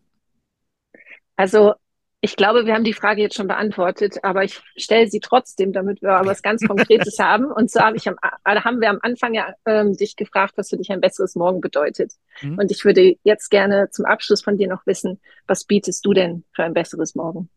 Also 1.36 1.74
ich 2.20 2.34
glaube, 2.34 2.66
wir 2.66 2.74
haben 2.74 2.84
die 2.84 2.94
Frage 2.94 3.22
jetzt 3.22 3.36
schon 3.36 3.46
beantwortet, 3.46 4.24
aber 4.24 4.42
ich 4.42 4.60
stelle 4.76 5.08
sie 5.08 5.20
trotzdem, 5.20 5.72
damit 5.72 6.02
wir 6.02 6.20
was 6.24 6.42
ganz 6.42 6.66
Konkretes 6.66 7.18
haben. 7.20 7.46
Und 7.46 7.70
zwar 7.70 7.86
habe 7.86 7.96
ich 7.96 8.08
am, 8.08 8.16
also 8.42 8.64
haben 8.64 8.80
wir 8.80 8.90
am 8.90 8.98
Anfang 9.02 9.34
ja 9.34 9.54
ähm, 9.66 9.96
dich 9.96 10.16
gefragt, 10.16 10.54
was 10.56 10.70
für 10.70 10.76
dich 10.76 10.90
ein 10.90 11.00
besseres 11.00 11.36
Morgen 11.36 11.60
bedeutet. 11.60 12.14
Mhm. 12.42 12.58
Und 12.58 12.72
ich 12.72 12.84
würde 12.84 13.16
jetzt 13.22 13.50
gerne 13.50 13.90
zum 13.90 14.04
Abschluss 14.04 14.42
von 14.42 14.56
dir 14.56 14.68
noch 14.68 14.84
wissen, 14.84 15.20
was 15.46 15.64
bietest 15.64 16.04
du 16.04 16.12
denn 16.12 16.44
für 16.52 16.64
ein 16.64 16.74
besseres 16.74 17.14
Morgen? 17.14 17.50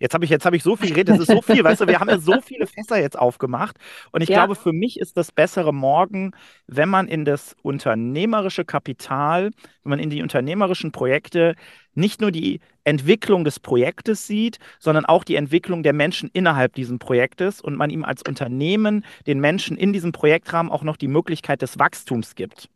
Jetzt 0.00 0.14
habe 0.14 0.24
ich, 0.24 0.30
jetzt 0.30 0.46
ich 0.46 0.62
so 0.62 0.76
viel 0.76 0.88
geredet, 0.88 1.10
das 1.10 1.20
ist 1.20 1.30
so 1.30 1.42
viel, 1.42 1.62
weißt 1.62 1.82
du, 1.82 1.86
wir 1.86 2.00
haben 2.00 2.08
ja 2.08 2.18
so 2.18 2.40
viele 2.40 2.66
Fässer 2.66 2.98
jetzt 2.98 3.18
aufgemacht. 3.18 3.76
Und 4.12 4.22
ich 4.22 4.30
ja. 4.30 4.38
glaube, 4.38 4.54
für 4.54 4.72
mich 4.72 4.98
ist 4.98 5.18
das 5.18 5.30
bessere 5.30 5.74
Morgen, 5.74 6.32
wenn 6.66 6.88
man 6.88 7.06
in 7.06 7.26
das 7.26 7.54
unternehmerische 7.62 8.64
Kapital, 8.64 9.50
wenn 9.84 9.90
man 9.90 9.98
in 9.98 10.08
die 10.08 10.22
unternehmerischen 10.22 10.90
Projekte 10.90 11.54
nicht 11.94 12.22
nur 12.22 12.30
die 12.30 12.60
Entwicklung 12.84 13.44
des 13.44 13.60
Projektes 13.60 14.26
sieht, 14.26 14.58
sondern 14.78 15.04
auch 15.04 15.22
die 15.22 15.34
Entwicklung 15.34 15.82
der 15.82 15.92
Menschen 15.92 16.30
innerhalb 16.32 16.74
dieses 16.74 16.98
Projektes 16.98 17.60
und 17.60 17.76
man 17.76 17.90
ihm 17.90 18.04
als 18.04 18.22
Unternehmen 18.26 19.04
den 19.26 19.38
Menschen 19.38 19.76
in 19.76 19.92
diesem 19.92 20.12
Projektrahmen 20.12 20.72
auch 20.72 20.82
noch 20.82 20.96
die 20.96 21.08
Möglichkeit 21.08 21.60
des 21.60 21.78
Wachstums 21.78 22.34
gibt. 22.34 22.70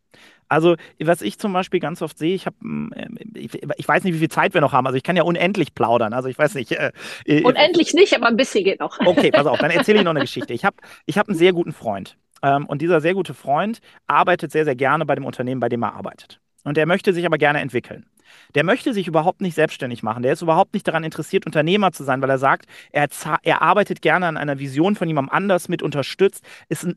Also, 0.48 0.76
was 1.00 1.22
ich 1.22 1.38
zum 1.38 1.52
Beispiel 1.52 1.80
ganz 1.80 2.02
oft 2.02 2.18
sehe, 2.18 2.34
ich 2.34 2.46
habe, 2.46 2.56
äh, 2.94 3.08
ich, 3.34 3.62
ich, 3.76 3.88
weiß 3.88 4.04
nicht, 4.04 4.14
wie 4.14 4.18
viel 4.18 4.28
Zeit 4.28 4.54
wir 4.54 4.60
noch 4.60 4.72
haben. 4.72 4.86
Also, 4.86 4.96
ich 4.96 5.02
kann 5.02 5.16
ja 5.16 5.22
unendlich 5.22 5.74
plaudern. 5.74 6.12
Also, 6.12 6.28
ich 6.28 6.38
weiß 6.38 6.54
nicht. 6.54 6.72
Äh, 6.72 6.92
äh 7.24 7.42
unendlich 7.42 7.94
nicht, 7.94 8.14
aber 8.14 8.26
ein 8.26 8.36
bisschen 8.36 8.64
geht 8.64 8.80
noch. 8.80 8.98
Okay, 9.04 9.30
pass 9.30 9.46
auf, 9.46 9.58
dann 9.58 9.70
erzähle 9.72 9.98
ich 9.98 10.04
noch 10.04 10.10
eine 10.10 10.20
Geschichte. 10.20 10.52
Ich 10.52 10.64
habe 10.64 10.76
ich 11.06 11.18
hab 11.18 11.28
einen 11.28 11.38
sehr 11.38 11.52
guten 11.52 11.72
Freund. 11.72 12.16
Ähm, 12.42 12.66
und 12.66 12.82
dieser 12.82 13.00
sehr 13.00 13.14
gute 13.14 13.34
Freund 13.34 13.80
arbeitet 14.06 14.52
sehr, 14.52 14.64
sehr 14.64 14.76
gerne 14.76 15.06
bei 15.06 15.14
dem 15.14 15.24
Unternehmen, 15.24 15.60
bei 15.60 15.68
dem 15.68 15.82
er 15.82 15.94
arbeitet. 15.94 16.40
Und 16.64 16.76
der 16.76 16.86
möchte 16.86 17.12
sich 17.12 17.26
aber 17.26 17.38
gerne 17.38 17.60
entwickeln. 17.60 18.06
Der 18.54 18.64
möchte 18.64 18.92
sich 18.92 19.06
überhaupt 19.06 19.40
nicht 19.40 19.54
selbstständig 19.54 20.02
machen. 20.02 20.22
Der 20.22 20.32
ist 20.32 20.42
überhaupt 20.42 20.74
nicht 20.74 20.86
daran 20.86 21.04
interessiert, 21.04 21.46
Unternehmer 21.46 21.92
zu 21.92 22.04
sein, 22.04 22.20
weil 22.22 22.30
er 22.30 22.38
sagt, 22.38 22.66
er, 22.90 23.08
er 23.42 23.62
arbeitet 23.62 24.02
gerne 24.02 24.26
an 24.26 24.36
einer 24.36 24.58
Vision 24.58 24.96
von 24.96 25.08
jemandem 25.08 25.32
anders 25.32 25.68
mit 25.68 25.82
unterstützt, 25.82 26.44
ist 26.68 26.84
ein 26.84 26.96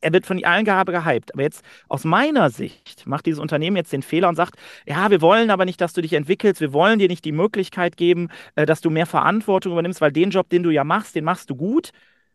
er 0.00 0.12
wird 0.12 0.26
von 0.26 0.42
allen 0.44 0.64
gehypt. 0.64 1.34
Aber 1.34 1.42
jetzt 1.42 1.64
aus 1.88 2.04
meiner 2.04 2.50
Sicht 2.50 3.06
macht 3.06 3.26
dieses 3.26 3.40
Unternehmen 3.40 3.76
jetzt 3.76 3.92
den 3.92 4.02
Fehler 4.02 4.28
und 4.28 4.36
sagt, 4.36 4.56
ja, 4.86 5.10
wir 5.10 5.20
wollen 5.20 5.50
aber 5.50 5.64
nicht, 5.64 5.80
dass 5.80 5.92
du 5.92 6.00
dich 6.02 6.12
entwickelst, 6.12 6.60
wir 6.60 6.72
wollen 6.72 6.98
dir 6.98 7.08
nicht 7.08 7.24
die 7.24 7.32
Möglichkeit 7.32 7.96
geben, 7.96 8.28
äh, 8.54 8.66
dass 8.66 8.80
du 8.80 8.90
mehr 8.90 9.06
Verantwortung 9.06 9.72
übernimmst, 9.72 10.00
weil 10.00 10.12
den 10.12 10.30
Job, 10.30 10.48
den 10.48 10.62
du 10.62 10.70
ja 10.70 10.84
machst, 10.84 11.14
den 11.14 11.24
machst 11.24 11.50
du 11.50 11.56
gut. 11.56 11.90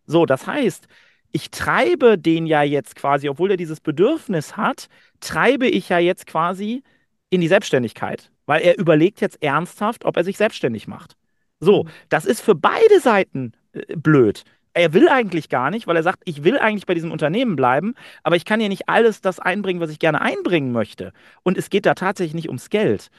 So, 0.05 0.25
das 0.25 0.47
heißt, 0.47 0.87
ich 1.31 1.49
treibe 1.49 2.17
den 2.17 2.45
ja 2.45 2.61
jetzt 2.63 2.95
quasi, 2.95 3.29
obwohl 3.29 3.51
er 3.51 3.57
dieses 3.57 3.79
Bedürfnis 3.79 4.55
hat, 4.55 4.87
treibe 5.19 5.67
ich 5.67 5.89
ja 5.89 5.99
jetzt 5.99 6.27
quasi 6.27 6.83
in 7.29 7.41
die 7.41 7.47
Selbstständigkeit, 7.47 8.31
weil 8.45 8.61
er 8.61 8.77
überlegt 8.77 9.21
jetzt 9.21 9.41
ernsthaft, 9.41 10.05
ob 10.05 10.17
er 10.17 10.23
sich 10.23 10.37
selbstständig 10.37 10.87
macht. 10.87 11.15
So, 11.59 11.83
mhm. 11.83 11.89
das 12.09 12.25
ist 12.25 12.41
für 12.41 12.55
beide 12.55 12.99
Seiten 12.99 13.53
äh, 13.71 13.95
blöd 13.95 14.43
er 14.73 14.93
will 14.93 15.07
eigentlich 15.09 15.49
gar 15.49 15.69
nicht, 15.69 15.87
weil 15.87 15.95
er 15.95 16.03
sagt, 16.03 16.21
ich 16.25 16.43
will 16.43 16.57
eigentlich 16.57 16.85
bei 16.85 16.93
diesem 16.93 17.11
Unternehmen 17.11 17.55
bleiben, 17.55 17.95
aber 18.23 18.35
ich 18.35 18.45
kann 18.45 18.61
ja 18.61 18.69
nicht 18.69 18.89
alles 18.89 19.21
das 19.21 19.39
einbringen, 19.39 19.81
was 19.81 19.91
ich 19.91 19.99
gerne 19.99 20.21
einbringen 20.21 20.71
möchte. 20.71 21.13
Und 21.43 21.57
es 21.57 21.69
geht 21.69 21.85
da 21.85 21.93
tatsächlich 21.93 22.33
nicht 22.33 22.47
ums 22.49 22.69
Geld. 22.69 23.09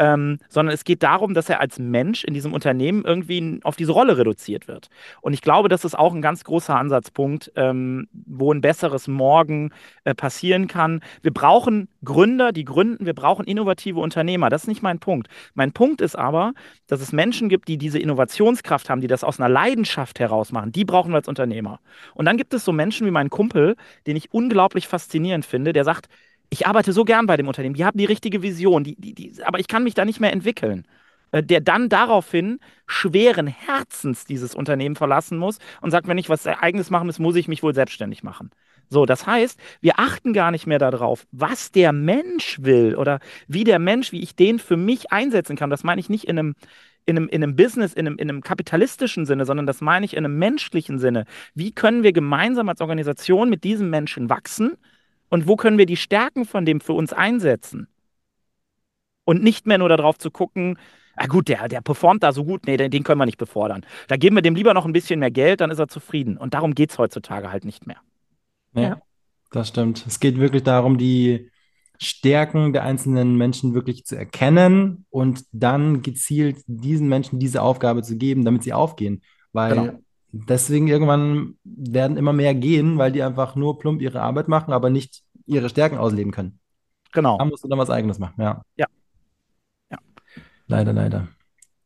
Ähm, 0.00 0.38
sondern 0.48 0.74
es 0.74 0.84
geht 0.84 1.02
darum, 1.02 1.34
dass 1.34 1.50
er 1.50 1.60
als 1.60 1.78
Mensch 1.78 2.24
in 2.24 2.32
diesem 2.32 2.54
Unternehmen 2.54 3.04
irgendwie 3.04 3.60
auf 3.64 3.76
diese 3.76 3.92
Rolle 3.92 4.16
reduziert 4.16 4.66
wird. 4.66 4.88
Und 5.20 5.34
ich 5.34 5.42
glaube, 5.42 5.68
das 5.68 5.84
ist 5.84 5.96
auch 5.96 6.14
ein 6.14 6.22
ganz 6.22 6.42
großer 6.42 6.74
Ansatzpunkt, 6.74 7.52
ähm, 7.54 8.08
wo 8.12 8.50
ein 8.50 8.62
besseres 8.62 9.08
Morgen 9.08 9.72
äh, 10.04 10.14
passieren 10.14 10.68
kann. 10.68 11.02
Wir 11.20 11.34
brauchen 11.34 11.88
Gründer, 12.02 12.52
die 12.52 12.64
gründen, 12.64 13.04
wir 13.04 13.12
brauchen 13.12 13.44
innovative 13.44 14.00
Unternehmer. 14.00 14.48
Das 14.48 14.62
ist 14.62 14.68
nicht 14.68 14.82
mein 14.82 15.00
Punkt. 15.00 15.28
Mein 15.52 15.72
Punkt 15.72 16.00
ist 16.00 16.16
aber, 16.16 16.54
dass 16.86 17.02
es 17.02 17.12
Menschen 17.12 17.50
gibt, 17.50 17.68
die 17.68 17.76
diese 17.76 17.98
Innovationskraft 17.98 18.88
haben, 18.88 19.02
die 19.02 19.06
das 19.06 19.22
aus 19.22 19.38
einer 19.38 19.50
Leidenschaft 19.50 20.18
heraus 20.18 20.50
machen. 20.50 20.72
Die 20.72 20.86
brauchen 20.86 21.12
wir 21.12 21.16
als 21.16 21.28
Unternehmer. 21.28 21.78
Und 22.14 22.24
dann 22.24 22.38
gibt 22.38 22.54
es 22.54 22.64
so 22.64 22.72
Menschen 22.72 23.06
wie 23.06 23.10
mein 23.10 23.28
Kumpel, 23.28 23.76
den 24.06 24.16
ich 24.16 24.32
unglaublich 24.32 24.88
faszinierend 24.88 25.44
finde, 25.44 25.74
der 25.74 25.84
sagt, 25.84 26.08
ich 26.50 26.66
arbeite 26.66 26.92
so 26.92 27.04
gern 27.04 27.26
bei 27.26 27.36
dem 27.36 27.48
Unternehmen, 27.48 27.74
die 27.74 27.84
haben 27.84 27.98
die 27.98 28.04
richtige 28.04 28.42
Vision, 28.42 28.84
die, 28.84 28.96
die, 28.96 29.14
die, 29.14 29.42
aber 29.44 29.60
ich 29.60 29.68
kann 29.68 29.84
mich 29.84 29.94
da 29.94 30.04
nicht 30.04 30.20
mehr 30.20 30.32
entwickeln. 30.32 30.86
Äh, 31.32 31.42
der 31.42 31.60
dann 31.60 31.88
daraufhin 31.88 32.58
schweren 32.86 33.46
Herzens 33.46 34.24
dieses 34.24 34.54
Unternehmen 34.54 34.96
verlassen 34.96 35.38
muss 35.38 35.58
und 35.80 35.90
sagt, 35.90 36.08
wenn 36.08 36.18
ich 36.18 36.28
was 36.28 36.46
Eigenes 36.46 36.90
machen 36.90 37.06
muss, 37.06 37.18
muss 37.18 37.36
ich 37.36 37.48
mich 37.48 37.62
wohl 37.62 37.74
selbstständig 37.74 38.22
machen. 38.22 38.50
So, 38.88 39.06
das 39.06 39.26
heißt, 39.26 39.60
wir 39.80 40.00
achten 40.00 40.32
gar 40.32 40.50
nicht 40.50 40.66
mehr 40.66 40.80
darauf, 40.80 41.26
was 41.30 41.70
der 41.70 41.92
Mensch 41.92 42.58
will 42.60 42.96
oder 42.96 43.20
wie 43.46 43.62
der 43.62 43.78
Mensch, 43.78 44.10
wie 44.10 44.20
ich 44.20 44.34
den 44.34 44.58
für 44.58 44.76
mich 44.76 45.12
einsetzen 45.12 45.54
kann. 45.54 45.70
Das 45.70 45.84
meine 45.84 46.00
ich 46.00 46.08
nicht 46.08 46.24
in 46.24 46.38
einem, 46.38 46.54
in 47.06 47.16
einem, 47.16 47.28
in 47.28 47.44
einem 47.44 47.54
Business, 47.54 47.94
in 47.94 48.08
einem, 48.08 48.18
in 48.18 48.28
einem 48.28 48.42
kapitalistischen 48.42 49.26
Sinne, 49.26 49.44
sondern 49.44 49.66
das 49.66 49.80
meine 49.80 50.04
ich 50.06 50.14
in 50.14 50.24
einem 50.24 50.38
menschlichen 50.38 50.98
Sinne. 50.98 51.24
Wie 51.54 51.70
können 51.70 52.02
wir 52.02 52.12
gemeinsam 52.12 52.68
als 52.68 52.80
Organisation 52.80 53.48
mit 53.48 53.62
diesem 53.62 53.90
Menschen 53.90 54.28
wachsen? 54.28 54.76
Und 55.30 55.48
wo 55.48 55.56
können 55.56 55.78
wir 55.78 55.86
die 55.86 55.96
Stärken 55.96 56.44
von 56.44 56.66
dem 56.66 56.80
für 56.80 56.92
uns 56.92 57.12
einsetzen? 57.12 57.88
Und 59.24 59.42
nicht 59.42 59.66
mehr 59.66 59.78
nur 59.78 59.88
darauf 59.88 60.18
zu 60.18 60.30
gucken, 60.30 60.76
ah 61.16 61.26
gut, 61.26 61.48
der, 61.48 61.68
der 61.68 61.80
performt 61.80 62.22
da 62.22 62.32
so 62.32 62.44
gut, 62.44 62.66
nee, 62.66 62.76
den, 62.76 62.90
den 62.90 63.04
können 63.04 63.20
wir 63.20 63.26
nicht 63.26 63.38
befordern. 63.38 63.86
Da 64.08 64.16
geben 64.16 64.36
wir 64.36 64.42
dem 64.42 64.54
lieber 64.56 64.74
noch 64.74 64.84
ein 64.84 64.92
bisschen 64.92 65.20
mehr 65.20 65.30
Geld, 65.30 65.60
dann 65.60 65.70
ist 65.70 65.78
er 65.78 65.88
zufrieden. 65.88 66.36
Und 66.36 66.54
darum 66.54 66.74
geht 66.74 66.90
es 66.90 66.98
heutzutage 66.98 67.52
halt 67.52 67.64
nicht 67.64 67.86
mehr. 67.86 67.98
Ja, 68.74 68.82
ja, 68.82 69.02
das 69.52 69.68
stimmt. 69.68 70.04
Es 70.06 70.18
geht 70.18 70.38
wirklich 70.38 70.64
darum, 70.64 70.98
die 70.98 71.50
Stärken 71.98 72.72
der 72.72 72.82
einzelnen 72.82 73.36
Menschen 73.36 73.74
wirklich 73.74 74.04
zu 74.04 74.16
erkennen 74.16 75.06
und 75.10 75.44
dann 75.52 76.02
gezielt 76.02 76.58
diesen 76.66 77.08
Menschen 77.08 77.38
diese 77.38 77.62
Aufgabe 77.62 78.02
zu 78.02 78.16
geben, 78.16 78.44
damit 78.44 78.64
sie 78.64 78.72
aufgehen. 78.72 79.22
Weil 79.52 79.74
genau 79.74 79.98
deswegen 80.32 80.88
irgendwann 80.88 81.56
werden 81.64 82.16
immer 82.16 82.32
mehr 82.32 82.54
gehen, 82.54 82.98
weil 82.98 83.12
die 83.12 83.22
einfach 83.22 83.56
nur 83.56 83.78
plump 83.78 84.00
ihre 84.02 84.22
Arbeit 84.22 84.48
machen, 84.48 84.72
aber 84.72 84.90
nicht 84.90 85.22
ihre 85.46 85.68
Stärken 85.68 85.98
ausleben 85.98 86.32
können. 86.32 86.58
Genau. 87.12 87.38
Da 87.38 87.44
musst 87.44 87.64
du 87.64 87.68
dann 87.68 87.78
was 87.78 87.90
Eigenes 87.90 88.18
machen, 88.18 88.40
ja. 88.40 88.62
Ja. 88.76 88.86
ja. 89.90 89.98
Leider, 90.66 90.92
leider. 90.92 91.28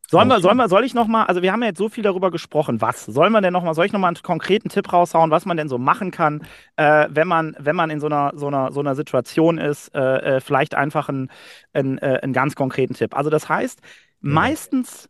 Sollen 0.07 0.27
wir, 0.27 0.39
sollen 0.39 0.57
wir, 0.57 0.69
soll 0.69 0.83
ich 0.83 0.93
noch 0.93 1.07
mal, 1.07 1.23
also 1.23 1.41
wir 1.41 1.51
haben 1.51 1.61
ja 1.63 1.69
jetzt 1.69 1.79
so 1.79 1.89
viel 1.89 2.03
darüber 2.03 2.29
gesprochen, 2.29 2.79
was 2.79 3.05
sollen 3.05 3.31
wir 3.31 3.41
denn 3.41 3.53
noch 3.53 3.63
mal, 3.63 3.73
soll 3.73 3.87
ich 3.87 3.91
noch 3.91 3.99
mal 3.99 4.09
einen 4.09 4.21
konkreten 4.21 4.69
Tipp 4.69 4.93
raushauen, 4.93 5.31
was 5.31 5.45
man 5.45 5.57
denn 5.57 5.67
so 5.67 5.79
machen 5.79 6.11
kann, 6.11 6.43
äh, 6.75 7.07
wenn 7.09 7.27
man, 7.27 7.55
wenn 7.57 7.75
man 7.75 7.89
in 7.89 7.99
so 7.99 8.05
einer, 8.05 8.31
so 8.35 8.47
einer, 8.47 8.71
so 8.71 8.81
einer 8.81 8.93
Situation 8.93 9.57
ist, 9.57 9.93
äh, 9.95 10.35
äh 10.35 10.41
vielleicht 10.41 10.75
einfach 10.75 11.09
einen, 11.09 11.31
einen, 11.73 11.97
äh, 11.97 12.19
einen 12.21 12.33
ganz 12.33 12.55
konkreten 12.55 12.93
Tipp. 12.93 13.17
Also 13.17 13.31
das 13.31 13.49
heißt, 13.49 13.79
ja. 13.81 13.87
meistens 14.21 15.09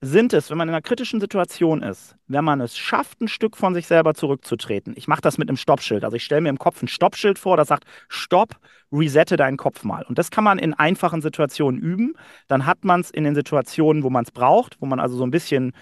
sind 0.00 0.32
es, 0.32 0.48
wenn 0.48 0.56
man 0.56 0.68
in 0.68 0.74
einer 0.74 0.82
kritischen 0.82 1.20
Situation 1.20 1.82
ist, 1.82 2.16
wenn 2.26 2.44
man 2.44 2.60
es 2.60 2.76
schafft, 2.76 3.20
ein 3.20 3.28
Stück 3.28 3.56
von 3.56 3.74
sich 3.74 3.86
selber 3.86 4.14
zurückzutreten. 4.14 4.94
Ich 4.96 5.08
mache 5.08 5.20
das 5.20 5.36
mit 5.36 5.48
einem 5.48 5.58
Stoppschild. 5.58 6.04
Also 6.04 6.16
ich 6.16 6.24
stelle 6.24 6.40
mir 6.40 6.48
im 6.48 6.58
Kopf 6.58 6.82
ein 6.82 6.88
Stoppschild 6.88 7.38
vor, 7.38 7.58
das 7.58 7.68
sagt, 7.68 7.84
stopp, 8.08 8.56
resette 8.90 9.36
deinen 9.36 9.58
Kopf 9.58 9.84
mal. 9.84 10.04
Und 10.08 10.18
das 10.18 10.30
kann 10.30 10.44
man 10.44 10.58
in 10.58 10.72
einfachen 10.72 11.20
Situationen 11.20 11.80
üben. 11.80 12.14
Dann 12.48 12.64
hat 12.64 12.84
man 12.84 13.00
es 13.00 13.10
in 13.10 13.24
den 13.24 13.34
Situationen, 13.34 14.02
wo 14.02 14.08
man 14.08 14.24
es 14.24 14.30
braucht, 14.30 14.78
wo 14.80 14.86
man 14.86 15.00
also 15.00 15.16
so 15.16 15.24
ein 15.24 15.30
bisschen 15.30 15.72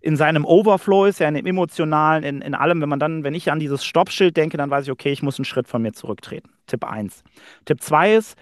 in 0.00 0.16
seinem 0.16 0.44
Overflow 0.44 1.06
ist, 1.06 1.18
ja 1.20 1.28
in 1.28 1.34
dem 1.34 1.46
emotionalen, 1.46 2.22
in, 2.24 2.40
in 2.40 2.54
allem, 2.54 2.80
wenn 2.80 2.88
man 2.88 3.00
dann, 3.00 3.24
wenn 3.24 3.34
ich 3.34 3.50
an 3.50 3.58
dieses 3.58 3.84
Stoppschild 3.84 4.36
denke, 4.36 4.56
dann 4.56 4.70
weiß 4.70 4.84
ich, 4.84 4.92
okay, 4.92 5.10
ich 5.10 5.22
muss 5.22 5.38
einen 5.38 5.44
Schritt 5.44 5.68
von 5.68 5.82
mir 5.82 5.92
zurücktreten. 5.92 6.50
Tipp 6.66 6.84
1. 6.84 7.24
Tipp 7.64 7.82
2 7.82 8.14
ist, 8.14 8.36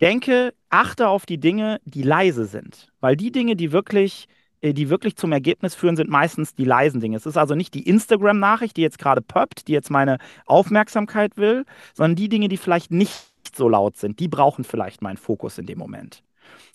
denke, 0.00 0.54
achte 0.70 1.08
auf 1.08 1.26
die 1.26 1.38
Dinge, 1.38 1.80
die 1.84 2.02
leise 2.02 2.46
sind. 2.46 2.88
Weil 3.00 3.16
die 3.16 3.32
Dinge, 3.32 3.56
die 3.56 3.72
wirklich, 3.72 4.28
äh, 4.60 4.72
die 4.72 4.90
wirklich 4.90 5.16
zum 5.16 5.32
Ergebnis 5.32 5.74
führen, 5.74 5.96
sind 5.96 6.10
meistens 6.10 6.54
die 6.54 6.64
leisen 6.64 7.00
Dinge. 7.00 7.16
Es 7.16 7.26
ist 7.26 7.36
also 7.36 7.54
nicht 7.54 7.74
die 7.74 7.88
Instagram-Nachricht, 7.88 8.76
die 8.76 8.82
jetzt 8.82 8.98
gerade 8.98 9.22
poppt, 9.22 9.68
die 9.68 9.72
jetzt 9.72 9.90
meine 9.90 10.18
Aufmerksamkeit 10.46 11.36
will, 11.36 11.64
sondern 11.94 12.16
die 12.16 12.28
Dinge, 12.28 12.48
die 12.48 12.56
vielleicht 12.56 12.90
nicht 12.90 13.32
so 13.54 13.68
laut 13.68 13.96
sind, 13.96 14.20
die 14.20 14.28
brauchen 14.28 14.64
vielleicht 14.64 15.02
meinen 15.02 15.16
Fokus 15.16 15.58
in 15.58 15.66
dem 15.66 15.78
Moment. 15.78 16.22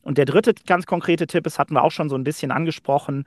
Und 0.01 0.17
der 0.17 0.25
dritte 0.25 0.53
ganz 0.65 0.85
konkrete 0.85 1.27
Tipp, 1.27 1.43
das 1.43 1.59
hatten 1.59 1.73
wir 1.73 1.83
auch 1.83 1.91
schon 1.91 2.09
so 2.09 2.15
ein 2.15 2.23
bisschen 2.23 2.51
angesprochen, 2.51 3.25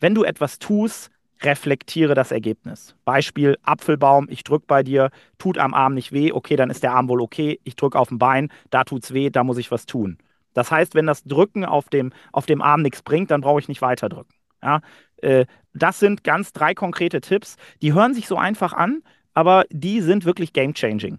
wenn 0.00 0.14
du 0.14 0.24
etwas 0.24 0.58
tust, 0.58 1.10
reflektiere 1.42 2.14
das 2.14 2.32
Ergebnis. 2.32 2.96
Beispiel 3.04 3.58
Apfelbaum, 3.62 4.26
ich 4.30 4.44
drücke 4.44 4.66
bei 4.66 4.82
dir, 4.82 5.10
tut 5.38 5.58
am 5.58 5.74
Arm 5.74 5.94
nicht 5.94 6.12
weh, 6.12 6.32
okay, 6.32 6.56
dann 6.56 6.70
ist 6.70 6.82
der 6.82 6.94
Arm 6.94 7.08
wohl 7.08 7.20
okay, 7.20 7.60
ich 7.64 7.76
drücke 7.76 7.98
auf 7.98 8.08
dem 8.08 8.18
Bein, 8.18 8.50
da 8.70 8.84
tut 8.84 9.04
es 9.04 9.12
weh, 9.12 9.30
da 9.30 9.44
muss 9.44 9.58
ich 9.58 9.70
was 9.70 9.86
tun. 9.86 10.18
Das 10.54 10.70
heißt, 10.70 10.94
wenn 10.94 11.06
das 11.06 11.24
Drücken 11.24 11.64
auf 11.64 11.88
dem, 11.88 12.12
auf 12.32 12.46
dem 12.46 12.62
Arm 12.62 12.82
nichts 12.82 13.02
bringt, 13.02 13.30
dann 13.30 13.42
brauche 13.42 13.60
ich 13.60 13.68
nicht 13.68 13.82
weiter 13.82 14.08
drücken. 14.08 14.32
Ja, 14.62 14.80
äh, 15.18 15.44
das 15.74 15.98
sind 15.98 16.24
ganz 16.24 16.52
drei 16.52 16.74
konkrete 16.74 17.20
Tipps, 17.20 17.56
die 17.82 17.92
hören 17.92 18.14
sich 18.14 18.26
so 18.26 18.36
einfach 18.36 18.72
an, 18.72 19.02
aber 19.34 19.66
die 19.70 20.00
sind 20.00 20.24
wirklich 20.24 20.54
game-changing. 20.54 21.18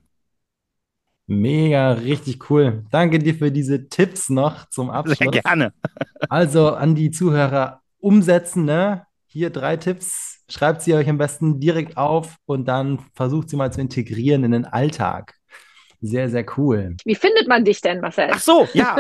Mega, 1.28 1.92
richtig 1.92 2.50
cool. 2.50 2.86
Danke 2.90 3.20
dir 3.20 3.36
für 3.36 3.52
diese 3.52 3.90
Tipps 3.90 4.30
noch 4.30 4.70
zum 4.70 4.90
Abschluss. 4.90 5.18
Sehr 5.18 5.28
gerne. 5.28 5.74
also 6.30 6.74
an 6.74 6.96
die 6.96 7.12
Zuhörer 7.12 7.82
umsetzen, 8.00 8.64
ne? 8.66 9.07
Hier 9.38 9.52
drei 9.52 9.78
Tipps, 9.78 10.44
schreibt 10.50 10.82
sie 10.82 10.96
euch 10.96 11.08
am 11.10 11.18
besten 11.20 11.60
direkt 11.60 11.96
auf 11.98 12.38
und 12.46 12.68
dann 12.68 13.00
versucht 13.14 13.50
sie 13.50 13.56
mal 13.56 13.72
zu 13.72 13.82
integrieren 13.82 14.44
in 14.44 14.52
den 14.52 14.66
Alltag. 14.66 15.37
Sehr, 16.02 16.30
sehr 16.30 16.46
cool. 16.58 16.96
Wie 17.06 17.16
findet 17.16 17.48
man 17.48 17.66
dich 17.66 17.82
denn, 17.82 18.02
Marcel? 18.02 18.30
Ach 18.32 18.40
so, 18.40 18.68
ja. 18.74 18.98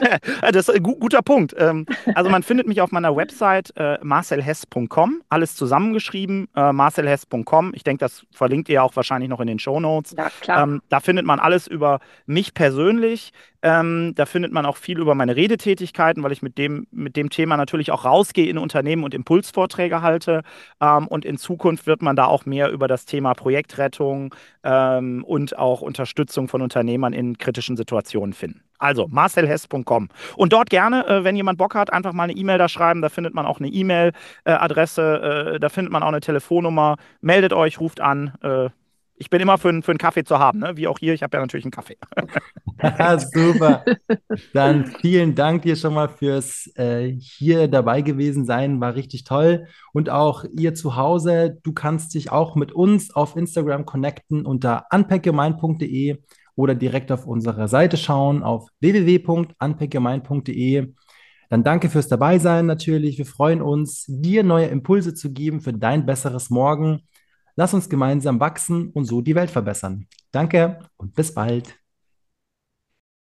das 0.40 0.68
ist 0.68 0.74
ein 0.74 0.82
guter 0.82 1.20
Punkt. 1.20 1.54
Ähm, 1.58 1.84
also 2.14 2.30
man 2.30 2.42
findet 2.42 2.66
mich 2.66 2.80
auf 2.80 2.92
meiner 2.92 3.14
Website 3.14 3.74
äh, 3.76 3.98
marcelhess.com, 4.02 5.22
alles 5.28 5.54
zusammengeschrieben, 5.54 6.48
äh, 6.56 6.72
marcelhess.com. 6.72 7.72
Ich 7.74 7.84
denke, 7.84 8.00
das 8.00 8.24
verlinkt 8.30 8.70
ihr 8.70 8.82
auch 8.82 8.96
wahrscheinlich 8.96 9.28
noch 9.28 9.40
in 9.40 9.48
den 9.48 9.58
Show 9.58 9.80
Notes. 9.80 10.14
Ja, 10.16 10.30
klar. 10.40 10.62
Ähm, 10.62 10.80
da 10.88 11.00
findet 11.00 11.26
man 11.26 11.40
alles 11.40 11.66
über 11.66 12.00
mich 12.24 12.54
persönlich. 12.54 13.32
Ähm, 13.62 14.14
da 14.14 14.24
findet 14.24 14.52
man 14.52 14.64
auch 14.64 14.78
viel 14.78 14.98
über 14.98 15.14
meine 15.14 15.36
Redetätigkeiten, 15.36 16.22
weil 16.22 16.32
ich 16.32 16.40
mit 16.40 16.56
dem, 16.56 16.86
mit 16.90 17.16
dem 17.16 17.28
Thema 17.28 17.58
natürlich 17.58 17.90
auch 17.90 18.06
rausgehe 18.06 18.48
in 18.48 18.56
Unternehmen 18.56 19.04
und 19.04 19.12
Impulsvorträge 19.12 20.00
halte. 20.00 20.40
Ähm, 20.80 21.06
und 21.06 21.26
in 21.26 21.36
Zukunft 21.36 21.86
wird 21.86 22.00
man 22.00 22.16
da 22.16 22.24
auch 22.24 22.46
mehr 22.46 22.70
über 22.70 22.88
das 22.88 23.04
Thema 23.04 23.34
Projektrettung 23.34 24.34
ähm, 24.64 25.22
und 25.24 25.58
auch 25.58 25.82
Unterstützung 25.82 26.29
von 26.48 26.62
Unternehmern 26.62 27.12
in 27.12 27.38
kritischen 27.38 27.76
Situationen 27.76 28.32
finden. 28.32 28.62
Also 28.78 29.08
marcelhess.com. 29.08 30.08
Und 30.36 30.52
dort 30.52 30.70
gerne, 30.70 31.06
äh, 31.06 31.24
wenn 31.24 31.36
jemand 31.36 31.58
Bock 31.58 31.74
hat, 31.74 31.92
einfach 31.92 32.12
mal 32.12 32.24
eine 32.24 32.32
E-Mail 32.32 32.58
da 32.58 32.68
schreiben. 32.68 33.02
Da 33.02 33.10
findet 33.10 33.34
man 33.34 33.46
auch 33.46 33.58
eine 33.58 33.68
E-Mail-Adresse, 33.68 35.52
äh, 35.54 35.60
da 35.60 35.68
findet 35.68 35.92
man 35.92 36.02
auch 36.02 36.08
eine 36.08 36.20
Telefonnummer. 36.20 36.96
Meldet 37.20 37.52
euch, 37.52 37.78
ruft 37.80 38.00
an. 38.00 38.32
Ich 39.20 39.28
bin 39.28 39.42
immer 39.42 39.58
für, 39.58 39.82
für 39.82 39.92
einen 39.92 39.98
Kaffee 39.98 40.24
zu 40.24 40.38
haben, 40.38 40.60
ne? 40.60 40.78
wie 40.78 40.88
auch 40.88 40.98
hier. 40.98 41.12
Ich 41.12 41.22
habe 41.22 41.36
ja 41.36 41.42
natürlich 41.42 41.66
einen 41.66 41.72
Kaffee. 41.72 41.98
Super. 43.34 43.84
Dann 44.54 44.86
vielen 44.86 45.34
Dank 45.34 45.60
dir 45.60 45.76
schon 45.76 45.92
mal 45.92 46.08
fürs 46.08 46.70
äh, 46.76 47.12
hier 47.20 47.68
dabei 47.68 48.00
gewesen 48.00 48.46
sein. 48.46 48.80
War 48.80 48.94
richtig 48.94 49.24
toll. 49.24 49.66
Und 49.92 50.08
auch 50.08 50.46
ihr 50.56 50.72
zu 50.74 50.96
Hause, 50.96 51.58
du 51.62 51.74
kannst 51.74 52.14
dich 52.14 52.32
auch 52.32 52.56
mit 52.56 52.72
uns 52.72 53.14
auf 53.14 53.36
Instagram 53.36 53.84
connecten 53.84 54.46
unter 54.46 54.86
unpackyourmind.de 54.90 56.16
oder 56.56 56.74
direkt 56.74 57.12
auf 57.12 57.26
unserer 57.26 57.68
Seite 57.68 57.98
schauen 57.98 58.42
auf 58.42 58.70
www.unpackyourmind.de. 58.80 60.94
Dann 61.50 61.62
danke 61.62 61.90
fürs 61.90 62.08
Dabeisein 62.08 62.64
natürlich. 62.64 63.18
Wir 63.18 63.26
freuen 63.26 63.60
uns, 63.60 64.06
dir 64.08 64.44
neue 64.44 64.68
Impulse 64.68 65.12
zu 65.12 65.30
geben 65.30 65.60
für 65.60 65.74
dein 65.74 66.06
besseres 66.06 66.48
Morgen. 66.48 67.02
Lass 67.60 67.74
uns 67.74 67.90
gemeinsam 67.90 68.40
wachsen 68.40 68.88
und 68.88 69.04
so 69.04 69.20
die 69.20 69.34
Welt 69.34 69.50
verbessern. 69.50 70.06
Danke 70.32 70.78
und 70.96 71.14
bis 71.14 71.34
bald. 71.34 71.78